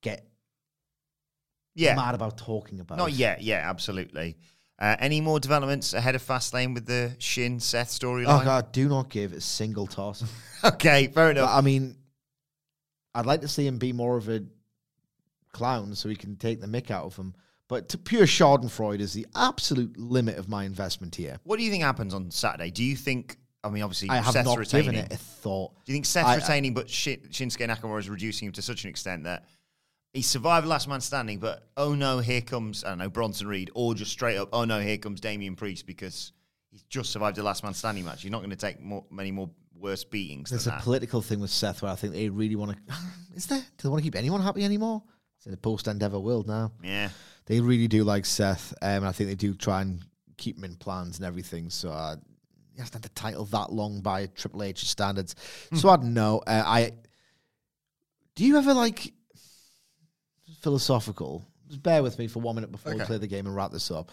get 0.01 0.27
Yeah, 1.73 1.95
mad 1.95 2.15
about 2.15 2.37
talking 2.37 2.79
about. 2.79 2.97
not 2.97 3.13
yet. 3.13 3.41
Yeah, 3.41 3.67
absolutely. 3.67 4.37
Uh, 4.79 4.95
any 4.99 5.21
more 5.21 5.39
developments 5.39 5.93
ahead 5.93 6.13
of 6.13 6.21
Fastlane 6.21 6.73
with 6.73 6.85
the 6.85 7.15
Shin 7.17 7.59
Seth 7.59 7.89
storyline? 7.89 8.41
Oh? 8.41 8.43
God, 8.43 8.71
do 8.71 8.87
not 8.87 9.09
give 9.09 9.33
a 9.33 9.41
single 9.41 9.87
toss. 9.87 10.23
okay, 10.63 11.07
fair 11.07 11.29
But, 11.33 11.37
enough. 11.37 11.49
I 11.51 11.61
mean, 11.61 11.95
I'd 13.15 13.25
like 13.25 13.41
to 13.41 13.47
see 13.47 13.65
him 13.65 13.79
be 13.79 13.91
more 13.93 14.17
of 14.17 14.29
a 14.29 14.43
clown 15.51 15.95
so 15.95 16.09
he 16.09 16.15
can 16.15 16.35
take 16.35 16.61
the 16.61 16.67
mick 16.67 16.91
out 16.91 17.05
of 17.05 17.15
him. 17.15 17.33
But 17.67 17.89
to 17.89 17.97
pure 17.97 18.25
Schadenfreude 18.25 18.99
is 18.99 19.13
the 19.13 19.25
absolute 19.35 19.97
limit 19.97 20.37
of 20.37 20.47
my 20.47 20.63
investment 20.63 21.15
here. 21.15 21.39
what 21.43 21.57
do 21.57 21.63
you 21.65 21.71
think 21.71 21.83
happens 21.83 22.13
on 22.13 22.31
Saturday? 22.31 22.71
Do 22.71 22.83
you 22.83 22.95
think? 22.95 23.37
I 23.63 23.69
mean, 23.69 23.83
obviously, 23.83 24.09
I 24.09 24.17
have 24.17 24.31
Seth's 24.31 24.45
not 24.47 24.57
retaining. 24.59 24.91
given 24.91 25.05
it 25.05 25.11
a 25.13 25.17
thought. 25.17 25.73
Do 25.85 25.91
you 25.91 25.95
think 25.95 26.05
Seth's 26.05 26.27
I- 26.27 26.33
I- 26.33 26.35
retaining, 26.37 26.73
but 26.73 26.89
Shin- 26.89 27.19
Shinsuke 27.31 27.67
Nakamura 27.67 27.99
is 27.99 28.09
reducing 28.09 28.45
him 28.45 28.51
to 28.53 28.61
such 28.61 28.83
an 28.85 28.89
extent 28.89 29.23
that 29.25 29.43
he 30.13 30.21
survived 30.21 30.65
last 30.67 30.87
man 30.87 31.01
standing, 31.01 31.39
but 31.39 31.67
oh 31.77 31.93
no, 31.93 32.19
here 32.19 32.41
comes 32.41 32.83
I 32.83 32.89
don't 32.89 32.97
know 32.99 33.09
Bronson 33.09 33.47
Reed, 33.47 33.69
or 33.73 33.93
just 33.93 34.11
straight 34.11 34.37
up, 34.37 34.49
oh 34.53 34.65
no, 34.65 34.79
here 34.79 34.97
comes 34.97 35.19
Damian 35.19 35.55
Priest 35.55 35.85
because 35.85 36.31
he's 36.71 36.83
just 36.83 37.11
survived 37.11 37.37
the 37.37 37.43
last 37.43 37.63
man 37.63 37.73
standing 37.73 38.05
match. 38.05 38.23
You're 38.23 38.31
not 38.31 38.39
going 38.39 38.49
to 38.49 38.55
take 38.55 38.79
more, 38.81 39.05
many 39.11 39.31
more 39.31 39.49
worse 39.79 40.03
beatings 40.03 40.49
There's 40.49 40.65
a 40.67 40.71
that. 40.71 40.81
political 40.81 41.21
thing 41.21 41.39
with 41.39 41.51
Seth 41.51 41.81
where 41.83 41.91
I 41.91 41.95
think 41.95 42.13
they 42.13 42.29
really 42.29 42.55
want 42.55 42.71
to. 42.71 42.93
Is 43.35 43.45
there? 43.47 43.59
Do 43.59 43.65
they 43.83 43.89
want 43.89 44.01
to 44.01 44.03
keep 44.07 44.15
anyone 44.15 44.41
happy 44.41 44.63
anymore? 44.63 45.03
It's 45.37 45.45
in 45.45 45.51
the 45.51 45.57
post 45.57 45.87
Endeavor 45.87 46.19
world 46.19 46.47
now. 46.47 46.71
yeah, 46.83 47.09
They 47.45 47.59
really 47.61 47.87
do 47.87 48.03
like 48.03 48.25
Seth, 48.25 48.73
um, 48.81 48.89
and 48.89 49.05
I 49.07 49.11
think 49.11 49.29
they 49.29 49.35
do 49.35 49.53
try 49.53 49.81
and 49.83 49.99
keep 50.37 50.57
him 50.57 50.63
in 50.63 50.75
plans 50.77 51.17
and 51.17 51.25
everything. 51.27 51.69
So 51.69 51.89
uh, 51.91 52.15
he 52.73 52.79
hasn't 52.79 52.95
had 52.95 53.03
the 53.03 53.09
title 53.09 53.45
that 53.45 53.71
long 53.71 54.01
by 54.01 54.25
Triple 54.27 54.63
H 54.63 54.85
standards. 54.85 55.35
So 55.75 55.89
I 55.89 55.97
don't 55.97 56.15
know. 56.15 56.39
Uh, 56.47 56.63
I 56.65 56.93
do 58.35 58.45
you 58.45 58.57
ever 58.57 58.73
like 58.73 59.13
philosophical? 60.61 61.45
Just 61.67 61.83
bear 61.83 62.01
with 62.03 62.17
me 62.19 62.27
for 62.27 62.39
one 62.39 62.55
minute 62.55 62.71
before 62.71 62.93
we 62.93 62.97
Okay. 62.99 63.05
play 63.07 63.17
the 63.17 63.27
game 63.27 63.45
and 63.45 63.55
wrap 63.55 63.71
this 63.71 63.91
up. 63.91 64.11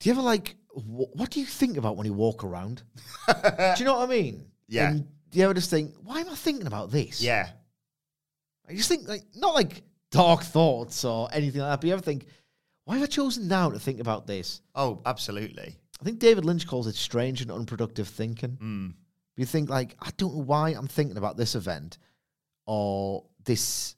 Do 0.00 0.08
you 0.08 0.14
ever 0.14 0.22
like 0.22 0.56
wh- 0.74 1.14
what 1.16 1.30
do 1.30 1.40
you 1.40 1.46
think 1.46 1.76
about 1.76 1.96
when 1.96 2.06
you 2.06 2.12
walk 2.14 2.44
around? 2.44 2.82
do 3.28 3.34
you 3.78 3.84
know 3.84 3.98
what 3.98 4.08
I 4.08 4.12
mean? 4.12 4.46
Yeah. 4.68 4.90
And 4.90 5.06
do 5.30 5.38
you 5.38 5.44
ever 5.44 5.54
just 5.54 5.70
think, 5.70 5.94
why 6.02 6.20
am 6.20 6.28
I 6.28 6.34
thinking 6.34 6.66
about 6.66 6.90
this? 6.90 7.20
yeah. 7.22 7.50
I 8.68 8.74
just 8.74 8.88
think 8.88 9.08
like 9.08 9.24
not 9.34 9.54
like 9.54 9.82
dark 10.10 10.42
thoughts 10.42 11.04
or 11.04 11.28
anything 11.32 11.60
like 11.60 11.70
that. 11.72 11.80
But 11.80 11.86
you 11.88 11.92
ever 11.92 12.02
think, 12.02 12.26
why 12.84 12.94
have 12.94 13.02
I 13.02 13.06
chosen 13.06 13.48
now 13.48 13.70
to 13.70 13.78
think 13.78 14.00
about 14.00 14.26
this? 14.26 14.60
Oh, 14.74 15.00
absolutely. 15.04 15.76
I 16.00 16.04
think 16.04 16.18
David 16.20 16.44
Lynch 16.44 16.66
calls 16.66 16.86
it 16.86 16.94
strange 16.94 17.42
and 17.42 17.50
unproductive 17.50 18.08
thinking. 18.08 18.56
Mm. 18.62 18.94
You 19.36 19.46
think 19.46 19.68
like, 19.68 19.96
I 20.00 20.10
don't 20.16 20.34
know 20.34 20.42
why 20.42 20.70
I'm 20.70 20.86
thinking 20.86 21.16
about 21.16 21.36
this 21.36 21.54
event 21.54 21.98
or 22.66 23.24
this 23.44 23.94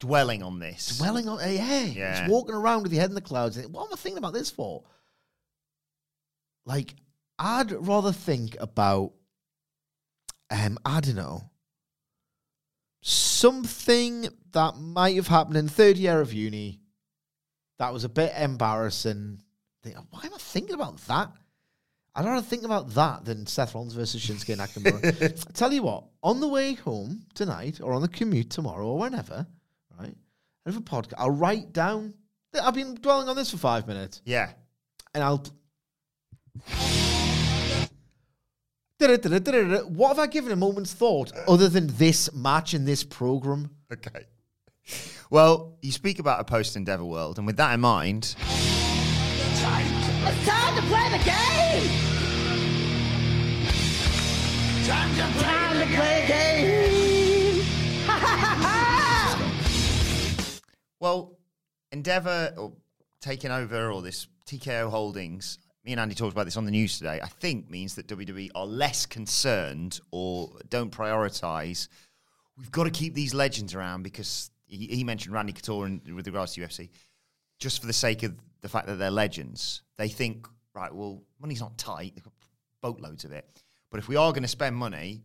Dwelling 0.00 0.42
on 0.42 0.58
this. 0.58 0.98
dwelling 0.98 1.28
on. 1.28 1.40
Hey, 1.40 1.88
Yeah. 1.96 2.20
just 2.20 2.30
walking 2.30 2.54
around 2.54 2.82
with 2.84 2.92
your 2.92 3.00
head 3.00 3.10
in 3.10 3.14
the 3.14 3.20
clouds. 3.20 3.58
What 3.66 3.86
am 3.86 3.92
I 3.92 3.96
thinking 3.96 4.18
about 4.18 4.32
this 4.34 4.50
for? 4.50 4.84
like 6.64 6.94
I'd 7.38 7.72
rather 7.72 8.12
think 8.12 8.54
about 8.60 9.12
um 10.50 10.78
I 10.84 11.00
don't 11.00 11.14
know 11.16 11.50
something 13.00 14.28
that 14.52 14.76
might 14.76 15.16
have 15.16 15.28
happened 15.28 15.56
in 15.56 15.68
third 15.68 15.96
year 15.96 16.20
of 16.20 16.32
uni 16.32 16.80
that 17.78 17.92
was 17.92 18.04
a 18.04 18.08
bit 18.08 18.32
embarrassing. 18.36 19.40
Think, 19.82 19.96
why 20.10 20.20
am 20.24 20.34
I 20.34 20.38
thinking 20.38 20.74
about 20.74 20.98
that? 21.06 21.30
I'd 22.14 22.24
rather 22.24 22.44
think 22.44 22.64
about 22.64 22.90
that 22.94 23.24
than 23.24 23.46
Seth 23.46 23.74
Rollins 23.74 23.94
versus 23.94 24.20
Shinsuke 24.24 24.56
Nakamura. 24.56 25.52
Tell 25.54 25.72
you 25.72 25.82
what, 25.84 26.04
on 26.22 26.40
the 26.40 26.48
way 26.48 26.74
home 26.74 27.22
tonight 27.34 27.80
or 27.80 27.92
on 27.92 28.02
the 28.02 28.08
commute 28.08 28.50
tomorrow 28.50 28.86
or 28.88 28.98
whenever? 28.98 29.46
I 30.68 30.70
have 30.72 30.80
a 30.80 30.84
podcast. 30.84 31.14
I'll 31.16 31.30
write 31.30 31.72
down. 31.72 32.12
I've 32.62 32.74
been 32.74 32.94
dwelling 32.96 33.26
on 33.28 33.36
this 33.36 33.50
for 33.50 33.56
five 33.56 33.86
minutes, 33.86 34.20
Yeah. 34.26 34.50
and 35.14 35.24
I'll. 35.24 35.42
What 38.98 40.08
have 40.08 40.18
I 40.18 40.26
given 40.26 40.52
a 40.52 40.56
moment's 40.56 40.92
thought 40.92 41.32
other 41.46 41.68
than 41.70 41.86
this 41.96 42.30
match 42.34 42.74
in 42.74 42.84
this 42.84 43.02
program? 43.02 43.70
Okay. 43.90 44.26
Well, 45.30 45.78
you 45.80 45.90
speak 45.92 46.18
about 46.18 46.40
a 46.40 46.44
post 46.44 46.76
Endeavor 46.76 47.04
world, 47.04 47.38
and 47.38 47.46
with 47.46 47.56
that 47.56 47.72
in 47.72 47.80
mind, 47.80 48.34
It's 48.38 49.60
time 50.46 50.76
to 50.76 50.82
play 50.82 51.08
the 51.10 51.24
game! 51.24 51.88
Time 54.86 55.14
to 55.16 55.38
play, 55.38 55.78
the 55.78 55.86
game! 56.28 57.07
Well, 61.00 61.38
Endeavor 61.92 62.52
or 62.56 62.66
uh, 62.66 62.70
taking 63.20 63.50
over 63.50 63.90
or 63.90 64.02
this 64.02 64.26
TKO 64.46 64.90
Holdings, 64.90 65.58
me 65.84 65.92
and 65.92 66.00
Andy 66.00 66.14
talked 66.14 66.32
about 66.32 66.44
this 66.44 66.56
on 66.56 66.64
the 66.64 66.70
news 66.70 66.98
today, 66.98 67.20
I 67.22 67.28
think 67.28 67.70
means 67.70 67.94
that 67.94 68.06
WWE 68.08 68.50
are 68.54 68.66
less 68.66 69.06
concerned 69.06 70.00
or 70.10 70.50
don't 70.68 70.92
prioritize. 70.92 71.88
We've 72.56 72.70
got 72.70 72.84
to 72.84 72.90
keep 72.90 73.14
these 73.14 73.32
legends 73.32 73.74
around 73.74 74.02
because 74.02 74.50
he, 74.66 74.86
he 74.86 75.04
mentioned 75.04 75.34
Randy 75.34 75.52
Couture 75.52 75.86
in, 75.86 76.02
with 76.14 76.26
regards 76.26 76.54
to 76.54 76.60
UFC, 76.60 76.90
just 77.58 77.80
for 77.80 77.86
the 77.86 77.92
sake 77.92 78.22
of 78.22 78.34
the 78.60 78.68
fact 78.68 78.86
that 78.86 78.96
they're 78.96 79.10
legends. 79.10 79.82
They 79.96 80.08
think, 80.08 80.46
right, 80.74 80.94
well, 80.94 81.22
money's 81.40 81.60
not 81.60 81.78
tight, 81.78 82.12
they've 82.14 82.24
got 82.24 82.34
boatloads 82.82 83.24
of 83.24 83.32
it. 83.32 83.46
But 83.90 83.98
if 83.98 84.08
we 84.08 84.16
are 84.16 84.32
going 84.32 84.42
to 84.42 84.48
spend 84.48 84.76
money, 84.76 85.22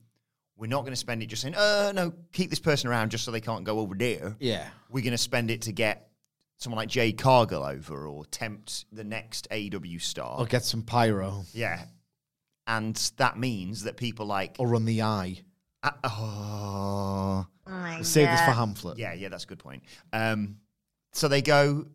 we're 0.58 0.68
not 0.68 0.82
going 0.82 0.94
to 0.94 0.98
spend 0.98 1.24
it 1.24 1.28
just 1.28 1.42
saying, 1.42 1.56
"Oh 1.58 1.92
no, 1.94 2.14
keep 2.32 2.50
this 2.50 2.60
person 2.60 2.90
around 2.90 3.10
just 3.12 3.24
so 3.26 3.32
they 3.32 3.42
can't 3.42 3.64
go 3.64 3.80
over 3.80 3.96
there 3.96 4.36
Yeah. 4.40 4.68
we're 4.90 5.04
going 5.04 5.12
to 5.12 5.18
spend 5.18 5.50
it 5.52 5.64
to 5.64 5.72
get 5.72 6.10
someone 6.58 6.78
like 6.78 6.90
Jade 6.90 7.18
Cargill 7.18 7.64
over 7.64 8.08
or 8.08 8.26
tempt 8.26 8.86
the 8.92 9.04
next 9.04 9.48
AEW 9.52 10.02
star. 10.02 10.40
Or 10.40 10.46
get 10.46 10.64
some 10.64 10.82
pyro. 10.84 11.44
Yeah. 11.54 11.84
And 12.68 12.96
that 13.18 13.38
means 13.38 13.84
that 13.84 13.98
people 13.98 14.26
like. 14.26 14.56
Or 14.60 14.68
run 14.68 14.86
the 14.86 15.02
eye. 15.02 15.42
Uh, 15.82 15.92
oh. 16.06 17.48
Save 18.02 18.30
this 18.30 18.40
for 18.42 18.52
Hamflett. 18.52 18.98
Yeah, 18.98 19.14
yeah, 19.14 19.28
that's 19.30 19.44
a 19.44 19.48
good 19.48 19.60
point. 19.60 19.84
Um, 20.14 20.58
so 21.12 21.28
they 21.28 21.42
go, 21.42 21.88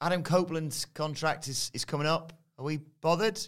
Adam 0.00 0.22
Copeland's 0.22 0.84
contract 0.94 1.48
is, 1.48 1.70
is 1.74 1.84
coming 1.84 2.06
up. 2.06 2.32
Are 2.58 2.64
we 2.64 2.78
bothered? 3.00 3.40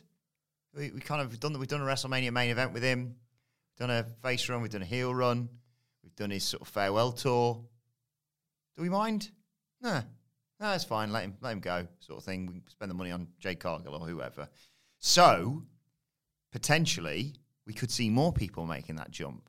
We, 0.75 0.91
we 0.91 1.01
kind 1.01 1.21
of 1.23 1.39
done 1.39 1.53
that. 1.53 1.59
we've 1.61 1.69
done 1.69 1.81
a 1.81 1.85
WrestleMania 1.85 2.33
main 2.33 2.51
event 2.51 2.73
with 2.73 2.83
him, 2.83 3.15
done 3.79 3.91
a 3.91 4.05
face 4.23 4.49
run, 4.49 4.61
we've 4.61 4.71
done 4.71 4.83
a 4.83 4.87
heel 4.87 5.15
run, 5.15 5.49
we've 6.03 6.17
done 6.17 6.31
his 6.31 6.45
sort 6.45 6.63
of 6.63 6.69
farewell 6.69 7.13
tour. 7.13 7.65
Do 8.77 8.83
we 8.83 8.89
mind? 8.89 9.31
No, 9.81 9.95
no, 10.61 10.71
that's 10.71 10.85
fine. 10.85 11.13
Let 11.13 11.25
him 11.25 11.37
let 11.41 11.53
him 11.53 11.61
go, 11.61 11.87
sort 12.01 12.19
of 12.19 12.25
thing. 12.25 12.47
We 12.47 12.53
can 12.55 12.69
spend 12.69 12.91
the 12.91 12.95
money 12.95 13.13
on 13.13 13.29
Jade 13.39 13.61
Cargill 13.61 13.95
or 13.95 14.07
whoever. 14.07 14.49
So 14.99 15.63
potentially 16.53 17.35
we 17.67 17.73
could 17.73 17.91
see 17.91 18.11
more 18.11 18.33
people 18.33 18.67
making 18.67 18.97
that 18.97 19.11
jump. 19.11 19.49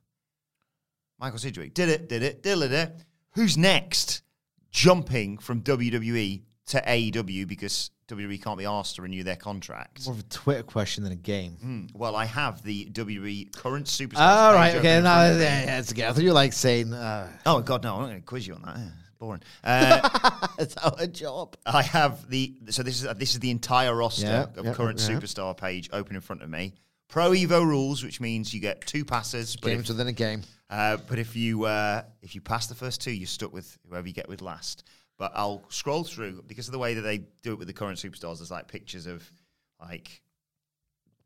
Michael 1.18 1.38
Sidgwick 1.38 1.74
did 1.74 1.88
it, 1.88 2.08
did 2.08 2.22
it, 2.22 2.42
did 2.42 2.72
it. 2.72 3.04
Who's 3.32 3.58
next 3.58 4.22
jumping 4.70 5.38
from 5.38 5.62
WWE 5.62 6.42
to 6.66 6.80
AEW 6.86 7.46
because 7.48 7.90
WWE 8.08 8.42
can't 8.42 8.58
be 8.58 8.64
asked 8.64 8.96
to 8.96 9.02
renew 9.02 9.22
their 9.22 9.36
contract? 9.36 10.04
More 10.06 10.14
of 10.14 10.20
a 10.20 10.24
Twitter 10.24 10.62
question 10.62 11.04
than 11.04 11.12
a 11.12 11.16
game. 11.16 11.52
Hmm, 11.60 11.86
Well, 11.94 12.16
I 12.16 12.24
have 12.26 12.62
the 12.62 12.86
WWE 12.86 13.54
current 13.56 13.86
superstar. 13.86 14.18
All 14.18 14.52
page 14.52 14.56
right, 14.58 14.74
okay. 14.76 15.00
Now, 15.00 15.14
front 15.20 15.32
of 15.32 15.38
me. 15.38 15.44
yeah, 15.44 15.64
yeah, 15.64 15.78
it's 15.78 15.92
okay. 15.92 16.06
I 16.06 16.12
thought 16.12 16.22
you 16.22 16.28
were 16.30 16.34
like 16.34 16.52
saying, 16.52 16.92
uh, 16.92 17.28
Oh 17.46 17.60
God, 17.60 17.82
no! 17.82 17.94
I'm 17.96 18.00
not 18.02 18.06
going 18.08 18.20
to 18.20 18.26
quiz 18.26 18.46
you 18.46 18.54
on 18.54 18.62
that. 18.62 18.76
Yeah, 18.76 18.88
it's 19.00 19.10
boring. 19.18 19.42
Uh, 19.64 20.46
it's 20.58 20.76
our 20.76 21.06
job. 21.06 21.56
I 21.66 21.82
have 21.82 22.28
the 22.30 22.54
so 22.70 22.82
this 22.82 23.02
is 23.02 23.08
this 23.16 23.34
is 23.34 23.40
the 23.40 23.50
entire 23.50 23.94
roster 23.94 24.26
Yeah, 24.54 24.60
of 24.70 24.76
current 24.76 24.98
superstar 24.98 25.56
page 25.56 25.88
open 25.92 26.14
in 26.16 26.20
front 26.22 26.42
of 26.42 26.50
me. 26.50 26.74
Pro 27.08 27.30
Evo 27.32 27.64
rules, 27.66 28.04
which 28.04 28.20
means 28.20 28.54
you 28.54 28.60
get 28.60 28.86
two 28.86 29.04
passes, 29.04 29.56
but 29.56 29.70
Games 29.70 29.82
if, 29.82 29.88
within 29.96 30.06
a 30.06 30.12
game. 30.12 30.42
uh, 30.70 30.96
but 31.08 31.18
if 31.18 31.34
you 31.34 31.64
uh, 31.64 32.02
if 32.22 32.34
you 32.36 32.40
pass 32.40 32.68
the 32.68 32.74
first 32.76 33.00
two, 33.00 33.10
you're 33.10 33.26
stuck 33.26 33.52
with 33.52 33.76
whoever 33.88 34.06
you 34.06 34.14
get 34.14 34.28
with 34.28 34.42
last. 34.42 34.84
But 35.20 35.32
I'll 35.34 35.62
scroll 35.68 36.02
through 36.02 36.44
because 36.46 36.66
of 36.66 36.72
the 36.72 36.78
way 36.78 36.94
that 36.94 37.02
they 37.02 37.18
do 37.42 37.52
it 37.52 37.58
with 37.58 37.68
the 37.68 37.74
current 37.74 37.98
superstars. 37.98 38.38
There's 38.38 38.50
like 38.50 38.68
pictures 38.68 39.06
of 39.06 39.30
like 39.78 40.22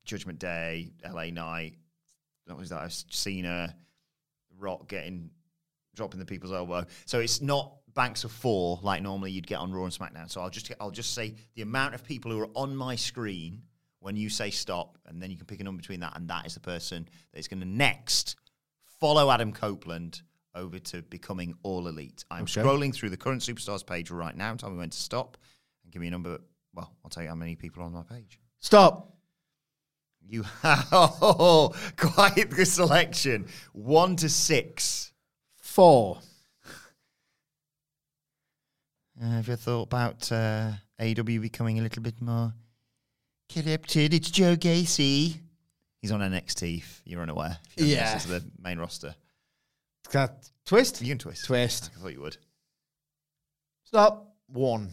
Judgment 0.05 0.41
Day, 0.41 0.91
LA 1.09 1.27
Knight, 1.27 1.77
what 2.47 2.59
was 2.59 2.71
that? 2.71 2.93
Cena, 3.11 3.73
Rock 4.59 4.89
getting 4.89 5.31
dropping 5.95 6.19
the 6.19 6.27
people's 6.27 6.53
elbow. 6.53 6.85
So 7.07 7.21
it's 7.21 7.41
not 7.41 7.77
banks 7.95 8.25
of 8.25 8.33
four 8.33 8.81
like 8.83 9.01
normally 9.01 9.31
you'd 9.31 9.47
get 9.47 9.61
on 9.61 9.73
Raw 9.73 9.85
and 9.85 9.93
SmackDown. 9.93 10.29
So 10.29 10.41
I'll 10.41 10.51
just 10.51 10.73
I'll 10.81 10.91
just 10.91 11.15
say 11.15 11.37
the 11.55 11.63
amount 11.63 11.95
of 11.95 12.03
people 12.03 12.33
who 12.33 12.41
are 12.41 12.51
on 12.57 12.75
my 12.75 12.97
screen 12.97 13.63
when 14.01 14.17
you 14.17 14.29
say 14.29 14.51
stop, 14.51 14.99
and 15.07 15.23
then 15.23 15.31
you 15.31 15.37
can 15.37 15.47
pick 15.47 15.61
a 15.61 15.65
number 15.65 15.81
between 15.81 16.01
that, 16.01 16.17
and 16.17 16.29
that 16.29 16.47
is 16.47 16.55
the 16.55 16.61
person 16.61 17.09
that 17.33 17.39
is 17.39 17.47
going 17.47 17.61
to 17.61 17.69
next 17.69 18.35
follow 18.99 19.31
Adam 19.31 19.53
Copeland 19.53 20.23
over 20.55 20.79
to 20.79 21.03
becoming 21.03 21.55
all 21.63 21.87
elite. 21.89 22.25
I'm 22.31 22.43
Okay. 22.45 22.63
scrolling 22.63 22.95
through 22.95 23.11
the 23.11 23.17
current 23.17 23.43
superstars 23.43 23.85
page 23.87 24.11
right 24.11 24.37
now. 24.37 24.55
Tell 24.55 24.71
me 24.71 24.77
when 24.79 24.91
to 24.91 24.99
stop, 24.99 25.37
and 25.83 25.93
give 25.93 26.01
me 26.01 26.09
a 26.09 26.11
number. 26.11 26.39
Well, 26.75 26.93
I'll 27.05 27.11
tell 27.11 27.23
you 27.23 27.29
how 27.29 27.35
many 27.35 27.55
people 27.57 27.83
are 27.83 27.87
on 27.87 27.93
my 27.93 28.03
page. 28.03 28.39
Stop. 28.61 29.11
You 30.27 30.43
have 30.63 30.89
oh, 30.93 31.75
quite 31.97 32.51
the 32.51 32.65
selection. 32.65 33.47
One 33.73 34.17
to 34.17 34.29
six. 34.29 35.13
Four. 35.57 36.19
Uh, 39.23 39.27
have 39.31 39.49
you 39.49 39.57
thought 39.57 39.83
about 39.83 40.31
uh, 40.33 40.73
AEW 41.01 41.41
becoming 41.41 41.79
a 41.79 41.83
little 41.83 42.03
bit 42.03 42.21
more 42.21 42.53
corrupted? 43.53 44.13
It's 44.15 44.31
Joe 44.31 44.57
Gacy. 44.57 45.37
He's 46.01 46.11
on 46.13 46.21
NXT. 46.21 46.79
If 46.79 47.03
you're 47.05 47.23
unaware. 47.23 47.59
If 47.77 47.87
you 47.87 47.95
don't 47.95 48.05
Yeah. 48.05 48.19
to 48.19 48.29
the 48.29 48.45
main 48.61 48.79
roster. 48.79 49.15
That 50.13 50.49
twist. 50.65 51.01
You 51.01 51.09
can 51.09 51.19
twist. 51.19 51.45
Twist. 51.47 51.91
I 51.97 52.01
thought 52.01 52.13
you 52.13 52.21
would. 52.21 52.37
Stop. 53.85 54.35
One. 54.49 54.93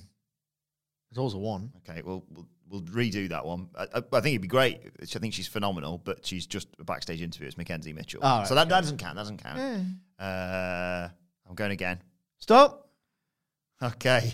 It's 1.10 1.18
always 1.18 1.34
a 1.34 1.38
one. 1.38 1.72
Okay, 1.78 2.02
well, 2.02 2.24
we'll, 2.30 2.48
we'll 2.70 2.82
redo 2.84 3.28
that 3.30 3.46
one. 3.46 3.68
I, 3.76 3.84
I, 3.84 3.98
I 3.98 4.22
think 4.22 4.28
it'd 4.28 4.42
be 4.42 4.48
great. 4.48 4.80
I 5.02 5.06
think 5.06 5.34
she's 5.34 5.48
phenomenal, 5.48 5.98
but 5.98 6.26
she's 6.26 6.48
just 6.48 6.70
a 6.80 6.86
backstage 6.86 7.22
interview. 7.22 7.48
It's 7.48 7.56
McKenzie 7.56 7.94
Mitchell. 7.94 8.22
Right, 8.22 8.48
so 8.48 8.56
that, 8.56 8.62
okay. 8.62 8.70
that 8.70 8.82
doesn't 8.82 8.98
count. 8.98 9.16
That 9.16 9.22
doesn't 9.22 9.44
count. 9.44 9.60
Uh, 10.18 11.10
I'm 11.48 11.56
going 11.56 11.72
again. 11.72 12.02
Stop. 12.38 12.88
Okay. 13.84 14.34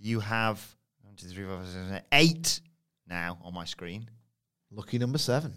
You 0.00 0.20
have 0.20 0.64
one, 1.02 1.14
two, 1.14 1.28
three, 1.28 1.44
four, 1.44 1.56
five, 1.56 1.66
six, 1.66 1.76
seven, 1.76 2.02
eight 2.12 2.60
now 3.06 3.38
on 3.42 3.54
my 3.54 3.64
screen. 3.64 4.08
Lucky 4.70 4.98
number 4.98 5.18
seven. 5.18 5.54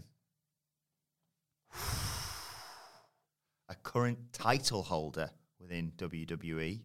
A 3.72 3.76
current 3.76 4.20
title 4.34 4.82
holder 4.84 5.30
within 5.58 5.94
WWE. 5.98 6.82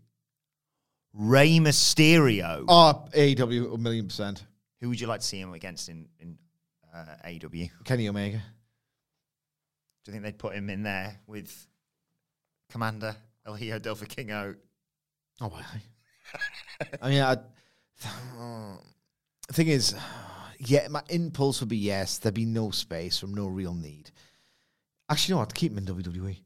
Rey 1.15 1.59
Mysterio. 1.59 2.65
Oh, 2.69 3.09
AEW, 3.13 3.75
a 3.75 3.77
million 3.77 4.07
percent. 4.07 4.45
Who 4.81 4.91
would 4.91 5.01
you 5.01 5.09
like 5.09 5.19
to 5.19 5.27
see 5.27 5.41
him 5.41 5.53
against 5.53 5.89
in, 5.89 6.07
in 6.21 6.39
uh, 6.95 7.17
AEW? 7.25 7.71
Kenny 7.83 8.09
Omega. 8.09 8.37
Do 8.37 8.43
you 10.07 10.13
think 10.13 10.23
they'd 10.23 10.39
put 10.39 10.55
him 10.55 10.71
in 10.71 10.85
there 10.85 11.19
with 11.27 11.67
Komander 12.73 13.17
El 13.45 13.55
Hijo 13.55 13.81
del 13.81 13.97
Vikingo? 13.97 14.55
Oh, 15.41 15.49
why? 15.49 15.65
I 17.03 17.11
mean, 17.11 17.23
I, 17.23 17.37
the 19.49 19.53
thing 19.53 19.67
is, 19.67 19.97
yeah, 20.61 20.87
my 20.87 21.03
impulse 21.09 21.59
would 21.59 21.69
be 21.69 21.79
yes. 21.79 22.19
There'd 22.19 22.33
be 22.33 22.45
no 22.45 22.71
space 22.71 23.19
from 23.19 23.35
no 23.35 23.49
real 23.49 23.75
need. 23.75 24.13
Actually, 25.11 25.33
you 25.33 25.35
know 25.35 25.41
what? 25.41 25.53
Keep 25.53 25.73
him 25.73 25.79
in 25.79 25.87
WWE. 25.87 26.39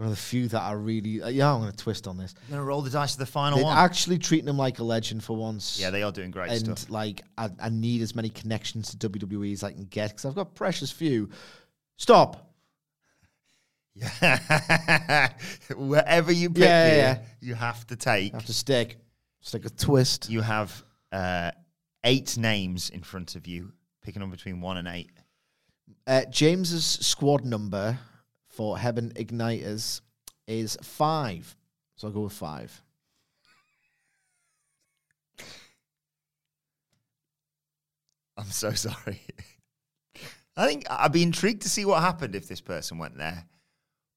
One 0.00 0.08
of 0.08 0.16
the 0.16 0.22
few 0.22 0.48
that 0.48 0.62
are 0.62 0.78
really. 0.78 1.20
Uh, 1.20 1.28
yeah, 1.28 1.52
I'm 1.52 1.60
going 1.60 1.70
to 1.70 1.76
twist 1.76 2.08
on 2.08 2.16
this. 2.16 2.34
I'm 2.44 2.48
going 2.52 2.60
to 2.62 2.64
roll 2.64 2.80
the 2.80 2.88
dice 2.88 3.12
to 3.12 3.18
the 3.18 3.26
final 3.26 3.58
They're 3.58 3.66
one. 3.66 3.76
actually 3.76 4.16
treating 4.16 4.48
him 4.48 4.56
like 4.56 4.78
a 4.78 4.82
legend 4.82 5.22
for 5.22 5.36
once. 5.36 5.78
yeah, 5.78 5.90
they 5.90 6.02
are 6.02 6.10
doing 6.10 6.30
great 6.30 6.50
and 6.50 6.78
stuff. 6.78 6.88
like 6.90 7.20
I, 7.36 7.50
I 7.60 7.68
need 7.68 8.00
as 8.00 8.14
many 8.14 8.30
connections 8.30 8.94
to 8.96 9.08
WWE 9.10 9.52
as 9.52 9.62
I 9.62 9.72
can 9.72 9.84
get 9.84 10.08
because 10.08 10.24
I've 10.24 10.34
got 10.34 10.54
precious 10.54 10.90
few. 10.90 11.28
Stop. 11.98 12.50
Yeah. 13.94 15.32
Wherever 15.76 16.32
you 16.32 16.48
pick 16.48 16.62
Yeah, 16.62 16.86
yeah, 16.86 16.94
here, 16.94 17.22
you 17.42 17.54
have 17.56 17.86
to 17.88 17.96
take. 17.96 18.32
I 18.32 18.36
have 18.38 18.46
to 18.46 18.54
stick. 18.54 18.96
Stick 19.42 19.66
a 19.66 19.68
twist. 19.68 20.30
You 20.30 20.40
have 20.40 20.82
uh, 21.12 21.50
eight 22.04 22.38
names 22.38 22.88
in 22.88 23.02
front 23.02 23.34
of 23.34 23.46
you, 23.46 23.72
picking 24.02 24.22
on 24.22 24.30
between 24.30 24.62
one 24.62 24.78
and 24.78 24.88
eight. 24.88 25.10
Uh, 26.06 26.24
James's 26.30 26.86
squad 26.86 27.44
number 27.44 27.98
for 28.60 28.76
Heaven 28.76 29.10
Igniters 29.16 30.02
is 30.46 30.76
five. 30.82 31.56
So 31.96 32.08
I'll 32.08 32.12
go 32.12 32.20
with 32.20 32.34
five. 32.34 32.82
I'm 38.36 38.50
so 38.50 38.72
sorry. 38.72 39.22
I 40.58 40.66
think 40.66 40.84
I'd 40.90 41.10
be 41.10 41.22
intrigued 41.22 41.62
to 41.62 41.70
see 41.70 41.86
what 41.86 42.02
happened 42.02 42.34
if 42.34 42.48
this 42.48 42.60
person 42.60 42.98
went 42.98 43.16
there. 43.16 43.46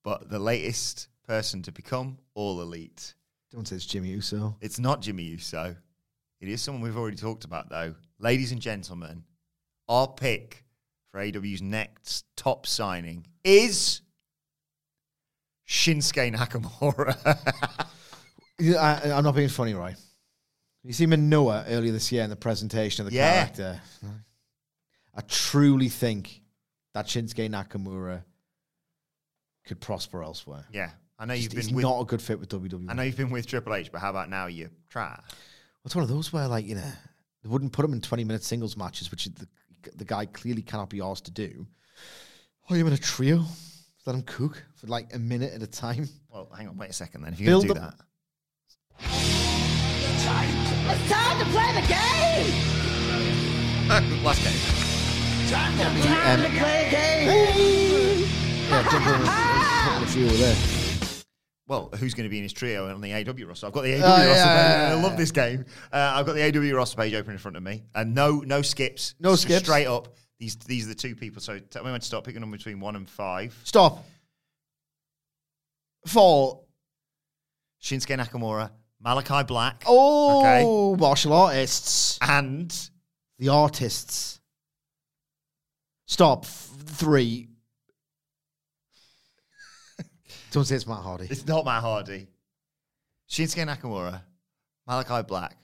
But 0.04 0.30
the 0.30 0.40
latest 0.40 1.08
person 1.26 1.62
to 1.62 1.72
become 1.72 2.18
all 2.34 2.62
elite, 2.62 3.16
Don't 3.50 3.66
say 3.66 3.78
it's 3.78 3.86
Jimmy 3.86 4.10
Uso. 4.10 4.58
it's 4.60 4.78
not 4.78 5.02
Jimmy 5.02 5.24
Uso. 5.24 5.74
It 6.42 6.50
is 6.50 6.62
someone 6.62 6.84
we've 6.84 6.98
already 6.98 7.16
talked 7.16 7.46
about, 7.46 7.70
though. 7.70 7.96
Ladies 8.20 8.52
and 8.52 8.60
gentlemen, 8.60 9.24
our 9.88 10.10
pick 10.10 10.66
for 11.14 11.22
AEW's 11.22 11.62
next 11.62 12.26
top 12.36 12.68
signing 12.68 13.26
is 13.46 14.02
Shinsuke 15.68 16.34
Nakamura. 16.36 17.16
I, 18.80 19.12
I'm 19.12 19.24
not 19.24 19.36
being 19.36 19.50
funny, 19.50 19.74
right? 19.74 19.96
You 20.84 20.94
see 20.94 21.06
Manoa 21.06 21.66
earlier 21.68 21.92
this 21.92 22.12
year 22.12 22.24
in 22.24 22.30
the 22.30 22.36
presentation 22.36 23.06
of 23.06 23.12
the 23.12 23.18
Yeah. 23.18 23.34
character. 23.46 23.82
I 25.16 25.22
truly 25.22 25.90
think 25.90 26.42
that 26.94 27.08
Shinsuke 27.08 27.50
Nakamura 27.50 28.24
could 29.66 29.80
prosper 29.80 30.22
elsewhere. 30.24 30.66
yeah, 30.72 30.90
I 31.18 31.26
know 31.26 31.34
you've 31.34 31.52
been 31.52 31.74
with. 31.76 31.84
not 31.84 32.02
a 32.02 32.06
good 32.06 32.22
fit 32.22 32.40
with 32.40 32.50
WWE. 32.50 32.90
I 32.90 32.94
know 32.94 33.04
you've 33.04 33.16
been 33.18 33.30
with 33.30 33.48
Triple 33.48 33.76
H, 33.76 33.92
but 33.92 34.02
how 34.02 34.10
about 34.10 34.30
now 34.30 34.48
you 34.48 34.70
try? 34.90 35.18
It's 35.86 35.96
one 35.96 36.04
of 36.04 36.10
those 36.10 36.34
where, 36.34 36.48
like, 36.48 36.66
you 36.66 36.76
know, 36.76 36.92
they 37.44 37.50
wouldn't 37.50 37.72
put 37.74 37.86
him 37.86 37.94
in 37.94 38.02
20 38.02 38.24
minute 38.26 38.44
singles 38.44 38.76
matches, 38.76 39.10
which 39.12 39.26
the, 39.26 39.48
the 39.96 40.06
guy 40.06 40.26
clearly 40.26 40.62
cannot 40.62 40.90
be 40.90 41.02
asked 41.02 41.26
to 41.26 41.32
do. 41.32 41.66
Oh, 42.70 42.76
you're 42.76 42.88
in 42.88 42.94
a 42.94 42.98
trio? 42.98 43.44
Let 44.06 44.16
him 44.16 44.24
cook 44.24 44.64
for 44.76 44.88
like 44.88 45.14
a 45.16 45.20
minute 45.20 45.54
at 45.54 45.62
a 45.62 45.68
time. 45.68 46.10
Well, 46.30 46.50
hang 46.58 46.68
on, 46.68 46.78
wait 46.78 46.90
a 46.90 46.94
second 46.94 47.22
then. 47.22 47.34
If 47.34 47.40
you're 47.40 47.52
going 47.62 47.68
to 47.68 47.74
do 47.74 47.80
that. 47.80 47.94
It's 50.06 51.10
time 51.10 51.40
to 51.40 51.46
play 51.46 51.74
the 51.74 51.88
game! 51.88 52.54
Last 54.24 54.44
game. 54.44 54.60
Time 55.50 55.74
Um, 55.80 55.96
to 56.44 56.50
play 56.58 56.86
the 56.86 56.92
game! 56.92 58.28
Yeah, 58.70 58.84
jump 58.92 59.06
in 59.06 59.12
with- 59.20 59.30
with 60.02 60.10
a 60.10 60.12
trio 60.12 60.30
there. 60.38 60.56
Well, 61.68 61.90
who's 61.98 62.14
going 62.14 62.26
to 62.26 62.30
be 62.30 62.38
in 62.38 62.44
his 62.44 62.52
trio 62.54 62.90
on 62.94 63.00
the 63.02 63.10
AEW 63.12 63.48
roster? 63.48 63.68
I've 63.68 63.74
got 63.74 63.84
the 63.84 63.94
AEW 63.94 64.02
Oh, 64.04 64.08
roster 64.10 64.26
yeah, 64.28 64.34
page. 64.34 64.92
yeah, 64.92 64.98
I 64.98 65.02
love 65.02 65.16
this 65.18 65.32
game. 65.32 65.66
Uh, 65.94 66.12
I've 66.16 66.26
got 66.26 66.34
the 66.34 66.42
AEW 66.42 66.76
roster 66.76 66.98
page 66.98 67.14
open 67.14 67.32
in 67.32 67.38
front 67.38 67.56
of 67.56 67.64
me, 67.64 67.84
and 67.96 68.14
no, 68.14 68.40
no 68.42 68.62
skips. 68.62 69.16
No 69.20 69.36
skips. 69.36 69.64
Straight 69.64 69.86
up. 69.88 70.16
These, 70.40 70.56
these 70.58 70.86
are 70.86 70.90
the 70.90 70.96
two 70.96 71.16
people. 71.16 71.42
So 71.42 71.60
tell 71.60 71.84
me 71.84 71.92
when 71.92 72.00
to 72.00 72.06
start 72.06 72.24
picking 72.26 72.42
them 72.42 72.52
between 72.52 72.80
one 72.80 72.96
and 72.96 73.10
five. 73.10 73.58
Stop. 73.64 74.04
For 76.08 76.62
Shinsuke 77.82 78.18
Nakamura, 78.18 78.72
Malakai 79.06 79.48
Black, 79.48 79.84
oh, 79.88 80.96
martial 80.98 81.34
artists, 81.34 82.18
and 82.22 82.74
the 83.40 83.50
artists. 83.50 84.40
Stop. 86.06 86.44
F- 86.46 86.70
Three. 86.86 87.48
Don't 90.52 90.66
say 90.66 90.76
it's 90.76 90.86
Matt 90.86 91.00
Hardy. 91.00 91.28
it's 91.30 91.48
not 91.48 91.66
Matt 91.66 91.82
Hardy. 91.82 92.28
Shinsuke 93.30 93.66
Nakamura, 93.66 94.22
Malakai 94.88 95.26
Black, 95.26 95.58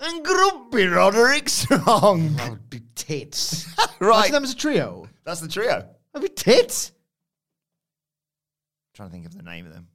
and 0.00 0.24
Grumpy 0.24 0.86
Roderick 0.86 1.48
Strong. 1.48 2.34
That 2.36 2.50
would 2.50 2.70
be 2.70 2.82
tits. 2.94 3.66
right, 4.00 4.16
Imagine 4.28 4.32
them 4.32 4.44
as 4.44 4.52
a 4.52 4.56
trio. 4.56 5.08
that's 5.24 5.40
the 5.40 5.48
trio. 5.48 5.88
That'd 6.12 6.28
be 6.30 6.34
tits. 6.34 6.92
trying 8.94 9.08
to 9.08 9.12
think 9.12 9.26
of 9.26 9.36
the 9.36 9.42
name 9.42 9.66
of 9.66 9.72
them. 9.72 9.88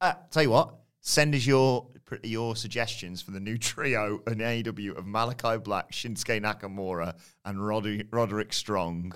Uh, 0.00 0.14
tell 0.30 0.42
you 0.42 0.50
what, 0.50 0.74
send 1.00 1.34
us 1.34 1.44
your 1.46 1.86
your 2.22 2.56
suggestions 2.56 3.20
for 3.20 3.32
the 3.32 3.40
new 3.40 3.58
trio 3.58 4.22
in 4.26 4.38
AEW 4.38 4.96
of 4.96 5.04
Malakai 5.04 5.62
Black, 5.62 5.92
Shinsuke 5.92 6.40
Nakamura, 6.40 7.14
and 7.44 7.66
Roddy, 7.66 8.04
Roderick 8.10 8.52
Strong 8.54 9.12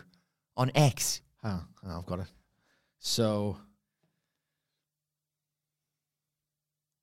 on 0.58 0.70
X. 0.74 1.22
Oh, 1.42 1.62
oh, 1.86 1.98
I've 1.98 2.04
got 2.06 2.18
it. 2.20 2.26
So, 2.98 3.56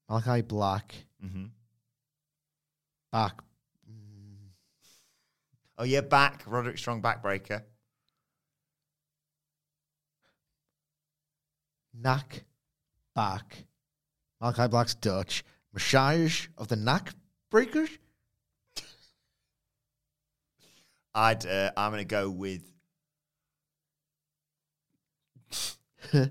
Malakai 0.09 0.47
Black, 0.47 0.93
Mm-hmm. 1.25 1.45
Back. 3.11 3.41
Oh 5.77 5.83
yeah, 5.83 6.01
back 6.01 6.43
Roderick 6.45 6.77
Strong 6.77 7.01
backbreaker. 7.01 7.63
Knack, 11.93 12.43
back. 13.15 13.65
Malakai 14.41 14.69
Black's 14.69 14.95
Dutch. 14.95 15.43
Massage 15.73 16.47
of 16.57 16.67
the 16.67 16.75
Knack 16.75 17.13
Breakers. 17.49 17.89
I'd 21.15 21.45
uh, 21.45 21.71
I'm 21.75 21.91
gonna 21.91 22.03
go 22.03 22.29
with 22.29 22.71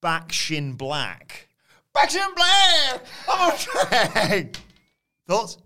back 0.00 0.32
Shin 0.32 0.72
Black. 0.74 1.48
Back 1.92 2.10
Shin 2.10 2.22
Black. 2.34 3.04
I'm 3.28 3.50
on 3.50 3.58
track. 3.58 4.56
Thoughts? 5.26 5.58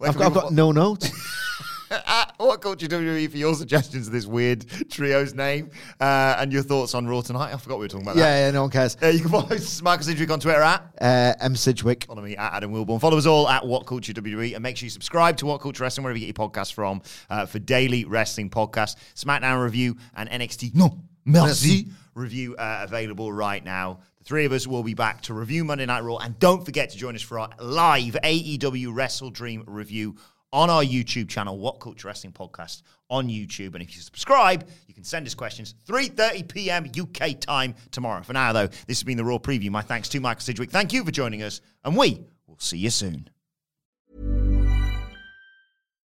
I've 0.00 0.16
got, 0.16 0.26
I've 0.26 0.34
got 0.34 0.52
no 0.52 0.72
notes. 0.72 1.10
at 1.90 2.32
what 2.38 2.62
culture 2.62 2.86
WWE 2.86 3.30
for 3.30 3.36
your 3.36 3.54
suggestions 3.54 4.06
of 4.06 4.12
this 4.12 4.24
weird 4.26 4.60
trio's 4.88 5.34
name 5.34 5.70
uh, 6.00 6.36
and 6.38 6.52
your 6.52 6.62
thoughts 6.62 6.94
on 6.94 7.06
Raw 7.06 7.20
tonight. 7.20 7.52
I 7.52 7.56
forgot 7.56 7.78
we 7.78 7.84
were 7.84 7.88
talking 7.88 8.06
about 8.06 8.16
that. 8.16 8.22
yeah, 8.22 8.46
yeah, 8.46 8.50
no 8.52 8.62
one 8.62 8.70
cares. 8.70 8.96
Uh, 9.02 9.08
you 9.08 9.20
can 9.20 9.28
follow 9.30 9.48
Michael 9.82 10.04
Sidgwick 10.04 10.30
on 10.30 10.40
Twitter 10.40 10.62
at 10.62 10.82
Uh, 11.00 11.34
M. 11.40 11.54
Sidgwick. 11.56 12.04
follow 12.04 12.22
me 12.22 12.36
at 12.36 12.54
Adam 12.54 12.72
Wilbourn. 12.72 13.00
Follow 13.00 13.18
us 13.18 13.26
all 13.26 13.48
at 13.48 13.66
What 13.66 13.86
Culture 13.86 14.12
WWE 14.12 14.54
and 14.54 14.62
make 14.62 14.76
sure 14.76 14.86
you 14.86 14.90
subscribe 14.90 15.36
to 15.38 15.46
What 15.46 15.60
Culture 15.60 15.82
Wrestling 15.82 16.04
wherever 16.04 16.18
you 16.18 16.26
get 16.26 16.38
your 16.38 16.48
podcasts 16.48 16.72
from 16.72 17.02
uh, 17.28 17.44
for 17.46 17.58
daily 17.58 18.04
wrestling 18.04 18.48
podcasts, 18.50 18.96
SmackDown 19.16 19.62
review, 19.62 19.96
and 20.14 20.30
NXT. 20.30 20.74
No, 20.74 20.98
Mercy 21.24 21.88
review 22.14 22.56
uh, 22.56 22.80
available 22.82 23.32
right 23.32 23.64
now. 23.64 24.00
The 24.20 24.24
three 24.26 24.44
of 24.44 24.52
us 24.52 24.66
will 24.66 24.82
be 24.82 24.94
back 24.94 25.22
to 25.22 25.34
review 25.34 25.64
Monday 25.64 25.86
Night 25.86 26.04
Raw, 26.04 26.18
and 26.18 26.38
don't 26.38 26.62
forget 26.62 26.90
to 26.90 26.98
join 26.98 27.14
us 27.14 27.22
for 27.22 27.38
our 27.38 27.48
live 27.58 28.18
AEW 28.22 28.88
WrestleDream 28.88 29.64
review 29.66 30.16
on 30.52 30.68
our 30.68 30.82
YouTube 30.82 31.28
channel, 31.28 31.58
What 31.58 31.80
Culture 31.80 32.08
Wrestling 32.08 32.34
Podcast 32.34 32.82
on 33.08 33.28
YouTube. 33.28 33.74
And 33.74 33.82
if 33.82 33.94
you 33.96 34.02
subscribe, 34.02 34.68
you 34.86 34.94
can 34.94 35.04
send 35.04 35.26
us 35.26 35.34
questions 35.34 35.74
3:30 35.86 36.48
p.m. 36.48 36.90
UK 36.98 37.40
time 37.40 37.74
tomorrow. 37.92 38.22
For 38.22 38.34
now, 38.34 38.52
though, 38.52 38.66
this 38.66 38.98
has 38.98 39.04
been 39.04 39.16
the 39.16 39.24
Raw 39.24 39.38
preview. 39.38 39.70
My 39.70 39.82
thanks 39.82 40.08
to 40.10 40.20
Michael 40.20 40.42
Sidgwick. 40.42 40.70
Thank 40.70 40.92
you 40.92 41.02
for 41.02 41.10
joining 41.10 41.42
us, 41.42 41.62
and 41.82 41.96
we 41.96 42.20
will 42.46 42.58
see 42.58 42.78
you 42.78 42.90
soon. 42.90 43.30